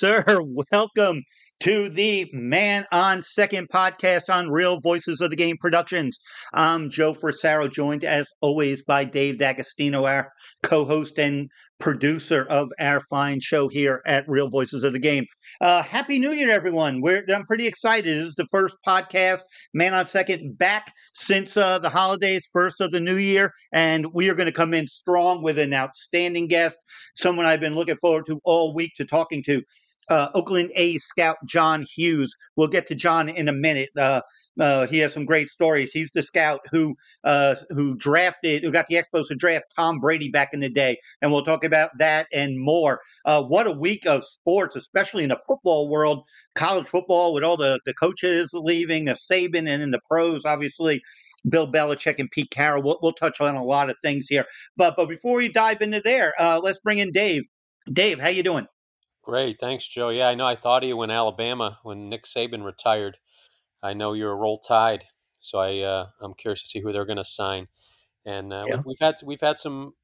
Sir. 0.00 0.24
Welcome 0.72 1.24
to 1.60 1.90
the 1.90 2.26
Man 2.32 2.86
on 2.90 3.22
Second 3.22 3.68
podcast 3.68 4.32
on 4.32 4.48
Real 4.48 4.80
Voices 4.80 5.20
of 5.20 5.28
the 5.28 5.36
Game 5.36 5.58
Productions. 5.60 6.18
I'm 6.54 6.88
Joe 6.88 7.12
Frisaro, 7.12 7.70
joined 7.70 8.02
as 8.02 8.30
always 8.40 8.82
by 8.82 9.04
Dave 9.04 9.36
D'Agostino, 9.36 10.06
our 10.06 10.32
co 10.62 10.86
host 10.86 11.18
and 11.18 11.50
producer 11.80 12.46
of 12.48 12.70
our 12.80 13.02
fine 13.10 13.40
show 13.40 13.68
here 13.68 14.00
at 14.06 14.24
Real 14.26 14.48
Voices 14.48 14.84
of 14.84 14.94
the 14.94 14.98
Game. 14.98 15.26
Uh, 15.60 15.82
Happy 15.82 16.18
New 16.18 16.32
Year, 16.32 16.50
everyone. 16.50 17.02
We're, 17.02 17.22
I'm 17.28 17.44
pretty 17.44 17.66
excited. 17.66 18.18
This 18.18 18.28
is 18.28 18.34
the 18.36 18.46
first 18.50 18.76
podcast, 18.86 19.40
Man 19.74 19.92
on 19.92 20.06
Second, 20.06 20.56
back 20.56 20.94
since 21.14 21.58
uh, 21.58 21.78
the 21.78 21.90
holidays, 21.90 22.48
first 22.54 22.80
of 22.80 22.90
the 22.90 23.00
new 23.00 23.16
year. 23.16 23.52
And 23.70 24.06
we 24.14 24.30
are 24.30 24.34
going 24.34 24.46
to 24.46 24.52
come 24.52 24.72
in 24.72 24.86
strong 24.86 25.42
with 25.42 25.58
an 25.58 25.74
outstanding 25.74 26.46
guest, 26.46 26.78
someone 27.16 27.44
I've 27.44 27.60
been 27.60 27.74
looking 27.74 27.96
forward 27.96 28.24
to 28.28 28.40
all 28.44 28.74
week 28.74 28.92
to 28.96 29.04
talking 29.04 29.42
to 29.42 29.60
uh, 30.10 30.28
Oakland 30.34 30.70
A's 30.74 31.04
scout 31.04 31.36
John 31.46 31.86
Hughes. 31.94 32.34
We'll 32.56 32.68
get 32.68 32.86
to 32.88 32.94
John 32.94 33.28
in 33.28 33.48
a 33.48 33.52
minute. 33.52 33.90
Uh, 33.96 34.20
uh, 34.58 34.86
he 34.86 34.98
has 34.98 35.14
some 35.14 35.24
great 35.24 35.50
stories. 35.50 35.92
He's 35.92 36.10
the 36.12 36.22
scout 36.22 36.60
who 36.70 36.96
uh, 37.24 37.54
who 37.70 37.96
drafted, 37.96 38.62
who 38.62 38.72
got 38.72 38.88
the 38.88 38.96
Expos 38.96 39.28
to 39.28 39.36
draft 39.36 39.66
Tom 39.74 40.00
Brady 40.00 40.28
back 40.28 40.50
in 40.52 40.60
the 40.60 40.68
day, 40.68 40.98
and 41.22 41.30
we'll 41.30 41.44
talk 41.44 41.64
about 41.64 41.90
that 41.98 42.26
and 42.32 42.60
more. 42.60 43.00
Uh, 43.24 43.42
what 43.42 43.66
a 43.66 43.72
week 43.72 44.06
of 44.06 44.24
sports, 44.24 44.76
especially 44.76 45.22
in 45.22 45.30
the 45.30 45.40
football 45.46 45.88
world, 45.88 46.24
college 46.54 46.88
football 46.88 47.32
with 47.32 47.44
all 47.44 47.56
the 47.56 47.80
the 47.86 47.94
coaches 47.94 48.50
leaving, 48.52 49.06
Saban, 49.06 49.68
and 49.68 49.82
in 49.82 49.90
the 49.90 50.00
pros, 50.08 50.44
obviously. 50.44 51.02
Bill 51.48 51.72
Belichick 51.72 52.18
and 52.18 52.30
Pete 52.30 52.50
Carroll. 52.50 52.82
We'll, 52.82 52.98
we'll 53.02 53.14
touch 53.14 53.40
on 53.40 53.54
a 53.54 53.64
lot 53.64 53.88
of 53.88 53.96
things 54.02 54.26
here, 54.28 54.44
but 54.76 54.94
but 54.94 55.08
before 55.08 55.38
we 55.38 55.48
dive 55.48 55.80
into 55.80 56.02
there, 56.02 56.34
uh, 56.38 56.60
let's 56.62 56.80
bring 56.80 56.98
in 56.98 57.12
Dave. 57.12 57.44
Dave, 57.90 58.20
how 58.20 58.28
you 58.28 58.42
doing? 58.42 58.66
Great, 59.22 59.60
thanks, 59.60 59.86
Joe. 59.86 60.08
Yeah, 60.08 60.28
I 60.28 60.34
know. 60.34 60.46
I 60.46 60.56
thought 60.56 60.82
of 60.82 60.88
you 60.88 60.96
when 60.96 61.10
Alabama, 61.10 61.78
when 61.82 62.08
Nick 62.08 62.24
Saban 62.24 62.64
retired. 62.64 63.18
I 63.82 63.92
know 63.92 64.12
you're 64.12 64.32
a 64.32 64.36
roll 64.36 64.58
tide, 64.58 65.04
so 65.40 65.58
I 65.58 65.80
uh, 65.80 66.06
I'm 66.20 66.34
curious 66.34 66.62
to 66.62 66.68
see 66.68 66.80
who 66.80 66.92
they're 66.92 67.04
going 67.04 67.16
to 67.16 67.24
sign. 67.24 67.68
And 68.24 68.52
uh, 68.52 68.64
yeah. 68.66 68.82
we've 68.84 68.98
had 69.00 69.16
we've 69.24 69.40
had 69.40 69.58
some 69.58 69.94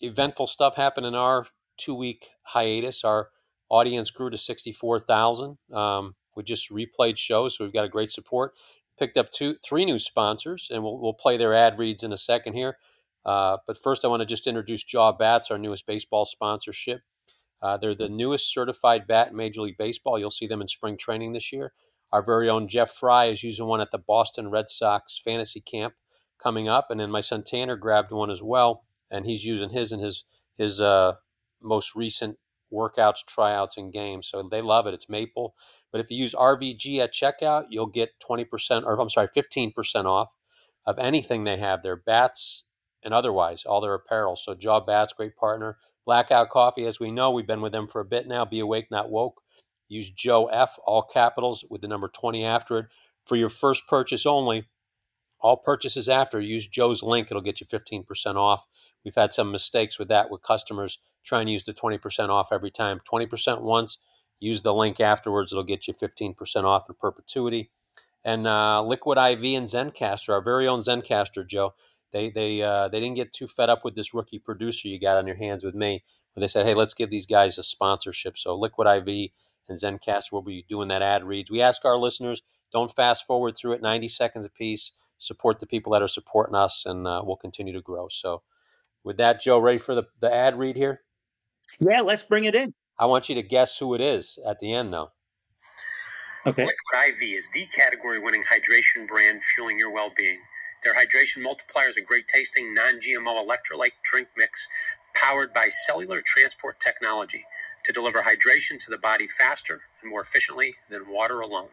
eventful 0.00 0.46
stuff 0.46 0.76
happen 0.76 1.04
in 1.04 1.14
our 1.14 1.46
two 1.76 1.94
week 1.94 2.30
hiatus. 2.42 3.04
Our 3.04 3.28
audience 3.68 4.10
grew 4.10 4.30
to 4.30 4.38
sixty 4.38 4.72
four 4.72 5.00
thousand. 5.00 5.58
Um, 5.72 6.14
we 6.36 6.42
just 6.42 6.70
replayed 6.70 7.18
shows, 7.18 7.56
so 7.56 7.64
we've 7.64 7.72
got 7.72 7.84
a 7.84 7.90
great 7.90 8.10
support. 8.10 8.52
Picked 8.98 9.16
up 9.16 9.30
two, 9.30 9.56
three 9.64 9.84
new 9.84 9.98
sponsors, 9.98 10.68
and 10.70 10.82
we'll 10.82 10.98
we'll 10.98 11.14
play 11.14 11.36
their 11.36 11.54
ad 11.54 11.78
reads 11.78 12.02
in 12.02 12.12
a 12.12 12.18
second 12.18 12.54
here. 12.54 12.76
Uh, 13.24 13.58
but 13.66 13.78
first, 13.78 14.04
I 14.04 14.08
want 14.08 14.20
to 14.20 14.26
just 14.26 14.46
introduce 14.46 14.82
Jaw 14.82 15.12
Bats, 15.12 15.50
our 15.50 15.58
newest 15.58 15.86
baseball 15.86 16.24
sponsorship. 16.24 17.02
Uh, 17.62 17.76
they're 17.76 17.94
the 17.94 18.08
newest 18.08 18.52
certified 18.52 19.06
bat 19.06 19.28
in 19.28 19.36
Major 19.36 19.62
League 19.62 19.78
Baseball. 19.78 20.18
You'll 20.18 20.30
see 20.30 20.46
them 20.46 20.60
in 20.60 20.68
spring 20.68 20.96
training 20.96 21.32
this 21.32 21.52
year. 21.52 21.72
Our 22.12 22.22
very 22.24 22.48
own 22.50 22.68
Jeff 22.68 22.90
Frye 22.90 23.26
is 23.26 23.42
using 23.42 23.66
one 23.66 23.80
at 23.80 23.90
the 23.90 23.98
Boston 23.98 24.50
Red 24.50 24.68
Sox 24.68 25.18
fantasy 25.18 25.60
camp 25.60 25.94
coming 26.42 26.68
up, 26.68 26.90
and 26.90 26.98
then 27.00 27.10
my 27.10 27.20
son 27.20 27.42
Tanner 27.44 27.76
grabbed 27.76 28.10
one 28.10 28.30
as 28.30 28.42
well, 28.42 28.84
and 29.10 29.24
he's 29.24 29.44
using 29.44 29.70
his 29.70 29.92
in 29.92 30.00
his 30.00 30.24
his 30.58 30.80
uh, 30.80 31.14
most 31.62 31.94
recent 31.94 32.38
workouts, 32.72 33.24
tryouts, 33.26 33.76
and 33.76 33.92
games. 33.92 34.28
So 34.28 34.42
they 34.42 34.60
love 34.60 34.86
it. 34.86 34.94
It's 34.94 35.08
maple. 35.08 35.54
But 35.90 36.00
if 36.00 36.10
you 36.10 36.16
use 36.16 36.34
RVG 36.34 36.98
at 36.98 37.12
checkout, 37.12 37.66
you'll 37.68 37.86
get 37.86 38.18
20%, 38.26 38.84
or 38.84 38.98
I'm 38.98 39.10
sorry, 39.10 39.28
15% 39.28 40.04
off 40.06 40.30
of 40.86 40.98
anything 40.98 41.44
they 41.44 41.58
have, 41.58 41.82
their 41.82 41.96
bats 41.96 42.64
and 43.02 43.12
otherwise, 43.12 43.64
all 43.64 43.80
their 43.80 43.94
apparel. 43.94 44.36
So 44.36 44.54
Jaw 44.54 44.80
Bats, 44.80 45.12
great 45.12 45.36
partner. 45.36 45.78
Blackout 46.04 46.50
Coffee, 46.50 46.86
as 46.86 46.98
we 46.98 47.10
know, 47.10 47.30
we've 47.30 47.46
been 47.46 47.60
with 47.60 47.72
them 47.72 47.86
for 47.86 48.00
a 48.00 48.04
bit 48.04 48.26
now. 48.26 48.44
Be 48.44 48.60
awake, 48.60 48.90
not 48.90 49.10
woke. 49.10 49.40
Use 49.88 50.10
Joe 50.10 50.46
F, 50.46 50.78
all 50.84 51.02
capitals, 51.02 51.64
with 51.68 51.80
the 51.80 51.88
number 51.88 52.08
20 52.08 52.44
after 52.44 52.78
it 52.78 52.86
for 53.26 53.36
your 53.36 53.48
first 53.48 53.86
purchase 53.86 54.26
only. 54.26 54.68
All 55.40 55.56
purchases 55.56 56.08
after, 56.08 56.40
use 56.40 56.66
Joe's 56.66 57.02
link. 57.02 57.28
It'll 57.30 57.42
get 57.42 57.60
you 57.60 57.66
15% 57.66 58.36
off. 58.36 58.64
We've 59.04 59.14
had 59.14 59.32
some 59.32 59.50
mistakes 59.50 59.98
with 59.98 60.08
that 60.08 60.30
with 60.30 60.42
customers 60.42 60.98
trying 61.24 61.46
to 61.46 61.52
use 61.52 61.64
the 61.64 61.74
20% 61.74 62.28
off 62.28 62.52
every 62.52 62.70
time. 62.70 63.00
20% 63.10 63.60
once, 63.60 63.98
use 64.40 64.62
the 64.62 64.74
link 64.74 65.00
afterwards. 65.00 65.52
It'll 65.52 65.64
get 65.64 65.88
you 65.88 65.94
15% 65.94 66.64
off 66.64 66.88
in 66.88 66.94
perpetuity. 66.94 67.70
And 68.24 68.46
uh, 68.46 68.82
Liquid 68.82 69.18
IV 69.18 69.56
and 69.56 69.66
Zencastr, 69.66 70.28
our 70.30 70.42
very 70.42 70.68
own 70.68 70.80
Zencastr, 70.80 71.46
Joe 71.46 71.74
they 72.12 72.30
they 72.30 72.62
uh, 72.62 72.88
they 72.88 73.00
didn't 73.00 73.16
get 73.16 73.32
too 73.32 73.48
fed 73.48 73.70
up 73.70 73.84
with 73.84 73.94
this 73.94 74.14
rookie 74.14 74.38
producer 74.38 74.88
you 74.88 75.00
got 75.00 75.18
on 75.18 75.26
your 75.26 75.36
hands 75.36 75.64
with 75.64 75.74
me. 75.74 76.04
But 76.34 76.40
they 76.40 76.48
said, 76.48 76.66
hey, 76.66 76.74
let's 76.74 76.94
give 76.94 77.10
these 77.10 77.26
guys 77.26 77.58
a 77.58 77.62
sponsorship. 77.62 78.38
So 78.38 78.54
Liquid 78.54 78.86
IV 78.86 79.30
and 79.68 79.78
Zencast 79.78 80.32
will 80.32 80.42
be 80.42 80.64
doing 80.68 80.88
that 80.88 81.02
ad 81.02 81.24
reads. 81.24 81.50
We 81.50 81.60
ask 81.60 81.84
our 81.84 81.98
listeners 81.98 82.42
don't 82.72 82.90
fast 82.90 83.26
forward 83.26 83.56
through 83.56 83.72
it, 83.72 83.82
90 83.82 84.08
seconds 84.08 84.46
apiece. 84.46 84.92
Support 85.18 85.60
the 85.60 85.66
people 85.66 85.92
that 85.92 86.02
are 86.02 86.08
supporting 86.08 86.56
us, 86.56 86.84
and 86.86 87.06
uh, 87.06 87.22
we'll 87.24 87.36
continue 87.36 87.72
to 87.74 87.80
grow. 87.80 88.08
So, 88.08 88.42
with 89.04 89.18
that, 89.18 89.40
Joe, 89.40 89.58
ready 89.58 89.78
for 89.78 89.94
the, 89.94 90.04
the 90.20 90.32
ad 90.32 90.58
read 90.58 90.74
here? 90.74 91.02
Yeah, 91.78 92.00
let's 92.00 92.22
bring 92.22 92.44
it 92.44 92.54
in. 92.54 92.74
I 92.98 93.06
want 93.06 93.28
you 93.28 93.36
to 93.36 93.42
guess 93.42 93.78
who 93.78 93.94
it 93.94 94.00
is 94.00 94.38
at 94.48 94.58
the 94.58 94.72
end, 94.72 94.92
though. 94.92 95.12
Okay. 96.44 96.62
Liquid 96.62 97.08
IV 97.08 97.22
is 97.22 97.50
the 97.54 97.66
category 97.66 98.18
winning 98.18 98.42
hydration 98.42 99.06
brand 99.06 99.42
fueling 99.44 99.78
your 99.78 99.92
well 99.92 100.10
being. 100.16 100.40
Their 100.82 100.94
hydration 100.94 101.42
multiplier 101.42 101.88
is 101.88 101.96
a 101.96 102.02
great 102.02 102.26
tasting 102.28 102.74
non 102.74 103.00
GMO 103.00 103.44
electrolyte 103.46 103.92
drink 104.04 104.28
mix 104.36 104.68
powered 105.14 105.52
by 105.52 105.68
cellular 105.68 106.22
transport 106.24 106.80
technology 106.80 107.44
to 107.84 107.92
deliver 107.92 108.22
hydration 108.22 108.78
to 108.80 108.90
the 108.90 108.98
body 108.98 109.26
faster 109.26 109.82
and 110.00 110.10
more 110.10 110.20
efficiently 110.20 110.74
than 110.90 111.08
water 111.10 111.40
alone. 111.40 111.70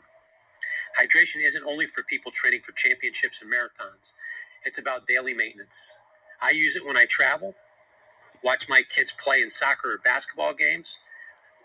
Hydration 0.99 1.37
isn't 1.43 1.65
only 1.65 1.85
for 1.85 2.03
people 2.03 2.31
training 2.33 2.61
for 2.61 2.73
championships 2.73 3.41
and 3.41 3.51
marathons, 3.51 4.13
it's 4.65 4.79
about 4.79 5.07
daily 5.07 5.33
maintenance. 5.33 6.01
I 6.41 6.51
use 6.51 6.75
it 6.75 6.85
when 6.85 6.97
I 6.97 7.05
travel, 7.09 7.55
watch 8.43 8.69
my 8.69 8.83
kids 8.87 9.11
play 9.13 9.41
in 9.41 9.49
soccer 9.49 9.93
or 9.93 9.97
basketball 9.97 10.53
games, 10.53 10.99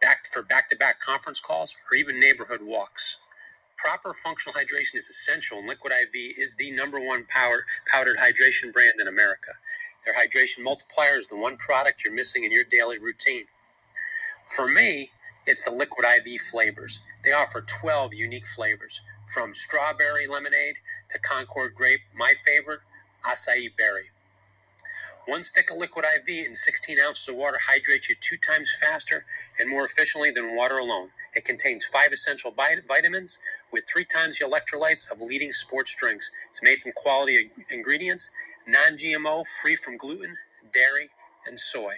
back 0.01 0.27
for 0.27 0.43
back 0.43 0.69
to 0.71 0.77
back 0.77 1.01
conference 1.01 1.41
calls, 1.41 1.77
or 1.91 1.97
even 1.97 2.21
neighborhood 2.21 2.63
walks. 2.63 3.24
Proper 3.77 4.15
functional 4.15 4.55
hydration 4.55 4.97
is 4.97 5.09
essential, 5.11 5.59
and 5.59 5.69
Liquid 5.69 5.93
IV 5.93 6.15
is 6.15 6.57
the 6.57 6.71
number 6.71 7.01
one 7.01 7.25
power, 7.25 7.65
powdered 7.87 8.19
hydration 8.19 8.73
brand 8.73 9.01
in 9.01 9.09
America. 9.09 9.53
Their 10.05 10.15
hydration 10.15 10.63
multiplier 10.63 11.17
is 11.19 11.27
the 11.27 11.37
one 11.37 11.57
product 11.57 12.05
you're 12.05 12.15
missing 12.15 12.45
in 12.45 12.53
your 12.53 12.65
daily 12.65 12.99
routine. 12.99 13.47
For 14.47 14.69
me, 14.69 15.11
it's 15.47 15.65
the 15.65 15.75
Liquid 15.75 16.07
IV 16.07 16.41
flavors. 16.41 17.01
They 17.25 17.33
offer 17.33 17.63
12 17.63 18.15
unique 18.15 18.47
flavors, 18.47 19.01
from 19.27 19.55
strawberry 19.55 20.27
lemonade 20.27 20.77
to 21.11 21.19
Concord 21.19 21.75
grape, 21.75 22.01
my 22.15 22.35
favorite, 22.35 22.81
acai 23.25 23.75
berry. 23.77 24.11
One 25.27 25.43
stick 25.43 25.71
of 25.71 25.79
liquid 25.79 26.05
IV 26.05 26.45
and 26.45 26.57
16 26.57 26.99
ounces 26.99 27.29
of 27.29 27.37
water 27.37 27.59
hydrates 27.67 28.11
you 28.11 28.17
two 28.21 28.37
times 28.37 28.77
faster 28.79 29.25
and 29.59 29.71
more 29.71 29.85
efficiently 29.85 30.31
than 30.31 30.55
water 30.55 30.77
alone. 30.77 31.11
It 31.35 31.45
contains 31.45 31.87
five 31.87 32.13
essential 32.13 32.55
vitamins 32.89 33.39
with 33.73 33.87
three 33.89 34.05
times 34.05 34.39
the 34.39 34.47
electrolytes 34.47 35.11
of 35.11 35.21
leading 35.21 35.53
sports 35.53 35.95
drinks. 35.95 36.31
It's 36.51 36.63
made 36.63 36.79
from 36.79 36.93
quality 36.95 37.51
ingredients, 37.71 38.31
non 38.67 38.95
GMO, 38.97 39.47
free 39.47 39.77
from 39.77 39.97
gluten, 39.97 40.37
dairy, 40.73 41.11
and 41.47 41.59
soy. 41.59 41.95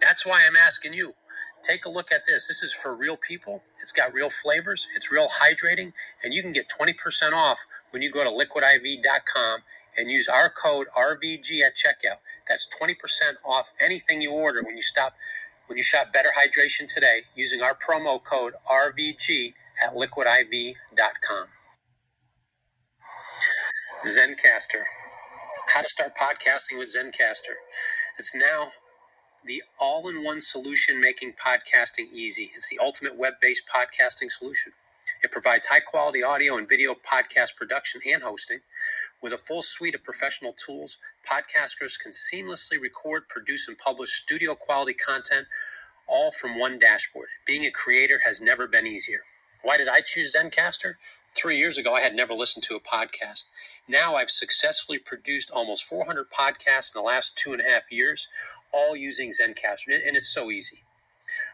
That's 0.00 0.26
why 0.26 0.44
I'm 0.46 0.56
asking 0.56 0.94
you 0.94 1.14
take 1.62 1.84
a 1.84 1.90
look 1.90 2.12
at 2.12 2.26
this. 2.26 2.48
This 2.48 2.62
is 2.62 2.72
for 2.72 2.94
real 2.94 3.16
people. 3.16 3.62
It's 3.80 3.92
got 3.92 4.14
real 4.14 4.30
flavors, 4.30 4.88
it's 4.96 5.12
real 5.12 5.28
hydrating, 5.28 5.92
and 6.22 6.32
you 6.32 6.42
can 6.42 6.52
get 6.52 6.66
20% 6.68 7.32
off 7.32 7.66
when 7.90 8.02
you 8.02 8.10
go 8.10 8.24
to 8.24 8.30
liquidiv.com 8.30 9.60
and 9.98 10.10
use 10.10 10.28
our 10.28 10.50
code 10.50 10.86
RVG 10.96 11.62
at 11.62 11.74
checkout. 11.74 12.18
That's 12.48 12.68
20% 12.80 12.94
off 13.44 13.70
anything 13.80 14.22
you 14.22 14.32
order 14.32 14.62
when 14.62 14.76
you 14.76 14.82
stop 14.82 15.14
when 15.66 15.76
you 15.76 15.84
shop 15.84 16.12
Better 16.12 16.30
Hydration 16.38 16.92
today 16.92 17.22
using 17.36 17.62
our 17.62 17.74
promo 17.76 18.22
code 18.22 18.54
RVG 18.70 19.54
at 19.84 19.94
liquidiv.com. 19.94 21.46
Zencastr. 24.06 24.84
How 25.74 25.82
to 25.82 25.88
start 25.88 26.12
podcasting 26.16 26.78
with 26.78 26.94
Zencastr. 26.94 27.54
It's 28.18 28.34
now 28.34 28.68
the 29.44 29.62
all 29.80 30.08
in 30.08 30.24
one 30.24 30.40
solution 30.40 31.00
making 31.00 31.34
podcasting 31.34 32.12
easy. 32.12 32.50
It's 32.54 32.70
the 32.70 32.78
ultimate 32.82 33.16
web 33.16 33.34
based 33.40 33.64
podcasting 33.68 34.30
solution. 34.30 34.72
It 35.22 35.32
provides 35.32 35.66
high 35.66 35.80
quality 35.80 36.22
audio 36.22 36.56
and 36.56 36.68
video 36.68 36.94
podcast 36.94 37.56
production 37.56 38.00
and 38.10 38.22
hosting. 38.22 38.60
With 39.22 39.32
a 39.32 39.38
full 39.38 39.62
suite 39.62 39.94
of 39.94 40.04
professional 40.04 40.52
tools, 40.52 40.98
podcasters 41.28 41.98
can 41.98 42.12
seamlessly 42.12 42.80
record, 42.80 43.28
produce, 43.28 43.66
and 43.66 43.78
publish 43.78 44.10
studio 44.10 44.54
quality 44.54 44.92
content 44.94 45.46
all 46.06 46.30
from 46.30 46.58
one 46.58 46.78
dashboard. 46.78 47.28
Being 47.46 47.64
a 47.64 47.70
creator 47.70 48.20
has 48.24 48.40
never 48.40 48.68
been 48.68 48.86
easier. 48.86 49.20
Why 49.62 49.76
did 49.76 49.88
I 49.88 50.00
choose 50.00 50.36
Zencastr? 50.36 50.94
Three 51.34 51.58
years 51.58 51.76
ago, 51.76 51.94
I 51.94 52.00
had 52.00 52.14
never 52.14 52.34
listened 52.34 52.62
to 52.64 52.76
a 52.76 52.80
podcast. 52.80 53.46
Now 53.88 54.14
I've 54.16 54.30
successfully 54.30 54.98
produced 54.98 55.50
almost 55.50 55.84
400 55.84 56.30
podcasts 56.30 56.94
in 56.94 57.00
the 57.00 57.06
last 57.06 57.36
two 57.36 57.52
and 57.52 57.60
a 57.60 57.64
half 57.64 57.90
years, 57.90 58.28
all 58.72 58.96
using 58.96 59.30
Zencastr, 59.30 59.88
and 59.88 60.16
it's 60.16 60.32
so 60.32 60.50
easy. 60.50 60.82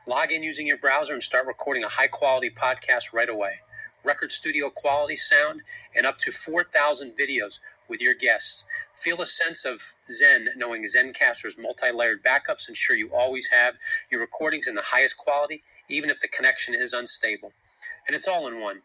Log 0.06 0.32
in 0.32 0.42
using 0.42 0.66
your 0.66 0.78
browser 0.78 1.12
and 1.12 1.22
start 1.22 1.46
recording 1.46 1.84
a 1.84 1.88
high 1.88 2.06
quality 2.06 2.50
podcast 2.50 3.12
right 3.12 3.28
away. 3.28 3.60
Record 4.04 4.32
studio 4.32 4.70
quality 4.70 5.16
sound 5.16 5.62
and 5.94 6.06
up 6.06 6.18
to 6.18 6.32
4,000 6.32 7.12
videos 7.12 7.60
with 7.88 8.02
your 8.02 8.14
guests. 8.14 8.64
Feel 8.94 9.20
a 9.20 9.26
sense 9.26 9.64
of 9.64 9.94
zen 10.06 10.48
knowing 10.56 10.84
Zencastr's 10.84 11.58
multi 11.58 11.92
layered 11.92 12.22
backups 12.22 12.68
ensure 12.68 12.96
you 12.96 13.10
always 13.14 13.48
have 13.48 13.74
your 14.10 14.20
recordings 14.20 14.66
in 14.66 14.74
the 14.74 14.82
highest 14.82 15.16
quality, 15.16 15.62
even 15.88 16.10
if 16.10 16.20
the 16.20 16.28
connection 16.28 16.74
is 16.74 16.92
unstable. 16.92 17.52
And 18.06 18.16
it's 18.16 18.26
all 18.26 18.48
in 18.48 18.60
one. 18.60 18.82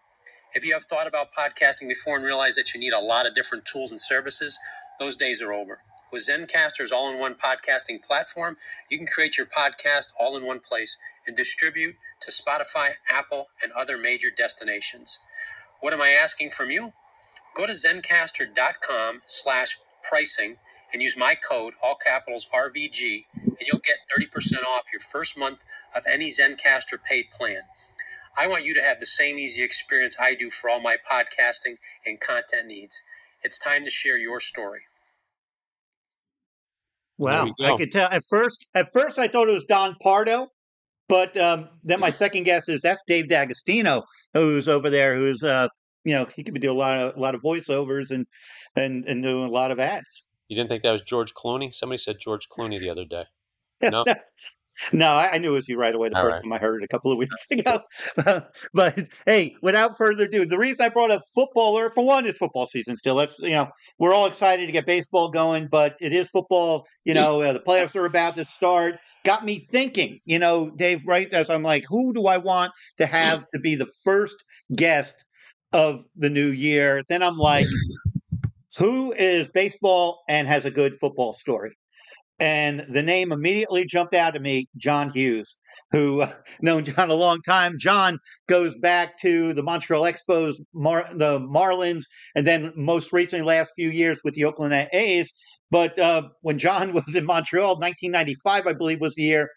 If 0.53 0.65
you 0.65 0.73
have 0.73 0.83
thought 0.85 1.07
about 1.07 1.33
podcasting 1.33 1.87
before 1.87 2.15
and 2.15 2.25
realized 2.25 2.57
that 2.57 2.73
you 2.73 2.79
need 2.79 2.93
a 2.93 2.99
lot 2.99 3.25
of 3.25 3.35
different 3.35 3.65
tools 3.65 3.91
and 3.91 3.99
services, 3.99 4.59
those 4.99 5.15
days 5.15 5.41
are 5.41 5.53
over. 5.53 5.79
With 6.11 6.27
Zencastr's 6.27 6.91
all 6.91 7.11
in 7.11 7.19
one 7.19 7.35
podcasting 7.35 8.01
platform, 8.01 8.57
you 8.89 8.97
can 8.97 9.07
create 9.07 9.37
your 9.37 9.47
podcast 9.47 10.07
all 10.19 10.37
in 10.37 10.45
one 10.45 10.59
place 10.59 10.97
and 11.25 11.35
distribute 11.35 11.95
to 12.21 12.31
Spotify, 12.31 12.91
Apple, 13.09 13.47
and 13.61 13.71
other 13.71 13.97
major 13.97 14.29
destinations. 14.35 15.19
What 15.79 15.93
am 15.93 16.01
I 16.01 16.09
asking 16.09 16.49
from 16.51 16.71
you? 16.71 16.93
Go 17.55 17.65
to 17.65 17.73
zencastr.com 17.73 19.21
slash 19.25 19.77
pricing 20.07 20.57
and 20.93 21.01
use 21.01 21.17
my 21.17 21.35
code, 21.35 21.73
all 21.83 21.95
capitals 21.95 22.47
RVG, 22.53 23.25
and 23.35 23.57
you'll 23.65 23.81
get 23.81 23.97
30% 24.15 24.63
off 24.63 24.85
your 24.91 24.99
first 24.99 25.37
month 25.37 25.63
of 25.95 26.03
any 26.09 26.29
Zencastr 26.29 26.97
paid 27.03 27.29
plan. 27.31 27.61
I 28.37 28.47
want 28.47 28.65
you 28.65 28.73
to 28.75 28.81
have 28.81 28.99
the 28.99 29.05
same 29.05 29.37
easy 29.37 29.63
experience 29.63 30.15
I 30.19 30.35
do 30.35 30.49
for 30.49 30.69
all 30.69 30.79
my 30.79 30.97
podcasting 30.97 31.77
and 32.05 32.19
content 32.19 32.67
needs. 32.67 33.01
It's 33.43 33.57
time 33.57 33.83
to 33.83 33.89
share 33.89 34.17
your 34.17 34.39
story. 34.39 34.81
Wow, 37.17 37.51
I 37.63 37.75
could 37.75 37.91
tell 37.91 38.09
at 38.11 38.23
first. 38.29 38.63
At 38.75 38.91
first, 38.91 39.17
I 39.17 39.27
thought 39.27 39.49
it 39.49 39.53
was 39.53 39.63
Don 39.63 39.95
Pardo, 40.01 40.51
but 41.09 41.35
um, 41.37 41.69
then 41.83 41.99
my 41.99 42.09
second 42.09 42.43
guess 42.43 42.67
is 42.67 42.81
that's 42.81 43.03
Dave 43.07 43.29
D'Agostino, 43.29 44.03
who's 44.33 44.67
over 44.67 44.89
there. 44.89 45.15
Who's 45.15 45.43
uh, 45.43 45.67
you 46.03 46.15
know, 46.15 46.25
he 46.35 46.43
could 46.43 46.59
do 46.59 46.71
a 46.71 46.73
lot 46.73 46.99
of 46.99 47.15
a 47.15 47.19
lot 47.19 47.35
of 47.35 47.41
voiceovers 47.41 48.11
and 48.11 48.25
and 48.75 49.05
and 49.05 49.23
doing 49.23 49.45
a 49.45 49.51
lot 49.51 49.71
of 49.71 49.79
ads. 49.79 50.23
You 50.47 50.55
didn't 50.55 50.69
think 50.69 50.83
that 50.83 50.91
was 50.91 51.01
George 51.01 51.33
Clooney? 51.33 51.73
Somebody 51.73 51.97
said 51.97 52.17
George 52.19 52.47
Clooney 52.49 52.79
the 52.79 52.89
other 52.89 53.05
day. 53.05 53.23
No, 53.79 54.05
no, 54.91 55.11
I, 55.11 55.37
knew 55.37 55.53
it 55.53 55.55
was 55.55 55.67
you 55.67 55.77
right 55.77 55.93
away 55.93 56.09
the 56.09 56.17
All 56.17 56.23
first 56.23 56.35
right. 56.35 56.43
time 56.43 56.53
I 56.53 56.57
heard 56.57 56.81
it 56.81 56.85
a 56.85 56.87
couple 56.87 57.11
of 57.11 57.17
weeks 57.17 57.45
ago. 57.51 57.81
but 58.73 59.07
hey, 59.25 59.55
without 59.61 59.97
further 59.97 60.25
ado, 60.25 60.45
the 60.45 60.57
reason 60.57 60.85
I 60.85 60.89
brought 60.89 61.11
up 61.11 61.23
footballer 61.33 61.89
for 61.89 62.05
one, 62.05 62.25
is 62.25 62.37
football 62.37 62.67
season 62.67 62.97
still. 62.97 63.15
Let's 63.15 63.39
you 63.39 63.51
know 63.51 63.69
we're 63.97 64.13
all 64.13 64.25
excited 64.25 64.65
to 64.65 64.71
get 64.71 64.85
baseball 64.85 65.29
going, 65.29 65.67
but 65.67 65.95
it 65.99 66.13
is 66.13 66.29
football. 66.29 66.85
You 67.05 67.13
know 67.13 67.41
uh, 67.41 67.53
the 67.53 67.59
playoffs 67.59 67.95
are 67.95 68.05
about 68.05 68.35
to 68.35 68.45
start. 68.45 68.99
Got 69.25 69.45
me 69.45 69.59
thinking. 69.59 70.19
You 70.25 70.39
know, 70.39 70.69
Dave. 70.69 71.05
Right 71.05 71.31
as 71.33 71.49
I'm 71.49 71.63
like, 71.63 71.85
who 71.87 72.13
do 72.13 72.27
I 72.27 72.37
want 72.37 72.71
to 72.97 73.05
have 73.05 73.39
to 73.53 73.59
be 73.59 73.75
the 73.75 73.87
first 74.03 74.43
guest 74.75 75.25
of 75.73 76.03
the 76.15 76.29
new 76.29 76.47
year? 76.47 77.03
Then 77.09 77.23
I'm 77.23 77.37
like. 77.37 77.65
Who 78.77 79.11
is 79.11 79.49
baseball 79.49 80.21
and 80.29 80.47
has 80.47 80.65
a 80.65 80.69
good 80.69 80.99
football 80.99 81.33
story? 81.33 81.75
And 82.39 82.85
the 82.89 83.01
name 83.01 83.31
immediately 83.31 83.85
jumped 83.85 84.13
out 84.13 84.35
at 84.35 84.41
me 84.41 84.67
john 84.77 85.09
hughes 85.09 85.57
who 85.91 86.21
uh, 86.21 86.31
known 86.61 86.85
john 86.85 87.09
a 87.09 87.15
long 87.15 87.41
time. 87.41 87.77
John 87.79 88.19
goes 88.47 88.75
back 88.75 89.19
to 89.21 89.53
the 89.53 89.63
montreal 89.63 90.03
expos 90.03 90.55
Mar- 90.73 91.09
the 91.13 91.39
marlins 91.39 92.03
and 92.35 92.45
then 92.45 92.71
most 92.75 93.11
recently 93.11 93.45
last 93.45 93.71
few 93.75 93.89
years 93.89 94.19
with 94.23 94.35
the 94.35 94.45
oakland 94.45 94.73
a's. 94.93 95.33
But 95.71 95.97
uh, 95.99 96.23
when 96.41 96.57
john 96.57 96.93
was 96.93 97.15
in 97.15 97.25
montreal 97.25 97.79
1995 97.79 98.67
i 98.67 98.73
believe 98.73 99.01
was 99.01 99.15
the 99.15 99.23
year 99.23 99.49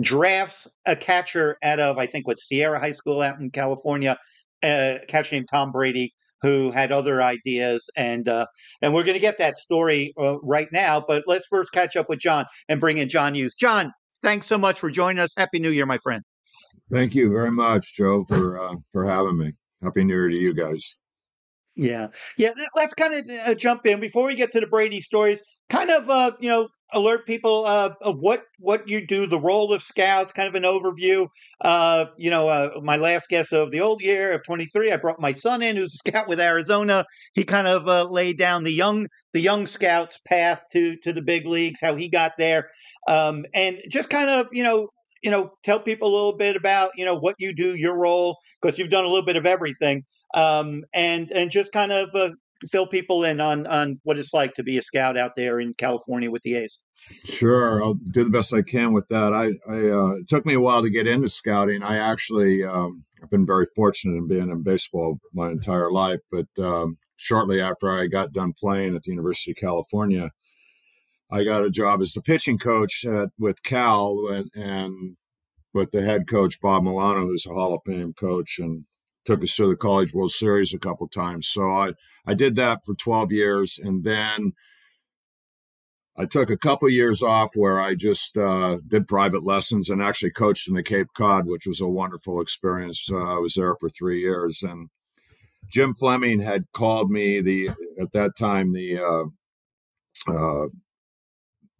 drafts 0.00 0.66
a 0.86 0.96
catcher 0.96 1.56
out 1.62 1.78
of 1.78 1.98
i 1.98 2.06
think 2.06 2.26
what 2.26 2.40
serra 2.40 2.80
high 2.80 2.92
school 2.92 3.20
out 3.20 3.38
in 3.38 3.50
california 3.50 4.18
a 4.64 4.98
catcher 5.06 5.36
named 5.36 5.48
tom 5.48 5.70
brady 5.70 6.12
who 6.44 6.70
had 6.70 6.92
other 6.92 7.22
ideas, 7.22 7.88
and 7.96 8.28
uh, 8.28 8.46
and 8.82 8.92
we're 8.92 9.02
going 9.02 9.14
to 9.14 9.20
get 9.20 9.38
that 9.38 9.56
story 9.56 10.12
uh, 10.20 10.38
right 10.40 10.68
now. 10.72 11.02
But 11.06 11.24
let's 11.26 11.46
first 11.46 11.72
catch 11.72 11.96
up 11.96 12.10
with 12.10 12.18
John 12.18 12.44
and 12.68 12.80
bring 12.80 12.98
in 12.98 13.08
John 13.08 13.34
Hughes. 13.34 13.54
John, 13.54 13.92
thanks 14.22 14.46
so 14.46 14.58
much 14.58 14.78
for 14.78 14.90
joining 14.90 15.20
us. 15.20 15.32
Happy 15.36 15.58
New 15.58 15.70
Year, 15.70 15.86
my 15.86 15.98
friend. 16.02 16.22
Thank 16.92 17.14
you 17.14 17.30
very 17.30 17.50
much, 17.50 17.94
Joe, 17.96 18.24
for 18.28 18.60
uh, 18.60 18.76
for 18.92 19.08
having 19.08 19.38
me. 19.38 19.52
Happy 19.82 20.04
New 20.04 20.12
Year 20.12 20.28
to 20.28 20.36
you 20.36 20.52
guys. 20.52 20.98
Yeah, 21.76 22.08
yeah. 22.36 22.52
Let's 22.76 22.92
kind 22.92 23.14
of 23.14 23.48
uh, 23.48 23.54
jump 23.54 23.86
in 23.86 23.98
before 23.98 24.26
we 24.26 24.34
get 24.34 24.52
to 24.52 24.60
the 24.60 24.66
Brady 24.66 25.00
stories. 25.00 25.40
Kind 25.70 25.90
of, 25.90 26.08
uh, 26.10 26.32
you 26.40 26.48
know, 26.48 26.68
alert 26.92 27.26
people 27.26 27.64
uh, 27.66 27.90
of 28.02 28.18
what 28.20 28.44
what 28.58 28.88
you 28.88 29.04
do, 29.06 29.26
the 29.26 29.40
role 29.40 29.72
of 29.72 29.82
scouts, 29.82 30.30
kind 30.30 30.46
of 30.48 30.54
an 30.54 30.62
overview. 30.62 31.26
Uh, 31.60 32.06
you 32.18 32.30
know, 32.30 32.48
uh, 32.48 32.80
my 32.82 32.96
last 32.96 33.28
guess 33.30 33.50
of 33.50 33.70
the 33.70 33.80
old 33.80 34.02
year 34.02 34.32
of 34.32 34.44
23, 34.44 34.92
I 34.92 34.96
brought 34.98 35.20
my 35.20 35.32
son 35.32 35.62
in, 35.62 35.76
who's 35.76 35.94
a 35.94 35.98
scout 36.10 36.28
with 36.28 36.38
Arizona. 36.38 37.06
He 37.32 37.44
kind 37.44 37.66
of 37.66 37.88
uh, 37.88 38.04
laid 38.04 38.36
down 38.38 38.64
the 38.64 38.72
young 38.72 39.06
the 39.32 39.40
young 39.40 39.66
scouts 39.66 40.18
path 40.28 40.60
to 40.72 40.96
to 40.98 41.12
the 41.14 41.22
big 41.22 41.46
leagues, 41.46 41.80
how 41.80 41.96
he 41.96 42.08
got 42.10 42.32
there, 42.38 42.68
um, 43.08 43.44
and 43.54 43.78
just 43.90 44.10
kind 44.10 44.28
of 44.28 44.46
you 44.52 44.62
know 44.62 44.88
you 45.22 45.30
know 45.30 45.50
tell 45.64 45.80
people 45.80 46.08
a 46.08 46.14
little 46.14 46.36
bit 46.36 46.56
about 46.56 46.90
you 46.96 47.06
know 47.06 47.16
what 47.16 47.36
you 47.38 47.54
do, 47.54 47.74
your 47.74 47.98
role, 47.98 48.36
because 48.60 48.78
you've 48.78 48.90
done 48.90 49.04
a 49.04 49.08
little 49.08 49.24
bit 49.24 49.36
of 49.36 49.46
everything, 49.46 50.04
um, 50.34 50.82
and 50.92 51.30
and 51.32 51.50
just 51.50 51.72
kind 51.72 51.90
of 51.90 52.14
uh, 52.14 52.30
fill 52.70 52.86
people 52.86 53.24
in 53.24 53.40
on 53.40 53.66
on 53.66 54.00
what 54.04 54.18
it's 54.18 54.34
like 54.34 54.54
to 54.54 54.62
be 54.62 54.78
a 54.78 54.82
scout 54.82 55.16
out 55.16 55.32
there 55.36 55.60
in 55.60 55.74
California 55.74 56.30
with 56.30 56.42
the 56.42 56.56
A's. 56.56 56.78
Sure, 57.24 57.82
I'll 57.82 57.94
do 57.94 58.24
the 58.24 58.30
best 58.30 58.54
I 58.54 58.62
can 58.62 58.92
with 58.92 59.08
that. 59.08 59.32
I, 59.32 59.52
I 59.68 59.90
uh, 59.90 60.14
it 60.20 60.28
took 60.28 60.46
me 60.46 60.54
a 60.54 60.60
while 60.60 60.82
to 60.82 60.90
get 60.90 61.06
into 61.06 61.28
scouting. 61.28 61.82
I 61.82 61.96
actually 61.96 62.64
um, 62.64 63.04
I've 63.22 63.30
been 63.30 63.46
very 63.46 63.66
fortunate 63.74 64.16
in 64.16 64.28
being 64.28 64.50
in 64.50 64.62
baseball 64.62 65.18
my 65.32 65.50
entire 65.50 65.90
life, 65.90 66.20
but 66.30 66.46
um, 66.58 66.96
shortly 67.16 67.60
after 67.60 67.90
I 67.90 68.06
got 68.06 68.32
done 68.32 68.52
playing 68.58 68.94
at 68.94 69.02
the 69.02 69.10
University 69.10 69.52
of 69.52 69.56
California, 69.56 70.30
I 71.30 71.44
got 71.44 71.64
a 71.64 71.70
job 71.70 72.00
as 72.00 72.12
the 72.12 72.22
pitching 72.22 72.58
coach 72.58 73.04
at, 73.04 73.30
with 73.38 73.62
Cal 73.62 74.28
and, 74.30 74.50
and 74.54 75.16
with 75.72 75.90
the 75.90 76.02
head 76.02 76.28
coach 76.28 76.60
Bob 76.60 76.84
Milano, 76.84 77.22
who's 77.22 77.46
a 77.46 77.54
Hall 77.54 77.74
of 77.74 77.80
Fame 77.84 78.14
coach, 78.14 78.58
and 78.58 78.84
took 79.24 79.42
us 79.42 79.56
to 79.56 79.68
the 79.68 79.76
College 79.76 80.12
World 80.12 80.32
Series 80.32 80.74
a 80.74 80.78
couple 80.78 81.08
times. 81.08 81.48
So 81.48 81.70
I 81.70 81.92
I 82.26 82.34
did 82.34 82.56
that 82.56 82.84
for 82.84 82.94
12 82.94 83.32
years, 83.32 83.78
and 83.78 84.04
then 84.04 84.52
I 86.16 86.26
took 86.26 86.48
a 86.48 86.56
couple 86.56 86.88
years 86.88 87.22
off 87.22 87.56
where 87.56 87.80
I 87.80 87.94
just 87.94 88.36
uh, 88.38 88.78
did 88.86 89.08
private 89.08 89.44
lessons 89.44 89.90
and 89.90 90.00
actually 90.00 90.30
coached 90.30 90.68
in 90.68 90.74
the 90.74 90.82
Cape 90.82 91.08
Cod, 91.14 91.46
which 91.46 91.66
was 91.66 91.80
a 91.80 91.88
wonderful 91.88 92.40
experience. 92.40 93.08
Uh, 93.10 93.36
I 93.36 93.38
was 93.38 93.54
there 93.54 93.74
for 93.74 93.88
three 93.88 94.20
years, 94.20 94.62
and 94.62 94.90
Jim 95.68 95.94
Fleming 95.94 96.40
had 96.40 96.66
called 96.72 97.10
me. 97.10 97.40
The 97.40 97.70
at 98.00 98.12
that 98.12 98.36
time 98.36 98.72
the 98.72 98.98
uh, 98.98 99.24
uh, 100.32 100.68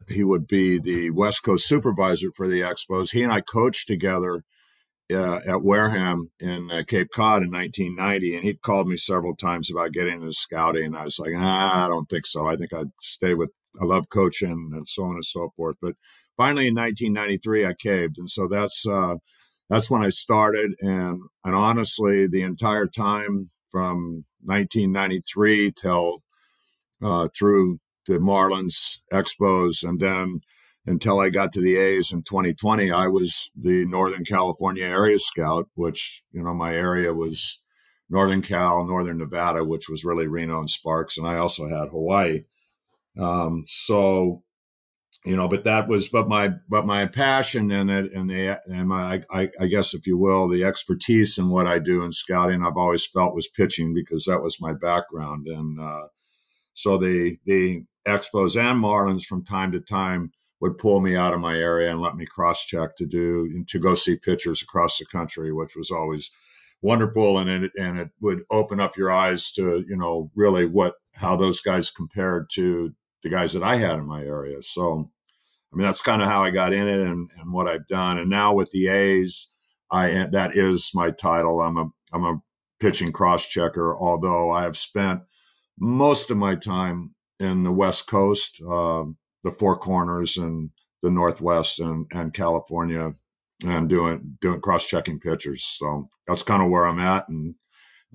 he 0.08 0.24
would 0.24 0.46
be 0.46 0.78
the 0.78 1.10
West 1.10 1.44
Coast 1.44 1.66
supervisor 1.66 2.30
for 2.34 2.48
the 2.48 2.60
Expos. 2.60 3.12
He 3.12 3.22
and 3.22 3.32
I 3.32 3.40
coached 3.40 3.86
together 3.86 4.44
uh, 5.12 5.40
at 5.46 5.62
Wareham 5.62 6.30
in 6.40 6.70
uh, 6.70 6.82
Cape 6.86 7.08
Cod 7.14 7.42
in 7.42 7.50
1990, 7.50 8.36
and 8.36 8.44
he'd 8.44 8.62
called 8.62 8.88
me 8.88 8.96
several 8.96 9.36
times 9.36 9.70
about 9.70 9.92
getting 9.92 10.20
into 10.20 10.32
scouting. 10.32 10.86
And 10.86 10.96
I 10.96 11.04
was 11.04 11.18
like, 11.18 11.32
nah, 11.32 11.84
I 11.84 11.88
don't 11.88 12.08
think 12.08 12.26
so. 12.26 12.46
I 12.46 12.56
think 12.56 12.72
I'd 12.72 12.90
stay 13.00 13.34
with 13.34 13.50
I 13.80 13.84
love 13.84 14.08
coaching 14.08 14.70
and 14.72 14.88
so 14.88 15.04
on 15.04 15.14
and 15.14 15.24
so 15.24 15.52
forth. 15.56 15.76
But 15.80 15.96
finally, 16.36 16.68
in 16.68 16.74
1993, 16.74 17.66
I 17.66 17.74
caved, 17.74 18.18
and 18.18 18.30
so 18.30 18.46
that's 18.46 18.86
uh, 18.86 19.16
that's 19.68 19.90
when 19.90 20.04
I 20.04 20.10
started. 20.10 20.74
And 20.80 21.22
and 21.44 21.54
honestly, 21.54 22.26
the 22.26 22.42
entire 22.42 22.86
time 22.86 23.50
from 23.70 24.24
1993 24.44 25.72
till 25.72 26.22
uh, 27.02 27.28
through 27.36 27.78
the 28.06 28.18
Marlins 28.18 28.98
Expos, 29.12 29.86
and 29.86 30.00
then 30.00 30.40
until 30.86 31.20
I 31.20 31.30
got 31.30 31.52
to 31.54 31.60
the 31.60 31.76
A's 31.76 32.12
in 32.12 32.22
2020, 32.22 32.90
I 32.90 33.06
was 33.08 33.50
the 33.56 33.86
Northern 33.86 34.24
California 34.24 34.84
area 34.84 35.18
scout, 35.18 35.68
which 35.74 36.22
you 36.32 36.42
know 36.42 36.54
my 36.54 36.74
area 36.74 37.14
was 37.14 37.62
Northern 38.10 38.42
Cal, 38.42 38.86
Northern 38.86 39.18
Nevada, 39.18 39.64
which 39.64 39.88
was 39.88 40.04
really 40.04 40.28
Reno 40.28 40.58
and 40.60 40.70
Sparks, 40.70 41.18
and 41.18 41.26
I 41.26 41.36
also 41.36 41.68
had 41.68 41.88
Hawaii. 41.88 42.44
Um, 43.18 43.64
so, 43.66 44.42
you 45.24 45.36
know, 45.36 45.48
but 45.48 45.64
that 45.64 45.88
was, 45.88 46.08
but 46.08 46.28
my, 46.28 46.52
but 46.68 46.86
my 46.86 47.06
passion 47.06 47.70
in 47.70 47.88
it 47.88 48.12
and 48.12 48.28
the, 48.28 48.60
and 48.66 48.88
my, 48.88 49.22
I, 49.30 49.48
I 49.58 49.66
guess, 49.66 49.94
if 49.94 50.06
you 50.06 50.18
will, 50.18 50.48
the 50.48 50.64
expertise 50.64 51.38
in 51.38 51.48
what 51.48 51.66
I 51.66 51.78
do 51.78 52.02
in 52.02 52.12
scouting, 52.12 52.64
I've 52.64 52.76
always 52.76 53.06
felt 53.06 53.34
was 53.34 53.48
pitching 53.48 53.94
because 53.94 54.24
that 54.24 54.42
was 54.42 54.60
my 54.60 54.72
background. 54.72 55.46
And, 55.46 55.80
uh, 55.80 56.08
so 56.74 56.98
the, 56.98 57.38
the 57.46 57.84
Expos 58.06 58.60
and 58.60 58.82
Marlins 58.82 59.24
from 59.24 59.44
time 59.44 59.72
to 59.72 59.80
time 59.80 60.32
would 60.64 60.78
pull 60.78 61.00
me 61.00 61.14
out 61.14 61.34
of 61.34 61.40
my 61.40 61.58
area 61.58 61.90
and 61.90 62.00
let 62.00 62.16
me 62.16 62.24
cross 62.24 62.64
check 62.64 62.96
to 62.96 63.04
do, 63.04 63.64
to 63.68 63.78
go 63.78 63.94
see 63.94 64.16
pitchers 64.16 64.62
across 64.62 64.98
the 64.98 65.04
country, 65.04 65.52
which 65.52 65.76
was 65.76 65.90
always, 65.90 66.30
wonderful 66.82 67.38
and 67.38 67.48
it 67.48 67.72
and 67.78 67.98
it 67.98 68.10
would 68.20 68.42
open 68.50 68.78
up 68.78 68.94
your 68.94 69.10
eyes 69.10 69.50
to 69.52 69.82
you 69.88 69.96
know 69.96 70.30
really 70.34 70.66
what 70.66 70.96
how 71.14 71.34
those 71.34 71.62
guys 71.62 71.90
compared 71.90 72.50
to 72.50 72.92
the 73.22 73.30
guys 73.30 73.54
that 73.54 73.62
I 73.62 73.76
had 73.76 73.98
in 73.98 74.06
my 74.06 74.22
area. 74.22 74.60
So 74.60 75.10
I 75.72 75.76
mean, 75.76 75.86
that's 75.86 76.02
kind 76.02 76.22
of 76.22 76.28
how 76.28 76.44
I 76.44 76.50
got 76.50 76.72
in 76.72 76.86
it 76.86 77.00
and, 77.00 77.30
and 77.36 77.52
what 77.52 77.66
I've 77.66 77.88
done. 77.88 78.18
And 78.18 78.30
now 78.30 78.54
with 78.54 78.70
the 78.70 78.86
A's, 78.86 79.56
I 79.90 80.28
that 80.30 80.56
is 80.56 80.92
my 80.94 81.10
title. 81.10 81.60
I'm 81.60 81.76
a 81.76 81.88
I'm 82.12 82.24
a 82.24 82.42
pitching 82.80 83.10
cross 83.10 83.48
checker. 83.48 83.96
Although 83.96 84.52
I 84.52 84.62
have 84.62 84.76
spent 84.76 85.22
most 85.78 86.30
of 86.30 86.36
my 86.36 86.54
time 86.54 87.14
in 87.40 87.64
the 87.64 87.72
West 87.72 88.06
Coast, 88.06 88.62
uh, 88.62 89.04
the 89.44 89.52
Four 89.52 89.76
Corners, 89.76 90.36
and 90.36 90.70
the 91.02 91.10
Northwest 91.10 91.78
and, 91.78 92.06
and 92.12 92.34
California, 92.34 93.12
and 93.64 93.88
doing 93.88 94.36
doing 94.40 94.60
cross 94.60 94.86
checking 94.86 95.20
pitchers. 95.20 95.64
So 95.64 96.08
that's 96.26 96.42
kind 96.42 96.62
of 96.62 96.70
where 96.70 96.86
I'm 96.86 96.98
at, 96.98 97.28
and 97.28 97.54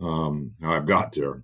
um, 0.02 0.56
I've 0.64 0.86
got 0.86 1.14
there. 1.14 1.44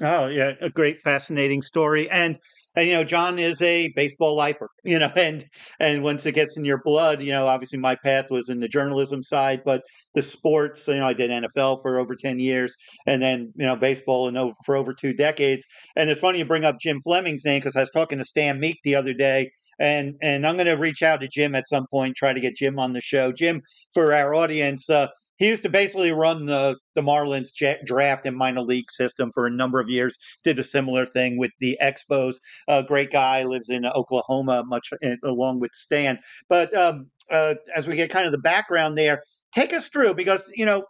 Oh 0.00 0.26
yeah, 0.26 0.52
a 0.60 0.70
great, 0.70 1.02
fascinating 1.02 1.62
story, 1.62 2.10
and 2.10 2.38
and 2.76 2.86
you 2.86 2.94
know 2.94 3.04
john 3.04 3.38
is 3.38 3.60
a 3.62 3.88
baseball 3.94 4.36
lifer 4.36 4.68
you 4.84 4.98
know 4.98 5.10
and 5.16 5.44
and 5.80 6.02
once 6.02 6.24
it 6.26 6.32
gets 6.32 6.56
in 6.56 6.64
your 6.64 6.80
blood 6.84 7.22
you 7.22 7.32
know 7.32 7.46
obviously 7.46 7.78
my 7.78 7.96
path 7.96 8.26
was 8.30 8.48
in 8.48 8.60
the 8.60 8.68
journalism 8.68 9.22
side 9.22 9.62
but 9.64 9.82
the 10.14 10.22
sports 10.22 10.86
you 10.88 10.96
know 10.96 11.06
i 11.06 11.12
did 11.12 11.30
nfl 11.30 11.80
for 11.82 11.98
over 11.98 12.14
10 12.14 12.38
years 12.38 12.74
and 13.06 13.22
then 13.22 13.52
you 13.56 13.66
know 13.66 13.76
baseball 13.76 14.28
and 14.28 14.38
over 14.38 14.54
for 14.64 14.76
over 14.76 14.94
two 14.94 15.12
decades. 15.12 15.64
And 15.96 16.08
it's 16.10 16.20
funny 16.20 16.38
you 16.38 16.44
bring 16.44 16.64
up 16.64 16.80
jim 16.80 17.00
fleming's 17.00 17.44
name 17.44 17.60
because 17.60 17.76
i 17.76 17.80
was 17.80 17.90
talking 17.90 18.18
to 18.18 18.24
stan 18.24 18.60
meek 18.60 18.78
the 18.84 18.94
other 18.94 19.12
day 19.12 19.50
and 19.78 20.14
and 20.22 20.46
i'm 20.46 20.56
going 20.56 20.66
to 20.66 20.72
reach 20.72 21.02
out 21.02 21.20
to 21.20 21.28
jim 21.28 21.54
at 21.54 21.68
some 21.68 21.86
point 21.90 22.16
try 22.16 22.32
to 22.32 22.40
get 22.40 22.56
jim 22.56 22.78
on 22.78 22.92
the 22.92 23.00
show. 23.00 23.32
Jim 23.32 23.62
for 23.92 24.14
our 24.14 24.34
audience 24.34 24.88
uh, 24.88 25.08
he 25.36 25.48
used 25.48 25.62
to 25.64 25.68
basically 25.68 26.12
run 26.12 26.46
the 26.46 26.76
the 26.94 27.00
Marlins 27.00 27.50
draft 27.84 28.26
and 28.26 28.36
minor 28.36 28.62
league 28.62 28.90
system 28.90 29.30
for 29.32 29.46
a 29.46 29.50
number 29.50 29.80
of 29.80 29.90
years. 29.90 30.16
Did 30.44 30.58
a 30.58 30.64
similar 30.64 31.06
thing 31.06 31.38
with 31.38 31.50
the 31.60 31.78
Expos. 31.82 32.34
A 32.68 32.72
uh, 32.72 32.82
great 32.82 33.10
guy 33.10 33.42
lives 33.44 33.68
in 33.68 33.84
Oklahoma, 33.86 34.64
much 34.66 34.90
uh, 34.92 35.16
along 35.24 35.60
with 35.60 35.72
Stan. 35.72 36.18
But 36.48 36.76
um, 36.76 37.10
uh, 37.30 37.54
as 37.74 37.86
we 37.86 37.96
get 37.96 38.10
kind 38.10 38.26
of 38.26 38.32
the 38.32 38.38
background 38.38 38.96
there, 38.96 39.22
take 39.54 39.72
us 39.72 39.88
through 39.88 40.14
because 40.14 40.48
you 40.54 40.66
know. 40.66 40.84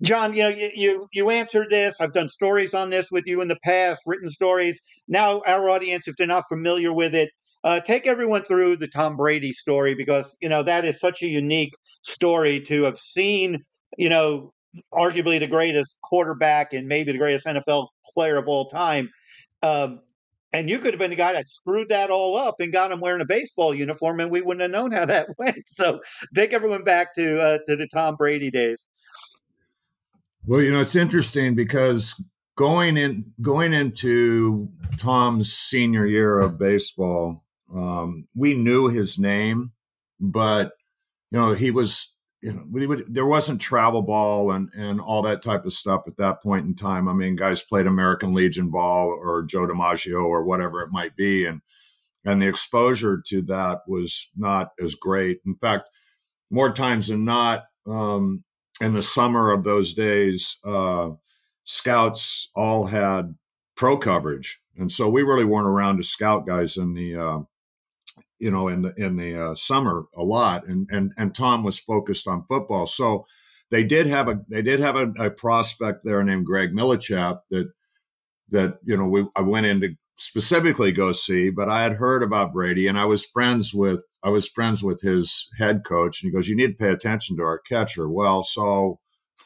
John, 0.00 0.34
you 0.34 0.42
know, 0.42 0.48
you, 0.48 0.70
you, 0.74 1.06
you 1.12 1.30
answered 1.30 1.70
this. 1.70 1.94
I've 2.00 2.12
done 2.12 2.28
stories 2.28 2.74
on 2.74 2.90
this 2.90 3.06
with 3.12 3.22
you 3.24 3.40
in 3.40 3.46
the 3.46 3.58
past, 3.62 4.02
written 4.04 4.30
stories. 4.30 4.80
Now, 5.06 5.42
our 5.46 5.70
audience, 5.70 6.08
if 6.08 6.16
they're 6.16 6.26
not 6.26 6.42
familiar 6.48 6.92
with 6.92 7.14
it, 7.14 7.30
uh, 7.62 7.78
take 7.78 8.08
everyone 8.08 8.42
through 8.42 8.78
the 8.78 8.88
Tom 8.88 9.16
Brady 9.16 9.52
story 9.52 9.94
because 9.94 10.36
you 10.40 10.48
know 10.48 10.64
that 10.64 10.84
is 10.84 10.98
such 10.98 11.22
a 11.22 11.28
unique 11.28 11.72
story 12.02 12.60
to 12.62 12.82
have 12.82 12.98
seen 12.98 13.62
you 13.96 14.08
know, 14.08 14.52
arguably 14.92 15.38
the 15.38 15.46
greatest 15.46 15.96
quarterback 16.02 16.72
and 16.72 16.88
maybe 16.88 17.12
the 17.12 17.18
greatest 17.18 17.46
NFL 17.46 17.88
player 18.14 18.36
of 18.36 18.48
all 18.48 18.68
time. 18.68 19.10
Um, 19.62 20.00
and 20.52 20.68
you 20.68 20.78
could 20.78 20.92
have 20.92 20.98
been 20.98 21.10
the 21.10 21.16
guy 21.16 21.32
that 21.32 21.48
screwed 21.48 21.88
that 21.88 22.10
all 22.10 22.36
up 22.36 22.56
and 22.60 22.72
got 22.72 22.92
him 22.92 23.00
wearing 23.00 23.22
a 23.22 23.26
baseball 23.26 23.74
uniform, 23.74 24.20
and 24.20 24.30
we 24.30 24.42
wouldn't 24.42 24.60
have 24.62 24.70
known 24.70 24.92
how 24.92 25.06
that 25.06 25.28
went. 25.38 25.66
So 25.66 26.00
take 26.34 26.52
everyone 26.52 26.84
back 26.84 27.14
to 27.14 27.38
uh, 27.38 27.58
to 27.66 27.76
the 27.76 27.88
Tom 27.88 28.16
Brady 28.16 28.50
days. 28.50 28.86
Well, 30.44 30.60
you 30.60 30.72
know, 30.72 30.80
it's 30.80 30.96
interesting 30.96 31.54
because 31.54 32.22
going 32.56 32.96
in 32.96 33.32
going 33.40 33.72
into 33.72 34.68
Tom's 34.98 35.52
senior 35.52 36.04
year 36.04 36.38
of 36.38 36.58
baseball, 36.58 37.44
um, 37.74 38.26
we 38.34 38.54
knew 38.54 38.88
his 38.88 39.18
name, 39.18 39.72
but 40.20 40.72
you 41.30 41.38
know, 41.38 41.54
he 41.54 41.70
was 41.70 42.11
you 42.42 42.52
know, 42.52 42.64
we 42.70 42.86
would, 42.86 43.04
there 43.08 43.24
wasn't 43.24 43.60
travel 43.60 44.02
ball 44.02 44.50
and, 44.50 44.68
and 44.74 45.00
all 45.00 45.22
that 45.22 45.42
type 45.42 45.64
of 45.64 45.72
stuff 45.72 46.02
at 46.08 46.16
that 46.16 46.42
point 46.42 46.66
in 46.66 46.74
time. 46.74 47.08
I 47.08 47.12
mean, 47.12 47.36
guys 47.36 47.62
played 47.62 47.86
American 47.86 48.34
Legion 48.34 48.70
ball 48.70 49.08
or 49.08 49.44
Joe 49.44 49.68
DiMaggio 49.68 50.24
or 50.24 50.44
whatever 50.44 50.82
it 50.82 50.90
might 50.90 51.16
be. 51.16 51.46
And, 51.46 51.60
and 52.24 52.42
the 52.42 52.48
exposure 52.48 53.22
to 53.26 53.42
that 53.42 53.82
was 53.86 54.28
not 54.36 54.72
as 54.80 54.96
great. 54.96 55.40
In 55.46 55.54
fact, 55.54 55.88
more 56.50 56.72
times 56.72 57.08
than 57.08 57.24
not, 57.24 57.64
um, 57.86 58.42
in 58.80 58.94
the 58.94 59.02
summer 59.02 59.52
of 59.52 59.62
those 59.62 59.94
days, 59.94 60.58
uh, 60.64 61.10
scouts 61.62 62.50
all 62.56 62.86
had 62.86 63.36
pro 63.76 63.96
coverage. 63.96 64.60
And 64.76 64.90
so 64.90 65.08
we 65.08 65.22
really 65.22 65.44
weren't 65.44 65.68
around 65.68 65.98
to 65.98 66.02
scout 66.02 66.44
guys 66.44 66.76
in 66.76 66.94
the, 66.94 67.14
uh, 67.14 67.38
you 68.42 68.50
know, 68.50 68.66
in 68.66 68.82
the 68.82 68.92
in 68.96 69.16
the 69.16 69.36
uh, 69.36 69.54
summer 69.54 70.06
a 70.16 70.24
lot, 70.24 70.66
and 70.66 70.88
and 70.90 71.12
and 71.16 71.32
Tom 71.32 71.62
was 71.62 71.78
focused 71.78 72.26
on 72.26 72.44
football. 72.48 72.88
So 72.88 73.24
they 73.70 73.84
did 73.84 74.08
have 74.08 74.26
a 74.26 74.40
they 74.48 74.62
did 74.62 74.80
have 74.80 74.96
a, 74.96 75.12
a 75.16 75.30
prospect 75.30 76.02
there 76.02 76.24
named 76.24 76.44
Greg 76.44 76.72
Millichap 76.72 77.38
that 77.50 77.70
that 78.50 78.78
you 78.84 78.96
know 78.96 79.06
we 79.06 79.24
I 79.36 79.42
went 79.42 79.66
in 79.66 79.80
to 79.82 79.94
specifically 80.16 80.90
go 80.90 81.12
see, 81.12 81.50
but 81.50 81.68
I 81.68 81.84
had 81.84 81.92
heard 81.92 82.24
about 82.24 82.52
Brady 82.52 82.88
and 82.88 82.98
I 82.98 83.04
was 83.04 83.24
friends 83.24 83.72
with 83.72 84.00
I 84.24 84.30
was 84.30 84.48
friends 84.48 84.82
with 84.82 85.02
his 85.02 85.48
head 85.58 85.84
coach, 85.84 86.20
and 86.20 86.28
he 86.28 86.34
goes, 86.34 86.48
"You 86.48 86.56
need 86.56 86.72
to 86.72 86.84
pay 86.84 86.90
attention 86.90 87.36
to 87.36 87.44
our 87.44 87.60
catcher." 87.60 88.08
Well, 88.08 88.42
so 88.42 88.98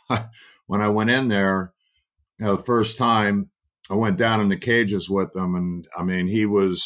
when 0.67 0.81
I 0.81 0.89
went 0.89 1.11
in 1.11 1.29
there, 1.29 1.75
you 2.39 2.47
know, 2.47 2.57
the 2.57 2.63
first 2.63 2.97
time 2.97 3.51
I 3.91 3.95
went 3.95 4.17
down 4.17 4.41
in 4.41 4.49
the 4.49 4.57
cages 4.57 5.11
with 5.11 5.37
him, 5.37 5.55
and 5.55 5.87
I 5.95 6.03
mean, 6.03 6.29
he 6.29 6.47
was 6.47 6.83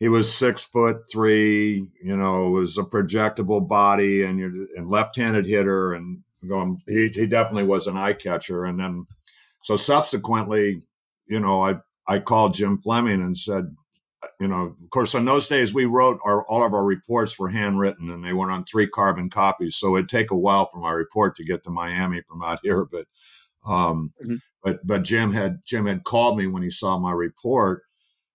he 0.00 0.08
was 0.08 0.34
six 0.34 0.64
foot 0.64 1.10
three, 1.10 1.88
you 2.02 2.16
know, 2.16 2.50
was 2.50 2.78
a 2.78 2.82
projectable 2.82 3.66
body 3.66 4.22
and 4.22 4.38
you're 4.38 4.52
and 4.76 4.88
left-handed 4.88 5.46
hitter 5.46 5.94
and 5.94 6.22
going 6.48 6.82
he, 6.86 7.08
he 7.08 7.26
definitely 7.26 7.64
was 7.64 7.86
an 7.86 7.96
eye 7.96 8.12
catcher. 8.12 8.64
And 8.64 8.78
then 8.78 9.06
so 9.62 9.76
subsequently, 9.76 10.82
you 11.26 11.40
know, 11.40 11.64
I 11.64 11.76
I 12.06 12.18
called 12.18 12.54
Jim 12.54 12.78
Fleming 12.78 13.22
and 13.22 13.38
said, 13.38 13.74
you 14.40 14.48
know, 14.48 14.76
of 14.82 14.90
course, 14.90 15.14
in 15.14 15.24
those 15.24 15.48
days 15.48 15.72
we 15.72 15.84
wrote 15.84 16.18
our 16.24 16.44
all 16.46 16.64
of 16.64 16.74
our 16.74 16.84
reports 16.84 17.38
were 17.38 17.48
handwritten 17.48 18.10
and 18.10 18.24
they 18.24 18.32
went 18.32 18.50
on 18.50 18.64
three 18.64 18.88
carbon 18.88 19.30
copies. 19.30 19.76
So 19.76 19.96
it'd 19.96 20.08
take 20.08 20.30
a 20.30 20.36
while 20.36 20.68
for 20.70 20.78
my 20.78 20.90
report 20.90 21.36
to 21.36 21.44
get 21.44 21.62
to 21.64 21.70
Miami 21.70 22.20
from 22.28 22.42
out 22.42 22.60
here. 22.62 22.84
But 22.84 23.06
um 23.64 24.12
mm-hmm. 24.22 24.36
but 24.62 24.84
but 24.84 25.04
Jim 25.04 25.32
had 25.32 25.60
Jim 25.64 25.86
had 25.86 26.04
called 26.04 26.36
me 26.36 26.46
when 26.46 26.62
he 26.62 26.70
saw 26.70 26.98
my 26.98 27.12
report 27.12 27.84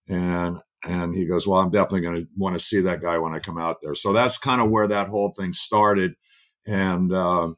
and 0.08 0.58
and 0.84 1.14
he 1.14 1.26
goes, 1.26 1.46
Well, 1.46 1.60
I'm 1.60 1.70
definitely 1.70 2.00
going 2.00 2.16
to 2.16 2.28
want 2.36 2.54
to 2.54 2.64
see 2.64 2.80
that 2.80 3.02
guy 3.02 3.18
when 3.18 3.34
I 3.34 3.38
come 3.38 3.58
out 3.58 3.80
there. 3.82 3.94
So 3.94 4.12
that's 4.12 4.38
kind 4.38 4.60
of 4.60 4.70
where 4.70 4.88
that 4.88 5.08
whole 5.08 5.32
thing 5.32 5.52
started. 5.52 6.14
And, 6.66 7.12
uh, 7.12 7.50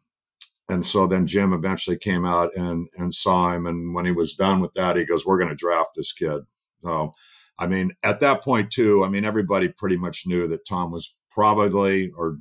and 0.68 0.84
so 0.84 1.06
then 1.06 1.26
Jim 1.26 1.52
eventually 1.52 1.98
came 1.98 2.24
out 2.24 2.50
and, 2.56 2.88
and 2.96 3.14
saw 3.14 3.52
him. 3.52 3.66
And 3.66 3.94
when 3.94 4.06
he 4.06 4.12
was 4.12 4.34
done 4.34 4.60
with 4.60 4.74
that, 4.74 4.96
he 4.96 5.04
goes, 5.04 5.24
We're 5.24 5.38
going 5.38 5.50
to 5.50 5.54
draft 5.54 5.90
this 5.94 6.12
kid. 6.12 6.42
So, 6.82 7.12
I 7.58 7.66
mean, 7.66 7.92
at 8.02 8.20
that 8.20 8.42
point, 8.42 8.72
too, 8.72 9.04
I 9.04 9.08
mean, 9.08 9.24
everybody 9.24 9.68
pretty 9.68 9.96
much 9.96 10.26
knew 10.26 10.48
that 10.48 10.66
Tom 10.66 10.90
was 10.90 11.14
probably 11.30 12.10
or 12.16 12.38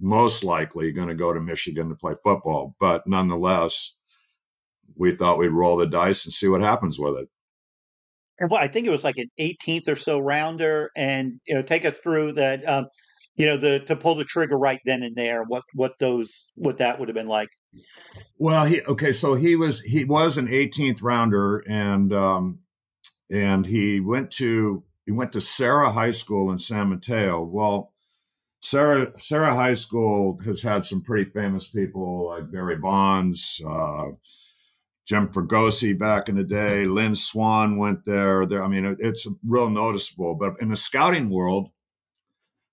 most 0.00 0.42
likely 0.42 0.90
going 0.90 1.08
to 1.08 1.14
go 1.14 1.32
to 1.32 1.40
Michigan 1.40 1.88
to 1.88 1.94
play 1.94 2.14
football. 2.24 2.74
But 2.80 3.06
nonetheless, 3.06 3.96
we 4.96 5.12
thought 5.12 5.38
we'd 5.38 5.48
roll 5.48 5.76
the 5.76 5.86
dice 5.86 6.24
and 6.24 6.32
see 6.32 6.48
what 6.48 6.60
happens 6.60 6.98
with 6.98 7.16
it 7.18 7.28
and 8.38 8.50
what 8.50 8.62
I 8.62 8.68
think 8.68 8.86
it 8.86 8.90
was 8.90 9.04
like 9.04 9.18
an 9.18 9.30
18th 9.40 9.88
or 9.88 9.96
so 9.96 10.18
rounder, 10.18 10.90
and 10.96 11.40
you 11.46 11.54
know, 11.54 11.62
take 11.62 11.84
us 11.84 11.98
through 11.98 12.32
that. 12.34 12.68
Um, 12.68 12.86
you 13.36 13.46
know, 13.46 13.56
the 13.56 13.80
to 13.80 13.96
pull 13.96 14.14
the 14.14 14.24
trigger 14.24 14.56
right 14.56 14.80
then 14.84 15.02
and 15.02 15.16
there. 15.16 15.42
What 15.42 15.64
what 15.74 15.94
those 15.98 16.46
what 16.54 16.78
that 16.78 16.98
would 16.98 17.08
have 17.08 17.16
been 17.16 17.26
like. 17.26 17.48
Well, 18.38 18.64
he 18.64 18.80
okay, 18.82 19.12
so 19.12 19.34
he 19.34 19.56
was 19.56 19.82
he 19.82 20.04
was 20.04 20.38
an 20.38 20.46
18th 20.46 21.02
rounder, 21.02 21.58
and 21.68 22.12
um, 22.12 22.60
and 23.30 23.66
he 23.66 24.00
went 24.00 24.30
to 24.32 24.84
he 25.04 25.12
went 25.12 25.32
to 25.32 25.40
Serra 25.40 25.90
High 25.90 26.12
School 26.12 26.50
in 26.50 26.58
San 26.58 26.90
Mateo. 26.90 27.42
Well, 27.42 27.92
Serra 28.60 29.12
Serra 29.20 29.54
High 29.54 29.74
School 29.74 30.38
has 30.44 30.62
had 30.62 30.84
some 30.84 31.02
pretty 31.02 31.30
famous 31.30 31.66
people 31.66 32.28
like 32.28 32.50
Barry 32.50 32.76
Bonds. 32.76 33.60
Uh, 33.66 34.12
Jim 35.06 35.28
Fregosi 35.28 35.98
back 35.98 36.28
in 36.28 36.36
the 36.36 36.44
day. 36.44 36.86
Lynn 36.86 37.14
Swann 37.14 37.76
went 37.76 38.04
there. 38.04 38.46
There, 38.46 38.62
I 38.62 38.68
mean, 38.68 38.96
it's 38.98 39.26
real 39.46 39.68
noticeable. 39.68 40.34
But 40.34 40.54
in 40.60 40.68
the 40.68 40.76
scouting 40.76 41.28
world, 41.28 41.70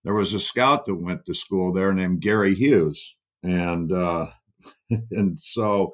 there 0.03 0.13
was 0.13 0.33
a 0.33 0.39
scout 0.39 0.85
that 0.85 0.95
went 0.95 1.25
to 1.25 1.33
school 1.33 1.73
there 1.73 1.93
named 1.93 2.21
Gary 2.21 2.55
Hughes, 2.55 3.17
and 3.43 3.91
uh, 3.91 4.27
and 5.11 5.37
so 5.37 5.93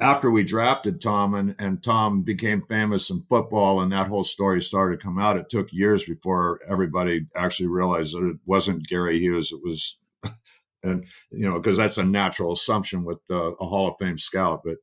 after 0.00 0.30
we 0.30 0.42
drafted 0.42 1.00
Tom 1.00 1.34
and, 1.34 1.54
and 1.58 1.82
Tom 1.82 2.22
became 2.22 2.62
famous 2.62 3.10
in 3.10 3.24
football 3.28 3.80
and 3.80 3.92
that 3.92 4.08
whole 4.08 4.24
story 4.24 4.60
started 4.60 4.98
to 4.98 5.04
come 5.04 5.18
out, 5.18 5.36
it 5.36 5.48
took 5.48 5.72
years 5.72 6.02
before 6.02 6.60
everybody 6.68 7.26
actually 7.36 7.68
realized 7.68 8.14
that 8.14 8.28
it 8.28 8.36
wasn't 8.44 8.88
Gary 8.88 9.18
Hughes. 9.18 9.52
It 9.52 9.60
was, 9.62 9.98
and 10.82 11.06
you 11.30 11.48
know, 11.48 11.54
because 11.60 11.76
that's 11.76 11.98
a 11.98 12.04
natural 12.04 12.52
assumption 12.52 13.04
with 13.04 13.20
uh, 13.30 13.52
a 13.54 13.66
Hall 13.66 13.88
of 13.88 13.94
Fame 14.00 14.18
scout. 14.18 14.62
But 14.64 14.78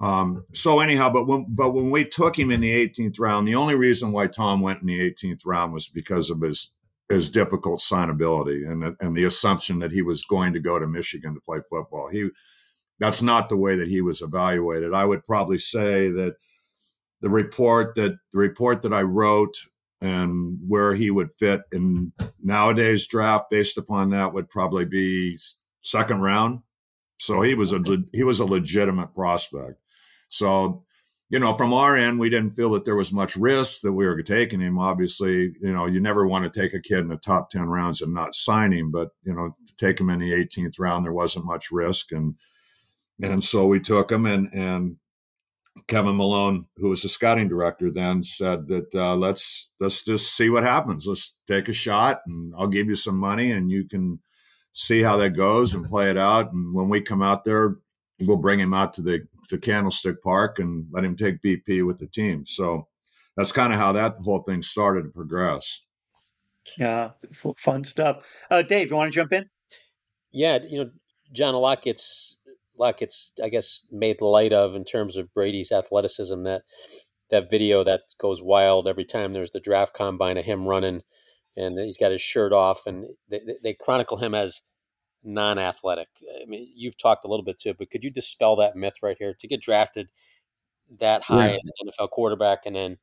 um, 0.00 0.44
so 0.52 0.80
anyhow, 0.80 1.10
but 1.10 1.26
when 1.26 1.46
but 1.48 1.72
when 1.72 1.90
we 1.90 2.04
took 2.04 2.38
him 2.38 2.50
in 2.50 2.60
the 2.60 2.88
18th 2.88 3.18
round, 3.18 3.48
the 3.48 3.56
only 3.56 3.74
reason 3.74 4.12
why 4.12 4.28
Tom 4.28 4.60
went 4.60 4.80
in 4.80 4.86
the 4.86 5.00
18th 5.10 5.44
round 5.44 5.72
was 5.72 5.88
because 5.88 6.30
of 6.30 6.40
his 6.40 6.74
his 7.08 7.30
difficult 7.30 7.80
signability 7.80 8.70
and 8.70 8.96
and 9.00 9.16
the 9.16 9.24
assumption 9.24 9.80
that 9.80 9.92
he 9.92 10.02
was 10.02 10.24
going 10.24 10.52
to 10.52 10.60
go 10.60 10.78
to 10.78 10.86
Michigan 10.86 11.34
to 11.34 11.40
play 11.40 11.58
football. 11.68 12.08
He 12.08 12.30
that's 13.00 13.22
not 13.22 13.48
the 13.48 13.56
way 13.56 13.76
that 13.76 13.88
he 13.88 14.00
was 14.00 14.22
evaluated. 14.22 14.94
I 14.94 15.04
would 15.04 15.26
probably 15.26 15.58
say 15.58 16.08
that 16.10 16.36
the 17.20 17.30
report 17.30 17.96
that 17.96 18.16
the 18.32 18.38
report 18.38 18.82
that 18.82 18.92
I 18.92 19.02
wrote 19.02 19.56
and 20.00 20.58
where 20.66 20.94
he 20.94 21.10
would 21.10 21.30
fit 21.40 21.62
in 21.72 22.12
nowadays 22.40 23.08
draft 23.08 23.50
based 23.50 23.78
upon 23.78 24.10
that 24.10 24.32
would 24.32 24.48
probably 24.48 24.84
be 24.84 25.36
second 25.80 26.20
round. 26.20 26.60
So 27.18 27.42
he 27.42 27.56
was 27.56 27.72
a 27.72 27.82
he 28.12 28.22
was 28.22 28.38
a 28.38 28.44
legitimate 28.44 29.12
prospect. 29.12 29.74
So 30.28 30.84
you 31.30 31.38
know, 31.38 31.54
from 31.54 31.74
our 31.74 31.96
end, 31.96 32.18
we 32.18 32.30
didn't 32.30 32.56
feel 32.56 32.70
that 32.70 32.86
there 32.86 32.96
was 32.96 33.12
much 33.12 33.36
risk 33.36 33.82
that 33.82 33.92
we 33.92 34.06
were 34.06 34.22
taking 34.22 34.60
him. 34.60 34.78
Obviously, 34.78 35.52
you 35.60 35.72
know, 35.72 35.84
you 35.84 36.00
never 36.00 36.26
want 36.26 36.50
to 36.50 36.60
take 36.60 36.72
a 36.72 36.80
kid 36.80 37.00
in 37.00 37.08
the 37.08 37.18
top 37.18 37.50
10 37.50 37.68
rounds 37.68 38.00
and 38.00 38.14
not 38.14 38.34
sign 38.34 38.72
him, 38.72 38.90
but, 38.90 39.10
you 39.24 39.34
know, 39.34 39.54
to 39.66 39.76
take 39.76 40.00
him 40.00 40.08
in 40.08 40.20
the 40.20 40.32
18th 40.32 40.78
round, 40.78 41.04
there 41.04 41.12
wasn't 41.12 41.44
much 41.44 41.70
risk. 41.70 42.12
And, 42.12 42.36
and 43.22 43.44
so 43.44 43.66
we 43.66 43.78
took 43.78 44.10
him 44.10 44.24
and, 44.24 44.48
and 44.54 44.96
Kevin 45.86 46.16
Malone, 46.16 46.66
who 46.78 46.88
was 46.88 47.02
the 47.02 47.10
scouting 47.10 47.48
director 47.48 47.90
then 47.90 48.22
said 48.22 48.66
that, 48.68 48.94
uh, 48.94 49.14
let's, 49.14 49.70
let's 49.80 50.02
just 50.02 50.34
see 50.34 50.48
what 50.48 50.64
happens. 50.64 51.06
Let's 51.06 51.36
take 51.46 51.68
a 51.68 51.74
shot 51.74 52.22
and 52.26 52.54
I'll 52.56 52.68
give 52.68 52.88
you 52.88 52.96
some 52.96 53.18
money 53.18 53.50
and 53.50 53.70
you 53.70 53.86
can 53.86 54.20
see 54.72 55.02
how 55.02 55.18
that 55.18 55.36
goes 55.36 55.74
and 55.74 55.84
play 55.88 56.08
it 56.08 56.16
out. 56.16 56.52
And 56.52 56.74
when 56.74 56.88
we 56.88 57.02
come 57.02 57.22
out 57.22 57.44
there, 57.44 57.76
we'll 58.18 58.38
bring 58.38 58.60
him 58.60 58.72
out 58.72 58.94
to 58.94 59.02
the 59.02 59.28
to 59.48 59.58
Candlestick 59.58 60.22
Park 60.22 60.58
and 60.58 60.86
let 60.90 61.04
him 61.04 61.16
take 61.16 61.42
BP 61.42 61.86
with 61.86 61.98
the 61.98 62.06
team. 62.06 62.44
So 62.46 62.88
that's 63.36 63.52
kind 63.52 63.72
of 63.72 63.78
how 63.78 63.92
that 63.92 64.14
whole 64.14 64.42
thing 64.42 64.62
started 64.62 65.02
to 65.02 65.08
progress. 65.10 65.82
Yeah, 66.76 67.12
fun 67.56 67.84
stuff. 67.84 68.18
Uh, 68.50 68.62
Dave, 68.62 68.90
you 68.90 68.96
want 68.96 69.12
to 69.12 69.14
jump 69.14 69.32
in? 69.32 69.48
Yeah, 70.32 70.58
you 70.68 70.84
know, 70.84 70.90
John, 71.32 71.54
a 71.54 71.58
lot 71.58 71.82
gets 71.82 72.36
a 72.46 72.82
lot 72.82 72.98
gets 72.98 73.32
I 73.42 73.48
guess 73.48 73.82
made 73.90 74.20
light 74.20 74.52
of 74.52 74.74
in 74.74 74.84
terms 74.84 75.16
of 75.16 75.32
Brady's 75.32 75.72
athleticism. 75.72 76.42
That 76.42 76.62
that 77.30 77.50
video 77.50 77.84
that 77.84 78.00
goes 78.20 78.42
wild 78.42 78.86
every 78.88 79.04
time 79.04 79.32
there's 79.32 79.50
the 79.50 79.60
draft 79.60 79.94
combine 79.94 80.36
of 80.36 80.44
him 80.44 80.66
running, 80.66 81.02
and 81.56 81.78
he's 81.78 81.96
got 81.96 82.12
his 82.12 82.20
shirt 82.20 82.52
off, 82.52 82.86
and 82.86 83.06
they, 83.30 83.40
they 83.62 83.74
chronicle 83.74 84.18
him 84.18 84.34
as 84.34 84.60
non-athletic. 85.24 86.08
I 86.40 86.46
mean, 86.46 86.68
you've 86.74 86.96
talked 86.96 87.24
a 87.24 87.28
little 87.28 87.44
bit 87.44 87.58
to 87.60 87.70
it, 87.70 87.78
but 87.78 87.90
could 87.90 88.04
you 88.04 88.10
dispel 88.10 88.56
that 88.56 88.76
myth 88.76 88.96
right 89.02 89.16
here? 89.18 89.34
To 89.34 89.48
get 89.48 89.60
drafted 89.60 90.10
that 90.98 91.22
high 91.22 91.50
yeah. 91.50 91.54
as 91.54 91.72
an 91.80 91.90
NFL 91.90 92.10
quarterback, 92.10 92.66
and 92.66 92.76
then 92.76 92.98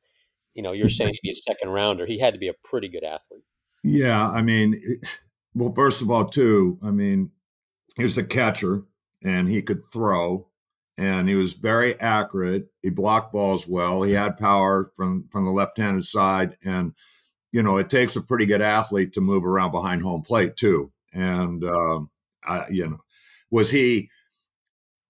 you 0.54 0.62
know 0.62 0.72
you're 0.72 0.90
saying 0.90 1.14
he's 1.22 1.38
a 1.38 1.50
second 1.50 1.70
rounder, 1.70 2.06
he 2.06 2.18
had 2.18 2.34
to 2.34 2.40
be 2.40 2.48
a 2.48 2.54
pretty 2.64 2.88
good 2.88 3.04
athlete. 3.04 3.44
Yeah, 3.82 4.28
I 4.28 4.42
mean, 4.42 5.00
well, 5.54 5.72
first 5.74 6.02
of 6.02 6.10
all, 6.10 6.26
too, 6.26 6.78
I 6.82 6.90
mean, 6.90 7.30
he 7.96 8.02
was 8.02 8.18
a 8.18 8.24
catcher 8.24 8.82
and 9.22 9.48
he 9.48 9.62
could 9.62 9.84
throw, 9.84 10.48
and 10.98 11.28
he 11.28 11.34
was 11.34 11.54
very 11.54 11.98
accurate. 12.00 12.68
He 12.82 12.90
blocked 12.90 13.32
balls 13.32 13.68
well. 13.68 14.02
He 14.02 14.12
had 14.12 14.38
power 14.38 14.90
from 14.96 15.28
from 15.30 15.44
the 15.44 15.52
left-handed 15.52 16.04
side, 16.04 16.56
and 16.64 16.94
you 17.52 17.62
know, 17.62 17.76
it 17.78 17.88
takes 17.88 18.16
a 18.16 18.22
pretty 18.22 18.46
good 18.46 18.62
athlete 18.62 19.12
to 19.14 19.20
move 19.20 19.44
around 19.44 19.70
behind 19.70 20.02
home 20.02 20.22
plate 20.22 20.56
too 20.56 20.92
and 21.16 21.64
uh, 21.64 22.00
I, 22.44 22.68
you 22.68 22.88
know, 22.88 23.00
was 23.50 23.70
he 23.70 24.10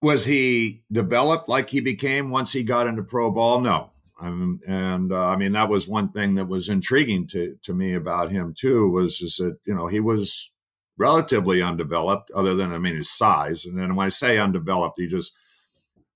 was 0.01 0.25
he 0.25 0.83
developed 0.91 1.49
like 1.49 1.69
he 1.69 1.81
became 1.81 2.29
once 2.29 2.53
he 2.53 2.63
got 2.63 2.87
into 2.87 3.03
pro 3.03 3.29
ball? 3.29 3.61
No. 3.61 3.91
Um, 4.19 4.61
and 4.67 5.11
uh, 5.11 5.25
I 5.27 5.35
mean 5.35 5.51
that 5.51 5.69
was 5.69 5.87
one 5.87 6.09
thing 6.09 6.35
that 6.35 6.47
was 6.47 6.69
intriguing 6.69 7.27
to 7.27 7.55
to 7.63 7.73
me 7.73 7.93
about 7.93 8.31
him 8.31 8.55
too 8.57 8.89
was 8.89 9.21
is 9.21 9.35
that 9.35 9.57
you 9.65 9.75
know 9.75 9.85
he 9.87 9.99
was 9.99 10.51
relatively 10.97 11.61
undeveloped 11.61 12.31
other 12.31 12.55
than 12.55 12.71
I 12.71 12.79
mean 12.79 12.95
his 12.95 13.15
size 13.15 13.65
and 13.65 13.77
then 13.77 13.95
when 13.95 14.07
I 14.07 14.09
say 14.09 14.39
undeveloped 14.39 14.99
he 14.99 15.05
just 15.05 15.33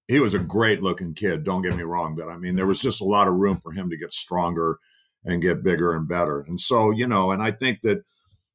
he 0.08 0.20
was 0.20 0.34
a 0.34 0.40
great 0.40 0.82
looking 0.82 1.14
kid 1.14 1.44
don't 1.44 1.62
get 1.62 1.78
me 1.78 1.84
wrong 1.84 2.16
but 2.16 2.28
I 2.28 2.38
mean 2.38 2.56
there 2.56 2.66
was 2.66 2.82
just 2.82 3.02
a 3.02 3.06
lot 3.06 3.28
of 3.28 3.36
room 3.36 3.60
for 3.62 3.72
him 3.72 3.92
to 3.92 3.98
get 3.98 4.14
stronger 4.14 4.80
and 5.24 5.40
get 5.40 5.62
bigger 5.62 5.94
and 5.94 6.08
better 6.08 6.40
and 6.40 6.60
so 6.60 6.90
you 6.90 7.06
know 7.06 7.30
and 7.30 7.44
I 7.44 7.52
think 7.52 7.82
that 7.82 8.04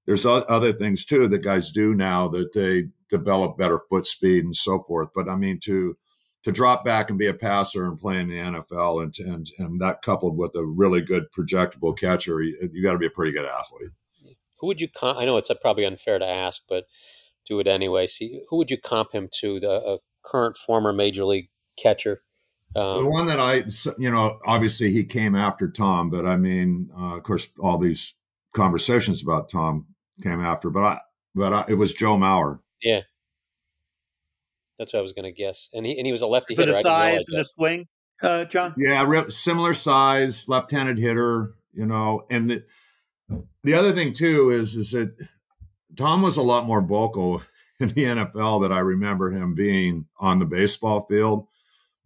there's 0.06 0.24
other 0.24 0.72
things 0.72 1.04
too 1.04 1.28
that 1.28 1.42
guys 1.42 1.70
do 1.70 1.94
now 1.94 2.28
that 2.28 2.52
they 2.52 2.88
develop 3.08 3.58
better 3.58 3.80
foot 3.90 4.06
speed 4.06 4.44
and 4.44 4.54
so 4.56 4.82
forth. 4.82 5.08
But 5.14 5.28
I 5.28 5.36
mean, 5.36 5.58
to 5.64 5.96
to 6.44 6.52
drop 6.52 6.84
back 6.84 7.10
and 7.10 7.18
be 7.18 7.26
a 7.26 7.34
passer 7.34 7.86
and 7.86 7.98
play 7.98 8.20
in 8.20 8.28
the 8.28 8.36
NFL, 8.36 9.02
and 9.02 9.14
and 9.18 9.50
and 9.58 9.80
that 9.80 10.02
coupled 10.02 10.38
with 10.38 10.54
a 10.54 10.64
really 10.64 11.02
good 11.02 11.26
projectable 11.36 11.98
catcher, 11.98 12.40
you, 12.40 12.56
you 12.72 12.82
got 12.82 12.92
to 12.92 12.98
be 12.98 13.06
a 13.06 13.10
pretty 13.10 13.32
good 13.32 13.46
athlete. 13.46 13.90
Who 14.60 14.68
would 14.68 14.80
you? 14.80 14.88
Comp- 14.88 15.18
I 15.18 15.24
know 15.24 15.36
it's 15.36 15.50
probably 15.60 15.84
unfair 15.84 16.18
to 16.18 16.26
ask, 16.26 16.62
but 16.68 16.84
do 17.46 17.58
it 17.58 17.66
anyway. 17.66 18.06
See, 18.06 18.42
who 18.48 18.58
would 18.58 18.70
you 18.70 18.78
comp 18.78 19.12
him 19.12 19.28
to? 19.40 19.60
The 19.60 19.98
current 20.24 20.56
former 20.56 20.92
major 20.92 21.24
league 21.24 21.48
catcher. 21.76 22.22
Um, 22.74 23.04
the 23.04 23.10
one 23.10 23.26
that 23.26 23.40
I, 23.40 23.64
you 23.98 24.10
know, 24.10 24.38
obviously 24.44 24.92
he 24.92 25.04
came 25.04 25.34
after 25.34 25.70
Tom, 25.70 26.10
but 26.10 26.26
I 26.26 26.36
mean, 26.36 26.90
uh, 26.96 27.16
of 27.16 27.22
course, 27.22 27.52
all 27.58 27.78
these 27.78 28.14
conversations 28.54 29.22
about 29.22 29.48
Tom 29.48 29.86
came 30.22 30.40
after, 30.40 30.70
but 30.70 30.82
I 30.82 31.00
but 31.34 31.52
I, 31.52 31.64
it 31.68 31.74
was 31.74 31.94
Joe 31.94 32.16
Mauer. 32.16 32.60
Yeah, 32.82 33.02
that's 34.78 34.92
what 34.92 35.00
I 35.00 35.02
was 35.02 35.12
going 35.12 35.24
to 35.24 35.32
guess. 35.32 35.68
And 35.72 35.86
he 35.86 35.96
and 35.96 36.06
he 36.06 36.12
was 36.12 36.22
a 36.22 36.26
lefty 36.26 36.54
hitter. 36.54 36.72
The 36.72 36.82
size 36.82 37.24
and 37.28 37.40
the 37.40 37.44
swing, 37.44 37.86
uh, 38.22 38.44
John. 38.44 38.74
Yeah, 38.76 39.04
real, 39.04 39.30
similar 39.30 39.74
size, 39.74 40.48
left-handed 40.48 40.98
hitter. 40.98 41.54
You 41.72 41.86
know, 41.86 42.26
and 42.30 42.50
the 42.50 42.64
the 43.62 43.74
other 43.74 43.92
thing 43.92 44.12
too 44.12 44.50
is 44.50 44.76
is 44.76 44.92
that 44.92 45.14
Tom 45.96 46.22
was 46.22 46.36
a 46.36 46.42
lot 46.42 46.66
more 46.66 46.82
vocal 46.82 47.42
in 47.80 47.88
the 47.88 48.04
NFL 48.04 48.62
that 48.62 48.72
I 48.72 48.78
remember 48.80 49.30
him 49.30 49.54
being 49.54 50.06
on 50.18 50.38
the 50.38 50.46
baseball 50.46 51.06
field. 51.06 51.46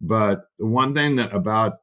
But 0.00 0.44
the 0.58 0.66
one 0.66 0.94
thing 0.94 1.16
that 1.16 1.34
about 1.34 1.78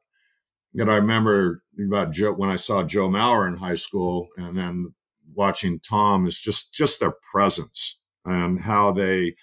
that 0.74 0.88
I 0.88 0.96
remember 0.96 1.62
about 1.78 2.12
Joe 2.12 2.32
when 2.32 2.50
I 2.50 2.56
saw 2.56 2.82
Joe 2.82 3.08
Mauer 3.08 3.46
in 3.46 3.56
high 3.56 3.76
school, 3.76 4.28
and 4.36 4.56
then 4.56 4.94
watching 5.38 5.80
Tom 5.80 6.26
is 6.26 6.40
just 6.40 6.74
just 6.74 7.00
their 7.00 7.14
presence 7.32 7.98
and 8.26 8.60
how 8.60 8.92
they 8.92 9.36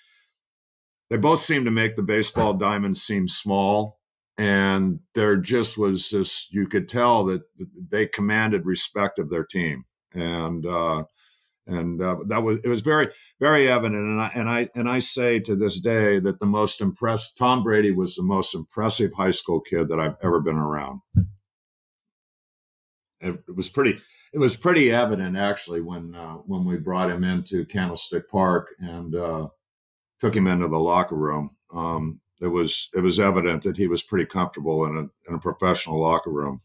they 1.09 1.17
both 1.17 1.41
seem 1.41 1.65
to 1.65 1.71
make 1.71 1.95
the 1.95 2.03
baseball 2.03 2.53
diamond 2.53 2.97
seem 2.97 3.27
small. 3.27 3.99
And 4.37 4.99
there 5.15 5.37
just 5.37 5.77
was 5.77 6.09
this 6.09 6.47
you 6.51 6.67
could 6.67 6.89
tell 6.89 7.23
that 7.25 7.43
they 7.89 8.05
commanded 8.05 8.65
respect 8.65 9.17
of 9.17 9.29
their 9.29 9.45
team. 9.45 9.85
And 10.13 10.65
uh 10.65 11.05
and 11.67 11.99
uh, 11.99 12.17
that 12.27 12.43
was 12.43 12.59
it 12.63 12.67
was 12.67 12.81
very 12.81 13.07
very 13.39 13.69
evident. 13.69 14.01
And 14.01 14.21
I 14.21 14.31
and 14.35 14.49
I 14.49 14.69
and 14.75 14.89
I 14.89 14.99
say 14.99 15.39
to 15.39 15.55
this 15.55 15.79
day 15.79 16.19
that 16.19 16.39
the 16.39 16.45
most 16.45 16.81
impressed 16.81 17.37
Tom 17.37 17.63
Brady 17.63 17.91
was 17.91 18.15
the 18.15 18.23
most 18.23 18.53
impressive 18.53 19.13
high 19.13 19.31
school 19.31 19.61
kid 19.61 19.87
that 19.89 19.99
I've 19.99 20.17
ever 20.21 20.41
been 20.41 20.57
around. 20.57 20.99
It, 23.21 23.39
it 23.47 23.55
was 23.55 23.69
pretty 23.69 23.99
it 24.33 24.39
was 24.39 24.55
pretty 24.55 24.91
evident 24.91 25.37
actually 25.37 25.81
when 25.81 26.15
uh, 26.15 26.35
when 26.35 26.65
we 26.65 26.77
brought 26.77 27.09
him 27.09 27.23
into 27.23 27.65
Candlestick 27.65 28.29
Park 28.29 28.69
and 28.79 29.15
uh, 29.15 29.47
took 30.19 30.35
him 30.35 30.47
into 30.47 30.67
the 30.67 30.79
locker 30.79 31.15
room. 31.15 31.55
Um, 31.73 32.19
it 32.41 32.47
was 32.47 32.89
it 32.93 33.01
was 33.01 33.19
evident 33.19 33.63
that 33.63 33.77
he 33.77 33.87
was 33.87 34.03
pretty 34.03 34.25
comfortable 34.25 34.85
in 34.85 34.97
a 34.97 35.29
in 35.29 35.35
a 35.35 35.39
professional 35.39 35.99
locker 35.99 36.31
room. 36.31 36.59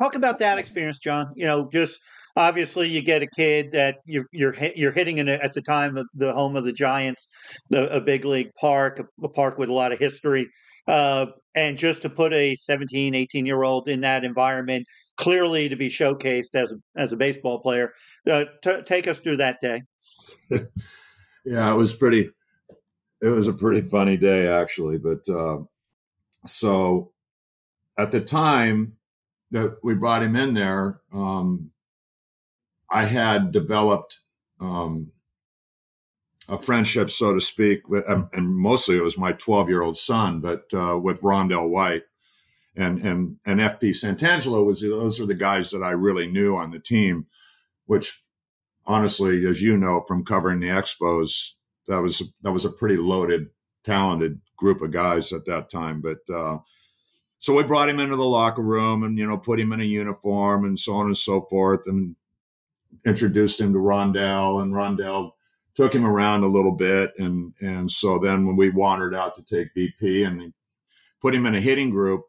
Talk 0.00 0.14
about 0.14 0.38
that 0.38 0.58
experience, 0.58 0.98
John. 0.98 1.32
You 1.34 1.46
know, 1.46 1.68
just 1.72 2.00
obviously 2.36 2.88
you 2.88 3.02
get 3.02 3.22
a 3.22 3.26
kid 3.26 3.72
that 3.72 3.98
you're 4.06 4.26
you're 4.32 4.54
you're 4.74 4.92
hitting 4.92 5.18
in 5.18 5.28
a, 5.28 5.32
at 5.32 5.52
the 5.54 5.62
time 5.62 5.96
of 5.96 6.06
the 6.14 6.32
home 6.32 6.56
of 6.56 6.64
the 6.64 6.72
Giants, 6.72 7.28
the, 7.68 7.90
a 7.94 8.00
big 8.00 8.24
league 8.24 8.54
park, 8.54 9.00
a, 9.00 9.24
a 9.24 9.28
park 9.28 9.58
with 9.58 9.68
a 9.68 9.74
lot 9.74 9.92
of 9.92 9.98
history. 9.98 10.48
Uh, 10.86 11.26
and 11.54 11.76
just 11.76 12.02
to 12.02 12.10
put 12.10 12.32
a 12.32 12.54
17, 12.56 13.14
18 13.14 13.46
year 13.46 13.62
old 13.62 13.88
in 13.88 14.00
that 14.02 14.24
environment, 14.24 14.86
clearly 15.16 15.68
to 15.68 15.76
be 15.76 15.88
showcased 15.88 16.54
as 16.54 16.72
a, 16.72 16.76
as 16.96 17.12
a 17.12 17.16
baseball 17.16 17.60
player, 17.60 17.92
uh, 18.30 18.44
t- 18.62 18.82
take 18.82 19.08
us 19.08 19.18
through 19.18 19.36
that 19.36 19.58
day. 19.60 19.82
yeah, 21.44 21.72
it 21.72 21.76
was 21.76 21.94
pretty. 21.94 22.30
It 23.22 23.28
was 23.28 23.48
a 23.48 23.52
pretty 23.52 23.82
funny 23.82 24.16
day 24.16 24.48
actually, 24.48 24.96
but 24.98 25.28
uh, 25.28 25.58
so 26.46 27.12
at 27.98 28.12
the 28.12 28.20
time 28.20 28.94
that 29.50 29.76
we 29.82 29.94
brought 29.94 30.22
him 30.22 30.36
in 30.36 30.54
there, 30.54 31.00
um, 31.12 31.70
I 32.90 33.04
had 33.04 33.52
developed 33.52 34.20
um, 34.58 35.12
a 36.50 36.60
friendship, 36.60 37.08
so 37.10 37.32
to 37.32 37.40
speak, 37.40 37.82
and 37.88 38.54
mostly 38.54 38.96
it 38.96 39.04
was 39.04 39.16
my 39.16 39.32
12 39.32 39.68
year 39.68 39.82
old 39.82 39.96
son, 39.96 40.40
but 40.40 40.64
uh, 40.74 40.98
with 40.98 41.22
Rondell 41.22 41.68
White 41.68 42.02
and 42.76 42.98
and 43.00 43.36
and 43.44 43.60
FP 43.60 43.90
Santangelo 43.90 44.64
was 44.64 44.80
those 44.80 45.20
are 45.20 45.26
the 45.26 45.34
guys 45.34 45.70
that 45.70 45.82
I 45.82 45.90
really 45.90 46.26
knew 46.26 46.56
on 46.56 46.70
the 46.70 46.78
team, 46.78 47.26
which 47.86 48.22
honestly, 48.86 49.46
as 49.46 49.62
you 49.62 49.76
know 49.76 50.04
from 50.06 50.24
covering 50.24 50.60
the 50.60 50.68
Expos, 50.68 51.52
that 51.86 52.00
was 52.00 52.22
that 52.42 52.52
was 52.52 52.64
a 52.64 52.70
pretty 52.70 52.96
loaded, 52.96 53.50
talented 53.84 54.40
group 54.56 54.82
of 54.82 54.90
guys 54.92 55.32
at 55.32 55.46
that 55.46 55.68
time. 55.68 56.00
But 56.00 56.18
uh, 56.32 56.58
so 57.38 57.56
we 57.56 57.62
brought 57.62 57.88
him 57.88 58.00
into 58.00 58.16
the 58.16 58.24
locker 58.24 58.62
room 58.62 59.02
and 59.02 59.18
you 59.18 59.26
know 59.26 59.38
put 59.38 59.60
him 59.60 59.72
in 59.72 59.80
a 59.80 59.84
uniform 59.84 60.64
and 60.64 60.78
so 60.78 60.94
on 60.94 61.06
and 61.06 61.18
so 61.18 61.42
forth, 61.42 61.82
and 61.86 62.16
introduced 63.04 63.60
him 63.60 63.72
to 63.72 63.78
Rondell, 63.78 64.62
and 64.62 64.72
Rondell 64.72 65.32
took 65.80 65.94
him 65.94 66.04
around 66.04 66.42
a 66.42 66.48
little 66.48 66.72
bit. 66.72 67.12
And, 67.18 67.54
and 67.60 67.90
so 67.90 68.18
then 68.18 68.46
when 68.46 68.56
we 68.56 68.68
wandered 68.68 69.14
out 69.14 69.34
to 69.36 69.42
take 69.42 69.74
BP 69.74 70.26
and 70.26 70.52
put 71.22 71.34
him 71.34 71.46
in 71.46 71.54
a 71.54 71.60
hitting 71.60 71.88
group, 71.88 72.26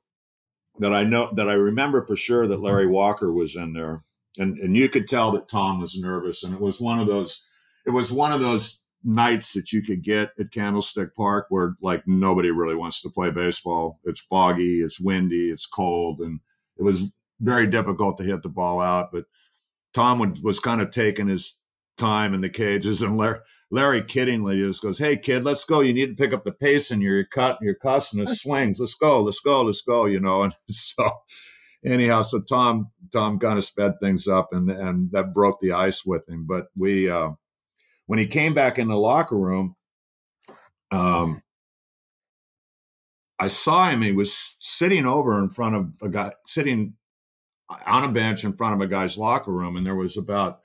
that 0.79 0.93
I 0.93 1.03
know 1.03 1.29
that 1.35 1.49
I 1.49 1.53
remember 1.53 2.05
for 2.05 2.15
sure 2.15 2.47
that 2.47 2.61
Larry 2.61 2.87
Walker 2.87 3.31
was 3.31 3.57
in 3.57 3.73
there, 3.73 3.99
and 4.37 4.57
and 4.57 4.75
you 4.77 4.87
could 4.87 5.05
tell 5.05 5.29
that 5.31 5.49
Tom 5.49 5.81
was 5.81 5.99
nervous, 5.99 6.45
and 6.45 6.53
it 6.53 6.61
was 6.61 6.79
one 6.79 6.97
of 6.97 7.07
those. 7.07 7.45
It 7.85 7.89
was 7.89 8.09
one 8.09 8.31
of 8.31 8.39
those 8.39 8.81
nights 9.03 9.51
that 9.51 9.73
you 9.73 9.81
could 9.81 10.01
get 10.01 10.31
at 10.39 10.51
Candlestick 10.51 11.13
Park 11.13 11.47
where 11.49 11.75
like 11.81 12.07
nobody 12.07 12.51
really 12.51 12.75
wants 12.75 13.01
to 13.01 13.09
play 13.09 13.31
baseball. 13.31 13.99
It's 14.05 14.21
foggy, 14.21 14.79
it's 14.79 14.99
windy, 14.99 15.49
it's 15.49 15.65
cold, 15.65 16.21
and 16.21 16.39
it 16.77 16.83
was 16.83 17.11
very 17.41 17.67
difficult 17.67 18.17
to 18.17 18.23
hit 18.23 18.43
the 18.43 18.49
ball 18.49 18.79
out. 18.79 19.11
But 19.11 19.25
Tom 19.93 20.19
would, 20.19 20.41
was 20.41 20.59
kind 20.59 20.81
of 20.81 20.89
taking 20.89 21.27
his 21.27 21.59
time 21.97 22.33
in 22.33 22.41
the 22.41 22.49
cages, 22.49 23.01
and 23.01 23.17
Larry, 23.17 23.39
Larry 23.69 24.01
kiddingly 24.01 24.57
just 24.57 24.81
goes, 24.81 24.99
"Hey 24.99 25.17
kid, 25.17 25.43
let's 25.43 25.65
go. 25.65 25.81
You 25.81 25.93
need 25.93 26.17
to 26.17 26.23
pick 26.23 26.33
up 26.33 26.43
the 26.43 26.51
pace, 26.51 26.91
and 26.91 27.01
you're 27.01 27.25
cut, 27.25 27.57
you're 27.61 27.75
cussing 27.75 28.23
the 28.23 28.27
swings. 28.27 28.79
Let's 28.79 28.95
go, 28.95 29.21
let's 29.21 29.39
go, 29.39 29.63
let's 29.63 29.81
go." 29.81 30.05
You 30.05 30.19
know, 30.19 30.43
and 30.43 30.53
so 30.69 31.09
anyhow, 31.85 32.21
so 32.21 32.41
Tom 32.41 32.91
Tom 33.11 33.39
kind 33.39 33.57
of 33.57 33.63
sped 33.63 33.93
things 34.01 34.27
up, 34.27 34.49
and 34.51 34.69
and 34.69 35.11
that 35.11 35.33
broke 35.33 35.59
the 35.59 35.71
ice 35.71 36.05
with 36.05 36.27
him. 36.27 36.45
But 36.47 36.67
we 36.75 37.09
uh, 37.09 37.31
when 38.07 38.19
he 38.19 38.27
came 38.27 38.53
back 38.53 38.77
in 38.77 38.87
the 38.87 38.97
locker 38.97 39.37
room, 39.37 39.75
um, 40.91 41.41
I 43.39 43.47
saw 43.47 43.89
him. 43.89 44.01
He 44.01 44.11
was 44.11 44.57
sitting 44.59 45.05
over 45.05 45.39
in 45.39 45.49
front 45.49 45.75
of 45.75 45.93
a 46.01 46.09
guy, 46.09 46.33
sitting 46.45 46.93
on 47.85 48.03
a 48.03 48.11
bench 48.11 48.43
in 48.43 48.53
front 48.53 48.75
of 48.75 48.81
a 48.81 48.87
guy's 48.87 49.17
locker 49.17 49.51
room, 49.51 49.77
and 49.77 49.85
there 49.85 49.95
was 49.95 50.17
about 50.17 50.59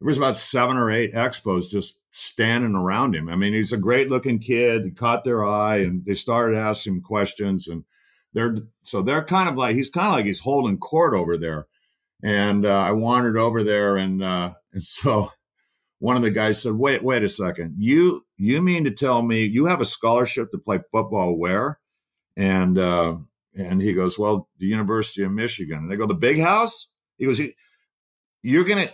there 0.00 0.06
was 0.06 0.18
about 0.18 0.36
seven 0.36 0.76
or 0.76 0.90
eight 0.90 1.14
expos 1.14 1.70
just 1.70 1.98
standing 2.10 2.74
around 2.74 3.14
him. 3.14 3.28
I 3.28 3.36
mean, 3.36 3.54
he's 3.54 3.72
a 3.72 3.78
great 3.78 4.10
looking 4.10 4.38
kid. 4.38 4.84
He 4.84 4.90
caught 4.90 5.24
their 5.24 5.44
eye, 5.44 5.78
and 5.78 6.04
they 6.04 6.14
started 6.14 6.56
asking 6.56 7.02
questions, 7.02 7.66
and 7.66 7.84
they're 8.34 8.56
so 8.84 9.02
they're 9.02 9.24
kind 9.24 9.48
of 9.48 9.56
like 9.56 9.74
he's 9.74 9.90
kind 9.90 10.08
of 10.08 10.12
like 10.12 10.26
he's 10.26 10.40
holding 10.40 10.78
court 10.78 11.14
over 11.14 11.36
there. 11.38 11.66
And 12.22 12.66
uh, 12.66 12.80
I 12.80 12.92
wandered 12.92 13.38
over 13.38 13.62
there, 13.62 13.96
and 13.96 14.22
uh, 14.22 14.54
and 14.72 14.82
so 14.82 15.30
one 15.98 16.16
of 16.16 16.22
the 16.22 16.30
guys 16.30 16.62
said, 16.62 16.74
"Wait, 16.74 17.02
wait 17.02 17.22
a 17.22 17.28
second. 17.28 17.76
You 17.78 18.26
you 18.36 18.60
mean 18.60 18.84
to 18.84 18.90
tell 18.90 19.22
me 19.22 19.44
you 19.44 19.66
have 19.66 19.80
a 19.80 19.86
scholarship 19.86 20.50
to 20.52 20.58
play 20.58 20.80
football 20.92 21.38
where?" 21.38 21.80
And 22.36 22.76
uh, 22.76 23.16
and 23.56 23.80
he 23.80 23.94
goes, 23.94 24.18
"Well, 24.18 24.48
the 24.58 24.66
University 24.66 25.22
of 25.22 25.32
Michigan." 25.32 25.78
And 25.78 25.90
they 25.90 25.96
go, 25.96 26.06
"The 26.06 26.14
big 26.14 26.38
house?" 26.38 26.90
He 27.16 27.24
goes, 27.24 27.40
"You're 28.42 28.64
gonna 28.64 28.90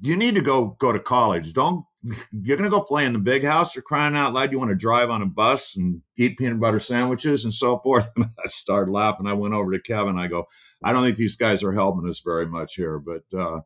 you 0.00 0.16
need 0.16 0.34
to 0.34 0.40
go 0.42 0.76
go 0.78 0.92
to 0.92 0.98
college. 0.98 1.52
Don't 1.52 1.84
you're 2.32 2.56
gonna 2.56 2.70
go 2.70 2.80
play 2.82 3.04
in 3.04 3.12
the 3.12 3.18
big 3.18 3.44
house. 3.44 3.74
You're 3.74 3.82
crying 3.82 4.16
out 4.16 4.32
loud. 4.32 4.52
You 4.52 4.58
want 4.58 4.70
to 4.70 4.76
drive 4.76 5.10
on 5.10 5.22
a 5.22 5.26
bus 5.26 5.76
and 5.76 6.02
eat 6.16 6.38
peanut 6.38 6.60
butter 6.60 6.80
sandwiches 6.80 7.44
and 7.44 7.54
so 7.54 7.78
forth." 7.78 8.10
And 8.16 8.26
I 8.26 8.48
started 8.48 8.90
laughing. 8.90 9.26
I 9.26 9.34
went 9.34 9.54
over 9.54 9.72
to 9.72 9.80
Kevin. 9.80 10.18
I 10.18 10.26
go, 10.26 10.46
"I 10.82 10.92
don't 10.92 11.04
think 11.04 11.16
these 11.16 11.36
guys 11.36 11.62
are 11.62 11.72
helping 11.72 12.08
us 12.08 12.20
very 12.20 12.46
much 12.46 12.74
here, 12.74 12.98
but." 12.98 13.24
uh 13.36 13.60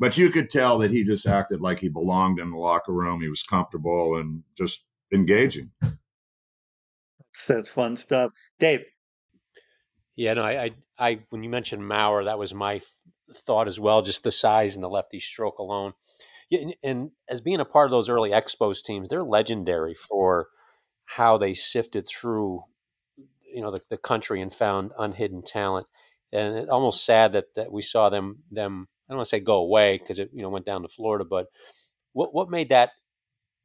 but 0.00 0.16
you 0.16 0.30
could 0.30 0.48
tell 0.48 0.78
that 0.78 0.90
he 0.90 1.04
just 1.04 1.26
acted 1.26 1.60
like 1.60 1.78
he 1.78 1.88
belonged 1.90 2.40
in 2.40 2.50
the 2.50 2.56
locker 2.56 2.90
room. 2.92 3.20
He 3.20 3.28
was 3.28 3.42
comfortable 3.42 4.16
and 4.16 4.42
just 4.56 4.86
engaging. 5.12 5.72
That's 7.48 7.70
fun 7.70 7.96
stuff, 7.96 8.32
Dave. 8.58 8.84
Yeah, 10.16 10.34
no, 10.34 10.42
I, 10.42 10.64
I, 10.64 10.70
I 10.98 11.20
when 11.30 11.42
you 11.42 11.50
mentioned 11.50 11.82
Mauer, 11.82 12.24
that 12.24 12.38
was 12.38 12.54
my 12.54 12.76
f- 12.76 12.92
thought 13.34 13.68
as 13.68 13.80
well. 13.80 14.02
Just 14.02 14.22
the 14.22 14.30
size 14.30 14.74
and 14.74 14.82
the 14.82 14.88
lefty 14.88 15.20
stroke 15.20 15.58
alone. 15.58 15.92
And, 16.52 16.74
and 16.82 17.10
as 17.28 17.40
being 17.40 17.60
a 17.60 17.64
part 17.64 17.86
of 17.86 17.90
those 17.92 18.08
early 18.08 18.30
Expos 18.30 18.82
teams, 18.82 19.08
they're 19.08 19.22
legendary 19.22 19.94
for 19.94 20.48
how 21.04 21.38
they 21.38 21.54
sifted 21.54 22.06
through, 22.06 22.64
you 23.52 23.62
know, 23.62 23.70
the, 23.70 23.82
the 23.88 23.96
country 23.96 24.40
and 24.40 24.52
found 24.52 24.92
unhidden 24.98 25.42
talent. 25.42 25.88
And 26.32 26.56
it's 26.56 26.70
almost 26.70 27.04
sad 27.04 27.32
that 27.32 27.54
that 27.54 27.72
we 27.72 27.82
saw 27.82 28.08
them 28.08 28.44
them 28.50 28.88
I 29.08 29.12
don't 29.12 29.18
want 29.18 29.26
to 29.26 29.30
say 29.30 29.40
go 29.40 29.56
away 29.56 29.98
because 29.98 30.20
it 30.20 30.30
you 30.32 30.42
know 30.42 30.48
went 30.48 30.66
down 30.66 30.82
to 30.82 30.88
Florida, 30.88 31.24
but 31.24 31.46
what 32.12 32.32
what 32.32 32.48
made 32.48 32.68
that 32.68 32.90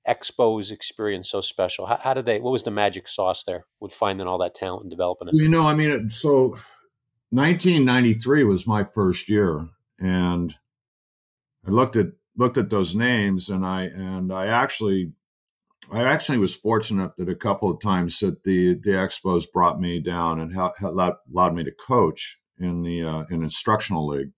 Expos 0.07 0.71
experience 0.71 1.29
so 1.29 1.41
special? 1.41 1.87
How, 1.87 1.97
how, 1.97 2.13
did 2.13 2.25
they? 2.25 2.39
What 2.39 2.51
was 2.51 2.63
the 2.63 2.71
magic 2.71 3.07
sauce 3.07 3.43
there 3.43 3.65
with 3.79 3.91
finding 3.91 4.27
all 4.27 4.37
that 4.39 4.53
talent 4.53 4.83
and 4.83 4.89
developing 4.89 5.27
it? 5.27 5.33
You 5.35 5.49
know, 5.49 5.65
I 5.65 5.73
mean, 5.73 6.09
so 6.09 6.57
1993 7.35 8.43
was 8.43 8.65
my 8.67 8.83
first 8.83 9.29
year, 9.29 9.67
and 9.99 10.55
I 11.67 11.71
looked 11.71 11.95
at 11.95 12.07
looked 12.37 12.57
at 12.57 12.69
those 12.69 12.95
names, 12.95 13.49
and 13.49 13.65
I 13.65 13.83
and 13.83 14.31
I 14.31 14.47
actually. 14.47 15.13
I 15.91 16.01
actually 16.01 16.39
was 16.39 16.55
fortunate 16.55 17.15
that 17.17 17.29
a 17.29 17.35
couple 17.35 17.69
of 17.69 17.79
times 17.79 18.17
that 18.19 18.43
the 18.43 18.73
the 18.73 18.91
Expos 18.91 19.43
brought 19.51 19.79
me 19.79 19.99
down 19.99 20.39
and 20.39 20.55
ha- 20.55 20.73
allowed, 20.81 21.17
allowed 21.31 21.53
me 21.53 21.63
to 21.63 21.71
coach 21.71 22.39
in 22.57 22.81
the 22.81 23.03
uh, 23.03 23.25
in 23.29 23.43
instructional 23.43 24.07
league. 24.07 24.31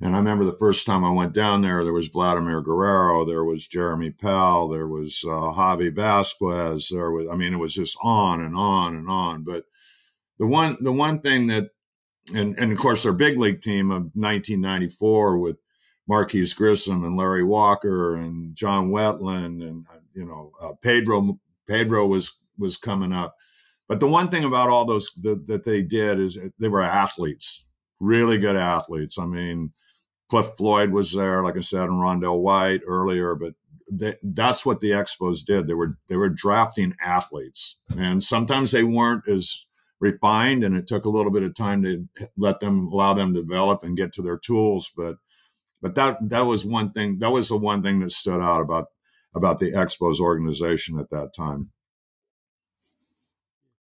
And 0.00 0.14
I 0.14 0.18
remember 0.18 0.44
the 0.44 0.56
first 0.58 0.86
time 0.86 1.04
I 1.04 1.10
went 1.10 1.34
down 1.34 1.62
there, 1.62 1.84
there 1.84 1.92
was 1.92 2.08
Vladimir 2.08 2.60
Guerrero, 2.60 3.24
there 3.24 3.44
was 3.44 3.66
Jeremy 3.66 4.10
Pell, 4.10 4.68
there 4.68 4.88
was 4.88 5.22
uh, 5.24 5.52
Javi 5.52 5.90
Vazquez, 5.90 6.88
there 6.90 7.10
was, 7.10 7.28
I 7.30 7.36
mean, 7.36 7.54
it 7.54 7.58
was 7.58 7.74
just 7.74 7.96
on 8.02 8.40
and 8.40 8.56
on 8.56 8.96
and 8.96 9.08
on. 9.08 9.44
But 9.44 9.64
the 10.38 10.46
one, 10.46 10.76
the 10.80 10.92
one 10.92 11.20
thing 11.20 11.48
that, 11.48 11.70
and, 12.34 12.58
and 12.58 12.72
of 12.72 12.78
course, 12.78 13.02
their 13.02 13.12
big 13.12 13.38
league 13.38 13.60
team 13.60 13.90
of 13.90 14.02
1994 14.14 15.38
with 15.38 15.56
Marquis 16.08 16.52
Grissom 16.56 17.04
and 17.04 17.16
Larry 17.16 17.44
Walker 17.44 18.14
and 18.14 18.54
John 18.54 18.90
Wetteland 18.90 19.62
and, 19.62 19.86
you 20.14 20.24
know, 20.24 20.52
uh, 20.60 20.72
Pedro, 20.82 21.38
Pedro 21.66 22.06
was, 22.06 22.40
was 22.58 22.76
coming 22.76 23.12
up. 23.12 23.36
But 23.88 24.00
the 24.00 24.08
one 24.08 24.28
thing 24.28 24.44
about 24.44 24.70
all 24.70 24.84
those 24.84 25.12
the, 25.12 25.36
that 25.46 25.64
they 25.64 25.82
did 25.82 26.18
is 26.18 26.38
they 26.58 26.68
were 26.68 26.82
athletes, 26.82 27.66
really 28.00 28.38
good 28.38 28.56
athletes. 28.56 29.18
I 29.18 29.26
mean, 29.26 29.72
Cliff 30.30 30.50
Floyd 30.56 30.90
was 30.90 31.12
there, 31.12 31.42
like 31.42 31.56
I 31.56 31.60
said, 31.60 31.84
and 31.84 32.00
Rondell 32.00 32.40
White 32.40 32.80
earlier, 32.86 33.34
but 33.34 33.54
that's 34.22 34.64
what 34.64 34.80
the 34.80 34.90
Expos 34.90 35.44
did. 35.44 35.66
They 35.66 35.74
were 35.74 35.98
they 36.08 36.16
were 36.16 36.30
drafting 36.30 36.94
athletes, 37.02 37.78
and 37.98 38.22
sometimes 38.22 38.70
they 38.70 38.82
weren't 38.82 39.28
as 39.28 39.66
refined, 40.04 40.62
and 40.62 40.76
it 40.76 40.86
took 40.86 41.06
a 41.06 41.10
little 41.10 41.32
bit 41.32 41.42
of 41.42 41.54
time 41.54 41.82
to 41.82 42.06
let 42.36 42.60
them 42.60 42.88
allow 42.88 43.14
them 43.14 43.34
to 43.34 43.42
develop 43.42 43.82
and 43.82 43.96
get 43.96 44.12
to 44.12 44.22
their 44.22 44.38
tools. 44.38 44.92
But 44.96 45.16
but 45.80 45.94
that 45.96 46.18
that 46.28 46.46
was 46.46 46.64
one 46.64 46.92
thing. 46.92 47.18
That 47.18 47.30
was 47.30 47.48
the 47.48 47.56
one 47.56 47.82
thing 47.82 48.00
that 48.00 48.12
stood 48.12 48.40
out 48.40 48.60
about 48.60 48.86
about 49.34 49.58
the 49.58 49.72
Expos 49.72 50.20
organization 50.20 50.98
at 50.98 51.10
that 51.10 51.34
time. 51.34 51.72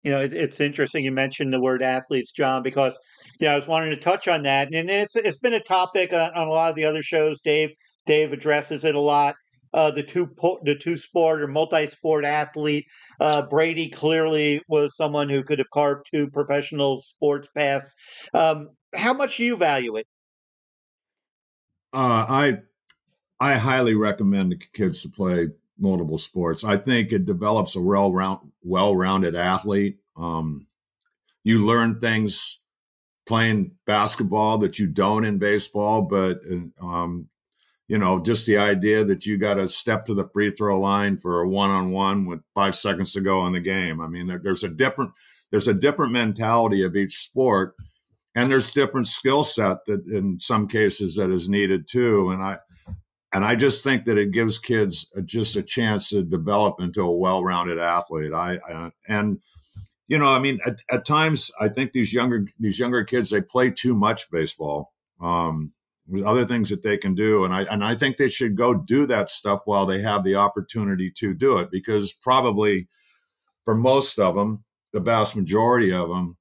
You 0.03 0.11
know, 0.11 0.21
it, 0.21 0.33
it's 0.33 0.59
interesting 0.59 1.03
you 1.03 1.11
mentioned 1.11 1.51
the 1.51 1.59
word 1.59 1.81
athletes, 1.81 2.31
John, 2.31 2.63
because 2.63 2.97
yeah, 3.39 3.53
I 3.53 3.55
was 3.55 3.67
wanting 3.67 3.89
to 3.91 3.97
touch 3.97 4.27
on 4.27 4.43
that, 4.43 4.73
and 4.73 4.89
it's 4.89 5.15
it's 5.15 5.37
been 5.37 5.53
a 5.53 5.59
topic 5.63 6.13
on, 6.13 6.31
on 6.35 6.47
a 6.47 6.51
lot 6.51 6.69
of 6.69 6.75
the 6.75 6.85
other 6.85 7.01
shows. 7.01 7.41
Dave 7.41 7.71
Dave 8.05 8.33
addresses 8.33 8.83
it 8.83 8.95
a 8.95 8.99
lot. 8.99 9.35
Uh, 9.73 9.91
the 9.91 10.03
two 10.03 10.25
po- 10.25 10.59
the 10.63 10.75
two 10.75 10.97
sport 10.97 11.41
or 11.41 11.47
multi 11.47 11.87
sport 11.87 12.25
athlete. 12.25 12.85
Uh, 13.19 13.43
Brady 13.43 13.89
clearly 13.89 14.61
was 14.67 14.95
someone 14.95 15.29
who 15.29 15.43
could 15.43 15.59
have 15.59 15.69
carved 15.69 16.07
two 16.11 16.29
professional 16.29 17.01
sports 17.01 17.47
paths. 17.55 17.93
Um, 18.33 18.69
how 18.95 19.13
much 19.13 19.37
do 19.37 19.43
you 19.43 19.57
value 19.57 19.97
it? 19.97 20.07
Uh, 21.93 22.25
I 22.27 22.57
I 23.39 23.57
highly 23.57 23.95
recommend 23.95 24.51
the 24.51 24.57
kids 24.57 25.03
to 25.03 25.09
play 25.09 25.49
multiple 25.79 26.17
sports. 26.17 26.63
I 26.63 26.77
think 26.77 27.11
it 27.11 27.25
develops 27.25 27.75
a 27.75 27.81
well 27.81 28.11
round, 28.11 28.51
well 28.61 28.95
rounded 28.95 29.35
athlete. 29.35 29.99
Um, 30.17 30.67
you 31.43 31.65
learn 31.65 31.99
things 31.99 32.59
playing 33.25 33.71
basketball 33.85 34.57
that 34.57 34.79
you 34.79 34.87
don't 34.87 35.23
in 35.23 35.37
baseball, 35.37 36.01
but 36.01 36.41
um, 36.81 37.29
you 37.89 37.97
know, 37.97 38.21
just 38.21 38.45
the 38.45 38.59
idea 38.59 39.03
that 39.03 39.25
you 39.25 39.39
got 39.39 39.55
to 39.55 39.67
step 39.67 40.05
to 40.05 40.13
the 40.13 40.29
free 40.29 40.51
throw 40.51 40.79
line 40.79 41.17
for 41.17 41.41
a 41.41 41.49
one 41.49 41.71
on 41.71 41.91
one 41.91 42.27
with 42.27 42.41
five 42.53 42.75
seconds 42.75 43.13
to 43.13 43.19
go 43.19 43.45
in 43.47 43.53
the 43.53 43.59
game. 43.59 43.99
I 43.99 44.07
mean, 44.07 44.27
there, 44.27 44.37
there's 44.37 44.63
a 44.63 44.69
different 44.69 45.11
there's 45.49 45.67
a 45.67 45.73
different 45.73 46.13
mentality 46.13 46.83
of 46.83 46.95
each 46.95 47.17
sport, 47.17 47.73
and 48.35 48.51
there's 48.51 48.71
different 48.71 49.07
skill 49.07 49.43
set 49.43 49.85
that 49.85 50.05
in 50.05 50.39
some 50.39 50.67
cases 50.67 51.15
that 51.15 51.31
is 51.31 51.49
needed 51.49 51.87
too. 51.89 52.29
And 52.29 52.43
I 52.43 52.59
and 53.33 53.43
I 53.43 53.55
just 53.55 53.83
think 53.83 54.05
that 54.05 54.19
it 54.19 54.31
gives 54.31 54.59
kids 54.59 55.11
just 55.25 55.55
a 55.55 55.63
chance 55.63 56.09
to 56.09 56.21
develop 56.23 56.79
into 56.79 57.01
a 57.01 57.11
well-rounded 57.11 57.79
athlete. 57.79 58.33
I, 58.33 58.59
I 58.71 58.91
and 59.07 59.39
you 60.07 60.19
know, 60.19 60.27
I 60.27 60.37
mean, 60.37 60.59
at, 60.63 60.81
at, 60.91 61.05
times 61.05 61.51
I 61.59 61.69
think 61.69 61.91
these 61.91 62.13
younger 62.13 62.45
these 62.59 62.77
younger 62.77 63.03
kids 63.03 63.31
they 63.31 63.41
play 63.41 63.71
too 63.71 63.95
much 63.95 64.29
baseball. 64.29 64.93
Um, 65.19 65.73
with 66.09 66.23
other 66.23 66.45
things 66.45 66.69
that 66.69 66.83
they 66.83 66.97
can 66.97 67.15
do, 67.15 67.43
and 67.43 67.53
I 67.53 67.63
and 67.63 67.83
I 67.83 67.95
think 67.95 68.17
they 68.17 68.29
should 68.29 68.55
go 68.55 68.73
do 68.73 69.05
that 69.07 69.29
stuff 69.29 69.61
while 69.65 69.85
they 69.85 70.01
have 70.01 70.23
the 70.23 70.35
opportunity 70.35 71.11
to 71.17 71.33
do 71.33 71.57
it, 71.59 71.69
because 71.71 72.13
probably 72.13 72.87
for 73.65 73.75
most 73.75 74.17
of 74.19 74.35
them, 74.35 74.63
the 74.93 74.99
vast 74.99 75.35
majority 75.35 75.93
of 75.93 76.09
them, 76.09 76.37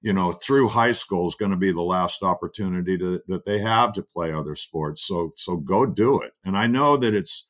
you 0.00 0.12
know, 0.12 0.32
through 0.32 0.68
high 0.68 0.92
school 0.92 1.28
is 1.28 1.34
going 1.34 1.50
to 1.50 1.56
be 1.56 1.72
the 1.72 1.82
last 1.82 2.22
opportunity 2.22 2.96
to, 2.98 3.20
that 3.26 3.44
they 3.44 3.58
have 3.58 3.92
to 3.92 4.02
play 4.02 4.32
other 4.32 4.56
sports. 4.56 5.06
So, 5.06 5.32
so 5.36 5.56
go 5.56 5.84
do 5.84 6.20
it. 6.22 6.32
And 6.44 6.56
I 6.56 6.66
know 6.66 6.96
that 6.96 7.14
it's, 7.14 7.46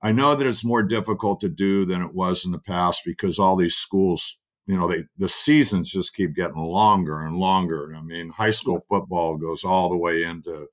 I 0.00 0.12
know 0.12 0.34
that 0.34 0.46
it's 0.46 0.64
more 0.64 0.82
difficult 0.82 1.40
to 1.40 1.50
do 1.50 1.84
than 1.84 2.00
it 2.00 2.14
was 2.14 2.46
in 2.46 2.52
the 2.52 2.58
past 2.58 3.02
because 3.04 3.38
all 3.38 3.56
these 3.56 3.74
schools 3.74 4.38
you 4.66 4.76
know, 4.76 4.88
they 4.88 5.04
the 5.16 5.28
seasons 5.28 5.90
just 5.90 6.14
keep 6.14 6.34
getting 6.34 6.56
longer 6.56 7.20
and 7.20 7.36
longer. 7.36 7.94
I 7.96 8.02
mean, 8.02 8.30
high 8.30 8.50
school 8.50 8.84
football 8.88 9.36
goes 9.36 9.64
all 9.64 9.88
the 9.88 9.96
way 9.96 10.24
into, 10.24 10.66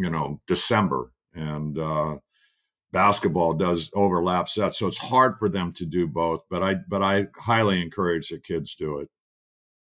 you 0.00 0.10
know, 0.10 0.40
December, 0.46 1.12
and 1.34 1.78
uh, 1.78 2.16
basketball 2.92 3.52
does 3.52 3.90
overlap 3.94 4.48
sets, 4.48 4.78
so 4.78 4.86
it's 4.86 4.98
hard 4.98 5.38
for 5.38 5.48
them 5.48 5.72
to 5.74 5.86
do 5.86 6.06
both. 6.06 6.42
But 6.50 6.62
I 6.62 6.76
but 6.88 7.02
I 7.02 7.26
highly 7.36 7.82
encourage 7.82 8.28
the 8.28 8.38
kids 8.38 8.74
do 8.74 8.98
it. 8.98 9.08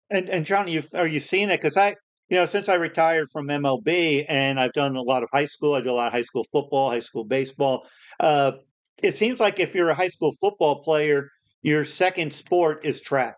And 0.10 0.30
and 0.30 0.46
John, 0.46 0.68
you 0.68 0.84
are 0.94 1.08
you 1.08 1.20
seeing 1.20 1.50
it? 1.50 1.62
Because 1.62 1.76
I 1.76 1.96
you 2.30 2.38
know, 2.38 2.46
since 2.46 2.70
I 2.70 2.76
retired 2.76 3.30
from 3.32 3.48
MLB 3.48 4.26
and 4.28 4.60
I've 4.60 4.74
done 4.74 4.96
a 4.96 5.02
lot 5.02 5.24
of 5.24 5.30
high 5.32 5.46
school, 5.46 5.74
I 5.74 5.82
do 5.82 5.92
a 5.92 5.94
lot 5.94 6.08
of 6.08 6.14
high 6.14 6.24
school 6.24 6.46
football, 6.52 6.90
high 6.90 7.00
school 7.00 7.24
baseball. 7.24 7.88
Uh, 8.20 8.54
it 9.02 9.18
seems 9.18 9.40
like 9.40 9.60
if 9.60 9.76
you're 9.76 9.90
a 9.90 9.96
high 9.96 10.08
school 10.08 10.34
football 10.40 10.84
player, 10.84 11.30
your 11.62 11.86
second 11.86 12.34
sport 12.34 12.86
is 12.86 13.02
track. 13.02 13.36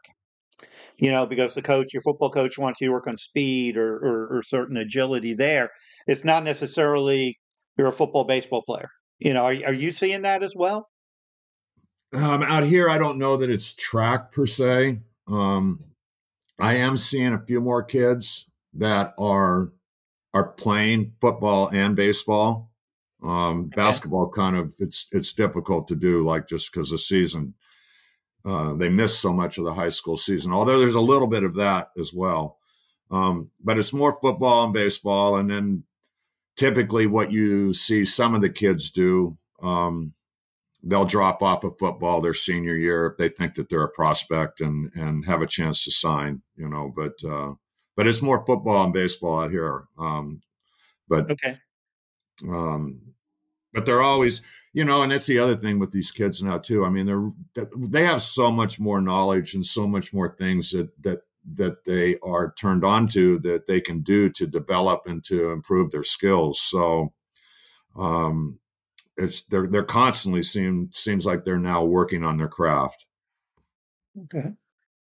You 0.97 1.11
know, 1.11 1.27
because 1.27 1.53
the 1.53 1.61
coach, 1.61 1.93
your 1.93 2.01
football 2.01 2.31
coach, 2.31 2.57
wants 2.57 2.81
you 2.81 2.87
to 2.87 2.93
work 2.93 3.07
on 3.07 3.17
speed 3.17 3.77
or, 3.77 3.97
or, 3.97 4.37
or 4.37 4.43
certain 4.43 4.77
agility 4.77 5.35
there. 5.35 5.69
It's 6.07 6.23
not 6.23 6.43
necessarily 6.43 7.37
you're 7.77 7.87
a 7.87 7.93
football 7.93 8.23
baseball 8.23 8.63
player. 8.63 8.89
You 9.19 9.33
know, 9.33 9.43
are, 9.43 9.55
are 9.67 9.73
you 9.73 9.91
seeing 9.91 10.23
that 10.23 10.43
as 10.43 10.53
well? 10.55 10.89
Um, 12.15 12.41
out 12.43 12.63
here, 12.63 12.89
I 12.89 12.97
don't 12.97 13.17
know 13.19 13.37
that 13.37 13.49
it's 13.49 13.75
track 13.75 14.31
per 14.31 14.45
se. 14.45 14.99
Um, 15.27 15.83
I 16.59 16.75
am 16.75 16.97
seeing 16.97 17.33
a 17.33 17.45
few 17.45 17.61
more 17.61 17.83
kids 17.83 18.49
that 18.73 19.13
are 19.19 19.71
are 20.33 20.51
playing 20.51 21.13
football 21.19 21.69
and 21.69 21.95
baseball. 21.95 22.71
Um, 23.23 23.65
okay. 23.65 23.75
Basketball 23.75 24.29
kind 24.29 24.55
of 24.55 24.73
it's 24.79 25.07
it's 25.11 25.33
difficult 25.33 25.87
to 25.89 25.95
do, 25.95 26.23
like 26.23 26.47
just 26.47 26.71
because 26.71 26.91
the 26.91 26.97
season 26.97 27.55
uh, 28.47 28.73
they 28.73 28.89
miss 28.89 29.17
so 29.17 29.33
much 29.33 29.57
of 29.57 29.65
the 29.65 29.73
high 29.73 29.89
school 29.89 30.17
season. 30.17 30.53
Although 30.53 30.79
there's 30.79 30.95
a 30.95 31.01
little 31.01 31.27
bit 31.27 31.43
of 31.43 31.55
that 31.55 31.89
as 31.99 32.13
well, 32.13 32.57
um, 33.11 33.51
but 33.63 33.77
it's 33.77 33.93
more 33.93 34.17
football 34.21 34.63
and 34.63 34.73
baseball, 34.73 35.35
and 35.35 35.49
then 35.49 35.83
typically 36.55 37.07
what 37.07 37.31
you 37.31 37.73
see 37.73 38.05
some 38.05 38.33
of 38.33 38.41
the 38.41 38.49
kids 38.49 38.91
do. 38.91 39.37
Um, 39.61 40.13
they'll 40.83 41.05
drop 41.05 41.41
off 41.41 41.63
of 41.63 41.77
football 41.79 42.21
their 42.21 42.33
senior 42.33 42.75
year 42.75 43.07
if 43.07 43.17
they 43.17 43.29
think 43.29 43.55
that 43.55 43.67
they're 43.67 43.83
a 43.83 43.89
prospect 43.89 44.61
and 44.61 44.91
and 44.95 45.25
have 45.25 45.41
a 45.41 45.47
chance 45.47 45.83
to 45.83 45.91
sign, 45.91 46.41
you 46.55 46.69
know. 46.69 46.93
But 46.95 47.13
uh, 47.27 47.53
but 47.95 48.07
it's 48.07 48.21
more 48.21 48.45
football 48.45 48.83
and 48.83 48.93
baseball 48.93 49.41
out 49.41 49.51
here. 49.51 49.85
Um, 49.97 50.41
but 51.09 51.31
okay. 51.31 51.57
Um, 52.47 53.01
but 53.73 53.85
they're 53.85 54.01
always, 54.01 54.41
you 54.77 54.85
know, 54.85 55.01
and 55.01 55.11
that's 55.11 55.25
the 55.25 55.39
other 55.39 55.55
thing 55.55 55.79
with 55.79 55.89
these 55.89 56.11
kids 56.11 56.43
now 56.43 56.59
too. 56.59 56.85
I 56.85 56.91
mean, 56.91 57.07
they're 57.07 57.65
they 57.75 58.03
have 58.03 58.21
so 58.21 58.51
much 58.51 58.79
more 58.79 59.01
knowledge 59.01 59.55
and 59.55 59.65
so 59.65 59.87
much 59.87 60.13
more 60.13 60.35
things 60.37 60.69
that 60.69 60.91
that 61.01 61.21
that 61.55 61.83
they 61.85 62.19
are 62.19 62.53
turned 62.53 62.85
on 62.85 63.07
to 63.07 63.39
that 63.39 63.65
they 63.65 63.81
can 63.81 64.01
do 64.01 64.29
to 64.33 64.45
develop 64.45 65.07
and 65.07 65.23
to 65.25 65.49
improve 65.49 65.89
their 65.89 66.03
skills. 66.03 66.61
So, 66.61 67.11
um, 67.97 68.59
it's 69.17 69.47
they're 69.47 69.65
they're 69.65 69.81
constantly 69.81 70.43
seem 70.43 70.91
seems 70.93 71.25
like 71.25 71.43
they're 71.43 71.57
now 71.57 71.83
working 71.83 72.23
on 72.23 72.37
their 72.37 72.47
craft. 72.47 73.07
Okay. 74.25 74.49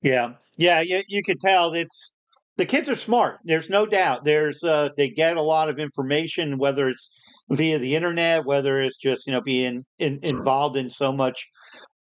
Yeah. 0.02 0.34
Yeah. 0.58 0.82
You, 0.82 1.02
you 1.08 1.22
could 1.22 1.40
tell 1.40 1.72
it's 1.72 2.12
the 2.58 2.66
kids 2.66 2.90
are 2.90 2.96
smart. 2.96 3.38
There's 3.44 3.70
no 3.70 3.86
doubt. 3.86 4.26
There's 4.26 4.62
uh, 4.62 4.90
they 4.98 5.08
get 5.08 5.38
a 5.38 5.42
lot 5.42 5.70
of 5.70 5.78
information, 5.78 6.58
whether 6.58 6.90
it's 6.90 7.08
via 7.50 7.78
the 7.78 7.96
internet, 7.96 8.46
whether 8.46 8.80
it's 8.80 8.96
just 8.96 9.26
you 9.26 9.32
know 9.32 9.40
being 9.40 9.84
in, 9.98 10.20
involved 10.22 10.76
in 10.76 10.90
so 10.90 11.12
much, 11.12 11.48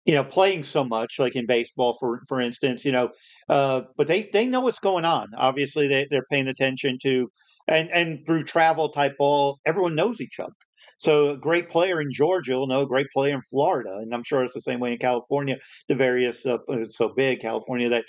you 0.06 0.14
know, 0.16 0.24
playing 0.24 0.64
so 0.64 0.84
much, 0.84 1.20
like 1.20 1.36
in 1.36 1.46
baseball, 1.46 1.98
for 2.00 2.22
for 2.28 2.42
instance, 2.42 2.86
you 2.86 2.92
know. 2.92 3.10
Uh, 3.50 3.82
but 3.98 4.08
they 4.08 4.30
they 4.34 4.46
know 4.46 4.62
what's 4.62 4.80
going 4.80 5.06
on. 5.06 5.28
Obviously, 5.38 5.88
they 5.88 6.08
they're 6.10 6.26
paying 6.32 6.48
attention 6.48 6.98
to, 7.04 7.30
and 7.68 7.90
and 7.92 8.20
through 8.26 8.44
travel 8.44 8.90
type 8.90 9.14
ball, 9.18 9.60
everyone 9.66 9.96
knows 9.96 10.22
each 10.22 10.40
other. 10.40 10.54
So 11.02 11.32
a 11.32 11.38
great 11.38 11.70
player 11.70 12.00
in 12.00 12.12
Georgia 12.12 12.58
will 12.60 12.68
know 12.68 12.82
a 12.82 12.88
great 12.88 13.08
player 13.12 13.34
in 13.34 13.42
Florida, 13.50 13.98
and 13.98 14.14
I'm 14.14 14.24
sure 14.24 14.44
it's 14.44 14.54
the 14.54 14.62
same 14.62 14.80
way 14.80 14.92
in 14.94 15.00
California. 15.00 15.58
The 15.88 15.96
various 15.96 16.46
uh, 16.46 16.60
it's 16.70 16.98
so 16.98 17.10
big 17.10 17.42
California 17.42 17.90
that 17.90 18.06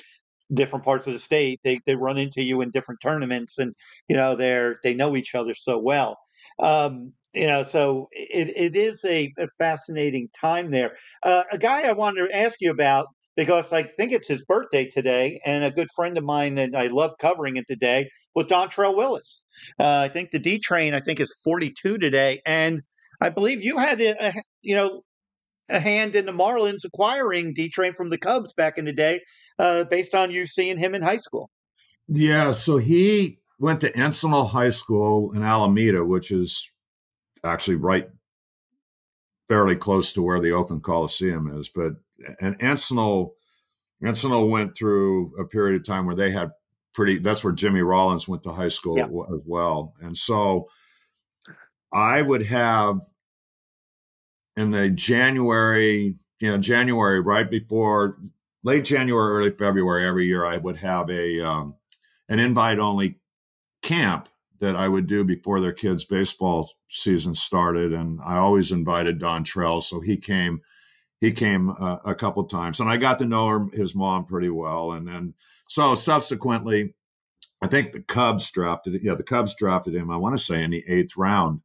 different 0.52 0.84
parts 0.84 1.06
of 1.06 1.14
the 1.14 1.18
state 1.18 1.60
they 1.64 1.80
they 1.86 1.96
run 1.96 2.18
into 2.18 2.42
you 2.42 2.60
in 2.60 2.70
different 2.70 3.00
tournaments, 3.02 3.58
and 3.58 3.74
you 4.08 4.16
know 4.16 4.36
they're 4.36 4.76
they 4.82 4.92
know 4.92 5.16
each 5.16 5.34
other 5.34 5.54
so 5.54 5.78
well. 5.78 6.18
Um, 6.58 7.12
you 7.34 7.46
know, 7.46 7.62
so 7.62 8.08
it, 8.12 8.52
it 8.56 8.76
is 8.76 9.04
a, 9.04 9.32
a 9.38 9.48
fascinating 9.58 10.28
time 10.38 10.70
there. 10.70 10.96
Uh, 11.22 11.44
a 11.50 11.58
guy 11.58 11.82
I 11.82 11.92
wanted 11.92 12.28
to 12.28 12.36
ask 12.36 12.60
you 12.60 12.70
about 12.70 13.06
because 13.36 13.72
I 13.72 13.84
think 13.84 14.12
it's 14.12 14.28
his 14.28 14.44
birthday 14.44 14.90
today, 14.90 15.40
and 15.46 15.64
a 15.64 15.70
good 15.70 15.88
friend 15.96 16.18
of 16.18 16.24
mine 16.24 16.56
that 16.56 16.74
I 16.74 16.88
love 16.88 17.12
covering 17.18 17.56
it 17.56 17.66
today 17.66 18.10
was 18.34 18.46
Dontrelle 18.46 18.94
Willis. 18.94 19.40
Uh, 19.80 20.00
I 20.04 20.08
think 20.08 20.30
the 20.30 20.38
D 20.38 20.58
train 20.58 20.92
I 20.92 21.00
think 21.00 21.20
is 21.20 21.34
42 21.42 21.98
today, 21.98 22.42
and 22.44 22.82
I 23.20 23.30
believe 23.30 23.62
you 23.62 23.78
had 23.78 24.00
a, 24.00 24.28
a 24.28 24.34
you 24.60 24.74
know 24.74 25.02
a 25.70 25.80
hand 25.80 26.16
in 26.16 26.26
the 26.26 26.32
Marlins 26.32 26.84
acquiring 26.84 27.54
D 27.54 27.68
Train 27.68 27.92
from 27.92 28.10
the 28.10 28.18
Cubs 28.18 28.52
back 28.52 28.78
in 28.78 28.84
the 28.84 28.92
day, 28.92 29.20
uh, 29.58 29.84
based 29.84 30.14
on 30.14 30.30
you 30.30 30.46
seeing 30.46 30.76
him 30.76 30.94
in 30.94 31.02
high 31.02 31.16
school. 31.16 31.50
Yeah, 32.08 32.50
so 32.52 32.78
he 32.78 33.38
went 33.62 33.80
to 33.80 33.92
Encinal 33.92 34.50
High 34.50 34.70
School 34.70 35.32
in 35.32 35.44
Alameda, 35.44 36.04
which 36.04 36.32
is 36.32 36.70
actually 37.44 37.76
right 37.76 38.08
fairly 39.46 39.76
close 39.76 40.12
to 40.12 40.22
where 40.22 40.40
the 40.40 40.50
Oakland 40.50 40.82
Coliseum 40.82 41.58
is. 41.58 41.68
But 41.68 41.92
and 42.40 42.58
Encinal, 42.58 43.30
Encinal 44.02 44.50
went 44.50 44.76
through 44.76 45.32
a 45.38 45.44
period 45.44 45.80
of 45.80 45.86
time 45.86 46.06
where 46.06 46.16
they 46.16 46.32
had 46.32 46.50
pretty. 46.92 47.18
That's 47.18 47.44
where 47.44 47.52
Jimmy 47.52 47.82
Rollins 47.82 48.26
went 48.26 48.42
to 48.42 48.52
high 48.52 48.68
school 48.68 48.98
yeah. 48.98 49.04
as 49.04 49.40
well, 49.46 49.94
and 50.02 50.18
so 50.18 50.68
I 51.92 52.20
would 52.20 52.44
have 52.46 52.98
in 54.56 54.72
the 54.72 54.90
January, 54.90 56.16
you 56.40 56.48
know, 56.50 56.58
January 56.58 57.20
right 57.20 57.48
before 57.48 58.18
late 58.64 58.84
January, 58.84 59.36
early 59.36 59.50
February 59.50 60.04
every 60.04 60.26
year, 60.26 60.44
I 60.44 60.56
would 60.56 60.78
have 60.78 61.08
a 61.10 61.40
um, 61.40 61.76
an 62.28 62.40
invite 62.40 62.80
only 62.80 63.20
camp 63.82 64.28
that 64.60 64.76
I 64.76 64.88
would 64.88 65.06
do 65.06 65.24
before 65.24 65.60
their 65.60 65.72
kids' 65.72 66.04
baseball 66.04 66.70
season 66.88 67.34
started, 67.34 67.92
and 67.92 68.20
I 68.24 68.36
always 68.36 68.70
invited 68.70 69.20
Dontrelle, 69.20 69.82
so 69.82 70.00
he 70.00 70.16
came. 70.16 70.60
He 71.20 71.30
came 71.30 71.70
uh, 71.70 71.98
a 72.04 72.16
couple 72.16 72.42
times, 72.44 72.80
and 72.80 72.90
I 72.90 72.96
got 72.96 73.20
to 73.20 73.24
know 73.24 73.46
her, 73.46 73.66
his 73.72 73.94
mom 73.94 74.24
pretty 74.24 74.48
well, 74.48 74.90
and 74.90 75.06
then 75.06 75.34
so 75.68 75.94
subsequently, 75.94 76.94
I 77.62 77.68
think 77.68 77.92
the 77.92 78.02
Cubs 78.02 78.50
drafted 78.50 78.96
it. 78.96 79.02
Yeah, 79.04 79.14
the 79.14 79.22
Cubs 79.22 79.54
drafted 79.54 79.94
him. 79.94 80.10
I 80.10 80.16
want 80.16 80.36
to 80.36 80.44
say 80.44 80.64
in 80.64 80.72
the 80.72 80.84
eighth 80.88 81.16
round, 81.16 81.60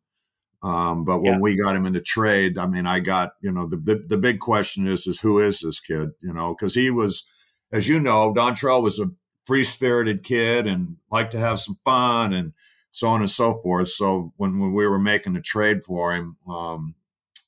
um, 0.63 1.05
but 1.05 1.21
when 1.21 1.33
yeah. 1.33 1.39
we 1.39 1.55
got 1.55 1.75
him 1.75 1.85
into 1.85 2.01
trade, 2.01 2.57
I 2.57 2.67
mean, 2.67 2.85
I 2.87 2.99
got 2.99 3.31
you 3.41 3.51
know 3.51 3.67
the, 3.67 3.77
the, 3.77 4.05
the 4.07 4.17
big 4.17 4.39
question 4.39 4.87
is 4.87 5.07
is 5.07 5.21
who 5.21 5.39
is 5.39 5.59
this 5.59 5.79
kid? 5.79 6.09
You 6.21 6.33
know, 6.33 6.55
because 6.55 6.73
he 6.73 6.89
was, 6.89 7.25
as 7.71 7.87
you 7.87 7.99
know, 7.99 8.33
Dontrelle 8.33 8.81
was 8.81 8.99
a 8.99 9.11
free 9.47 9.63
spirited 9.63 10.23
kid 10.23 10.67
and 10.67 10.97
liked 11.09 11.31
to 11.31 11.39
have 11.39 11.57
some 11.57 11.79
fun 11.85 12.33
and 12.33 12.51
so 12.91 13.07
on 13.07 13.21
and 13.21 13.29
so 13.29 13.55
forth. 13.61 13.87
So 13.87 14.33
when, 14.35 14.59
when 14.59 14.73
we 14.73 14.85
were 14.85 14.99
making 14.99 15.33
the 15.33 15.41
trade 15.41 15.85
for 15.85 16.13
him 16.13 16.35
um, 16.49 16.95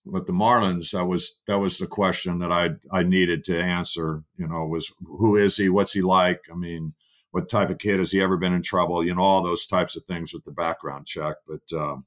with 0.05 0.25
the 0.25 0.31
Marlins, 0.31 0.91
that 0.91 1.05
was 1.05 1.39
that 1.45 1.59
was 1.59 1.77
the 1.77 1.87
question 1.87 2.39
that 2.39 2.53
I 2.53 2.75
I 2.89 3.03
needed 3.03 3.43
to 3.45 3.61
answer. 3.61 4.23
You 4.37 4.47
know, 4.47 4.65
was 4.65 4.93
who 5.05 5.35
is 5.35 5.57
he? 5.57 5.67
What's 5.67 5.91
he 5.91 6.01
like? 6.01 6.45
I 6.49 6.55
mean, 6.55 6.93
what 7.31 7.49
type 7.49 7.69
of 7.69 7.79
kid 7.79 7.99
has 7.99 8.11
he 8.11 8.21
ever 8.21 8.37
been 8.37 8.53
in 8.53 8.61
trouble? 8.61 9.03
You 9.03 9.13
know, 9.13 9.21
all 9.21 9.43
those 9.43 9.67
types 9.67 9.97
of 9.97 10.03
things 10.03 10.33
with 10.33 10.45
the 10.45 10.51
background 10.51 11.05
check. 11.05 11.35
But 11.45 11.77
um, 11.77 12.05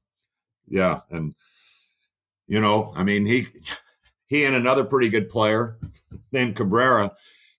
yeah, 0.67 1.01
and 1.11 1.35
you 2.47 2.59
know, 2.59 2.93
I 2.95 3.03
mean, 3.03 3.27
he 3.27 3.45
he 4.25 4.43
and 4.43 4.55
another 4.55 4.85
pretty 4.85 5.09
good 5.09 5.29
player 5.29 5.77
named 6.31 6.55
Cabrera 6.55 7.11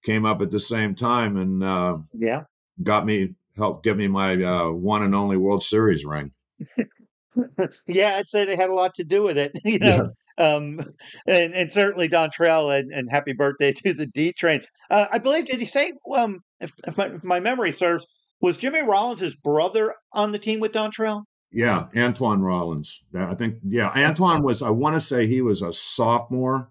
came 0.04 0.24
up 0.24 0.40
at 0.42 0.50
the 0.50 0.60
same 0.60 0.94
time, 0.94 1.36
and 1.36 1.62
uh, 1.62 1.98
yeah, 2.12 2.42
got 2.82 3.06
me 3.06 3.34
helped 3.56 3.84
give 3.84 3.96
me 3.96 4.08
my 4.08 4.42
uh, 4.42 4.70
one 4.70 5.02
and 5.02 5.14
only 5.14 5.36
World 5.36 5.62
Series 5.62 6.04
ring. 6.04 6.30
yeah, 7.86 8.16
I'd 8.16 8.28
say 8.28 8.42
it 8.42 8.48
had 8.58 8.70
a 8.70 8.74
lot 8.74 8.94
to 8.96 9.04
do 9.04 9.22
with 9.22 9.38
it. 9.38 9.52
You 9.64 9.78
know. 9.78 9.86
Yeah. 9.86 10.06
Um, 10.36 10.80
and, 11.28 11.54
and 11.54 11.70
certainly 11.70 12.08
Dontrelle 12.08 12.76
and, 12.76 12.90
and 12.90 13.08
happy 13.08 13.34
birthday 13.34 13.72
to 13.72 13.94
the 13.94 14.06
D 14.06 14.32
train. 14.32 14.62
Uh, 14.90 15.06
I 15.12 15.18
believe, 15.18 15.44
did 15.44 15.60
he 15.60 15.64
say, 15.64 15.92
um, 16.12 16.40
if, 16.58 16.72
if, 16.88 16.98
my, 16.98 17.06
if 17.06 17.22
my 17.22 17.38
memory 17.38 17.70
serves, 17.70 18.04
was 18.40 18.56
Jimmy 18.56 18.82
Rollins' 18.82 19.36
brother 19.36 19.94
on 20.12 20.32
the 20.32 20.40
team 20.40 20.58
with 20.58 20.72
Dontrelle? 20.72 21.22
Yeah, 21.52 21.86
Antwon 21.94 22.40
Rollins. 22.40 23.06
I 23.14 23.36
think, 23.36 23.54
yeah, 23.62 23.92
Antwon 23.92 24.42
was, 24.42 24.60
I 24.60 24.70
want 24.70 24.96
to 24.96 25.00
say 25.00 25.28
he 25.28 25.40
was 25.40 25.62
a 25.62 25.72
sophomore 25.72 26.70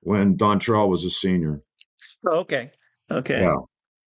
when 0.00 0.36
Dontrelle 0.36 0.88
was 0.88 1.04
a 1.04 1.10
senior. 1.10 1.62
Oh, 2.26 2.38
okay. 2.38 2.70
Okay. 3.10 3.40
Yeah. 3.40 3.56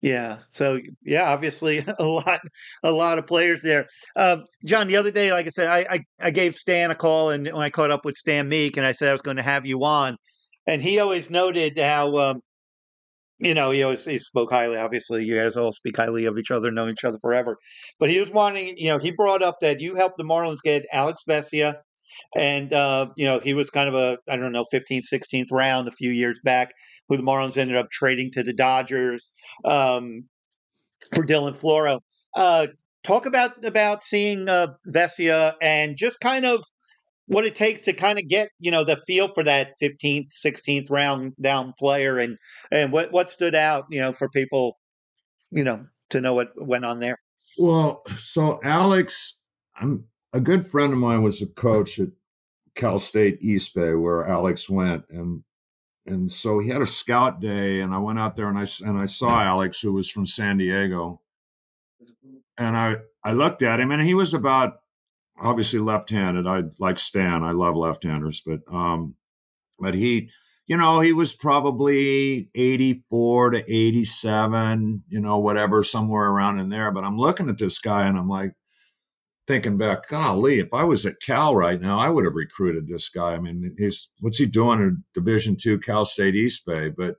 Yeah. 0.01 0.37
So 0.49 0.79
yeah, 1.03 1.29
obviously 1.29 1.85
a 1.99 2.03
lot, 2.03 2.41
a 2.83 2.91
lot 2.91 3.19
of 3.19 3.27
players 3.27 3.61
there. 3.61 3.87
Um, 4.15 4.45
John, 4.65 4.87
the 4.87 4.97
other 4.97 5.11
day, 5.11 5.31
like 5.31 5.45
I 5.47 5.49
said, 5.49 5.67
I, 5.67 5.85
I, 5.89 5.99
I 6.19 6.31
gave 6.31 6.55
Stan 6.55 6.91
a 6.91 6.95
call, 6.95 7.29
and 7.29 7.45
when 7.45 7.61
I 7.61 7.69
caught 7.69 7.91
up 7.91 8.03
with 8.03 8.17
Stan 8.17 8.49
Meek, 8.49 8.77
and 8.77 8.85
I 8.85 8.93
said 8.93 9.09
I 9.09 9.13
was 9.13 9.21
going 9.21 9.37
to 9.37 9.43
have 9.43 9.65
you 9.65 9.83
on, 9.83 10.17
and 10.65 10.81
he 10.81 10.99
always 10.99 11.29
noted 11.29 11.77
how 11.77 12.17
um, 12.17 12.41
you 13.41 13.55
know, 13.55 13.71
he 13.71 13.81
always 13.81 14.05
he 14.05 14.19
spoke 14.19 14.51
highly. 14.51 14.77
Obviously, 14.77 15.25
you 15.25 15.35
guys 15.35 15.57
all 15.57 15.71
speak 15.71 15.97
highly 15.97 16.25
of 16.25 16.37
each 16.37 16.51
other, 16.51 16.71
know 16.71 16.87
each 16.87 17.03
other 17.03 17.17
forever. 17.19 17.57
But 17.99 18.11
he 18.11 18.19
was 18.19 18.29
wanting, 18.29 18.77
you 18.77 18.89
know, 18.89 18.99
he 18.99 19.09
brought 19.11 19.41
up 19.41 19.57
that 19.61 19.81
you 19.81 19.95
helped 19.95 20.17
the 20.17 20.23
Marlins 20.23 20.61
get 20.63 20.85
Alex 20.91 21.23
Vesia, 21.27 21.77
and 22.35 22.73
uh, 22.73 23.07
you 23.15 23.25
know, 23.25 23.39
he 23.39 23.53
was 23.53 23.69
kind 23.69 23.89
of 23.89 23.95
a 23.95 24.17
I 24.29 24.37
don't 24.37 24.51
know 24.51 24.65
15th, 24.73 25.05
16th 25.11 25.51
round 25.51 25.87
a 25.87 25.91
few 25.91 26.11
years 26.11 26.39
back, 26.43 26.73
who 27.09 27.17
the 27.17 27.23
Marlins 27.23 27.57
ended 27.57 27.77
up 27.77 27.89
trading 27.91 28.31
to 28.31 28.43
the 28.43 28.53
Dodgers 28.53 29.29
um, 29.65 30.25
for 31.13 31.23
Dylan 31.23 31.59
Floro. 31.59 31.99
Uh, 32.35 32.67
talk 33.03 33.25
about 33.25 33.63
about 33.65 34.03
seeing 34.03 34.47
uh, 34.47 34.67
Vesia 34.87 35.53
and 35.61 35.97
just 35.97 36.19
kind 36.19 36.45
of 36.45 36.63
what 37.27 37.45
it 37.45 37.55
takes 37.55 37.81
to 37.83 37.93
kind 37.93 38.19
of 38.19 38.27
get 38.27 38.49
you 38.59 38.71
know 38.71 38.83
the 38.83 38.97
feel 39.07 39.27
for 39.27 39.43
that 39.43 39.73
15th 39.81 40.27
16th 40.45 40.91
round 40.91 41.33
down 41.41 41.73
player 41.79 42.19
and 42.19 42.37
and 42.71 42.91
what 42.91 43.11
what 43.11 43.29
stood 43.29 43.55
out 43.55 43.85
you 43.89 44.01
know 44.01 44.13
for 44.13 44.29
people 44.29 44.77
you 45.51 45.63
know 45.63 45.85
to 46.09 46.19
know 46.19 46.33
what 46.33 46.49
went 46.57 46.83
on 46.83 46.99
there 46.99 47.17
well 47.57 48.03
so 48.15 48.59
alex 48.63 49.39
i'm 49.79 50.05
a 50.33 50.39
good 50.39 50.65
friend 50.65 50.93
of 50.93 50.99
mine 50.99 51.21
was 51.21 51.41
a 51.41 51.47
coach 51.47 51.99
at 51.99 52.09
cal 52.75 52.99
state 52.99 53.37
east 53.41 53.75
bay 53.75 53.93
where 53.93 54.27
alex 54.27 54.69
went 54.69 55.03
and 55.09 55.43
and 56.05 56.31
so 56.31 56.59
he 56.59 56.69
had 56.69 56.81
a 56.81 56.85
scout 56.85 57.39
day 57.39 57.81
and 57.81 57.93
i 57.93 57.97
went 57.97 58.19
out 58.19 58.35
there 58.35 58.47
and 58.47 58.57
i 58.57 58.65
and 58.85 58.97
i 58.97 59.05
saw 59.05 59.41
alex 59.41 59.81
who 59.81 59.91
was 59.91 60.09
from 60.09 60.25
san 60.25 60.57
diego 60.57 61.19
and 62.57 62.77
i 62.77 62.95
i 63.23 63.33
looked 63.33 63.61
at 63.61 63.79
him 63.79 63.91
and 63.91 64.01
he 64.01 64.13
was 64.13 64.33
about 64.33 64.81
obviously 65.41 65.79
left-handed. 65.79 66.47
I 66.47 66.63
like 66.79 66.99
Stan. 66.99 67.43
I 67.43 67.51
love 67.51 67.75
left-handers, 67.75 68.41
but 68.41 68.61
um, 68.71 69.15
but 69.79 69.95
he, 69.95 70.29
you 70.67 70.77
know, 70.77 70.99
he 70.99 71.11
was 71.11 71.33
probably 71.33 72.49
84 72.53 73.51
to 73.51 73.73
87, 73.73 75.03
you 75.07 75.19
know, 75.19 75.39
whatever, 75.39 75.83
somewhere 75.83 76.27
around 76.27 76.59
in 76.59 76.69
there. 76.69 76.91
But 76.91 77.03
I'm 77.03 77.17
looking 77.17 77.49
at 77.49 77.57
this 77.57 77.79
guy 77.79 78.07
and 78.07 78.17
I'm 78.17 78.29
like 78.29 78.53
thinking 79.51 79.77
back, 79.77 80.07
golly, 80.07 80.59
if 80.59 80.73
I 80.73 80.85
was 80.85 81.05
at 81.05 81.19
Cal 81.19 81.55
right 81.55 81.79
now, 81.79 81.99
I 81.99 82.09
would 82.09 82.23
have 82.23 82.35
recruited 82.35 82.87
this 82.87 83.09
guy. 83.09 83.33
I 83.33 83.39
mean, 83.39 83.75
he's 83.77 84.09
what's 84.21 84.37
he 84.37 84.45
doing 84.45 84.79
in 84.79 85.03
Division 85.13 85.57
two 85.57 85.77
Cal 85.77 86.05
State 86.05 86.35
East 86.35 86.65
Bay? 86.65 86.87
But 86.87 87.17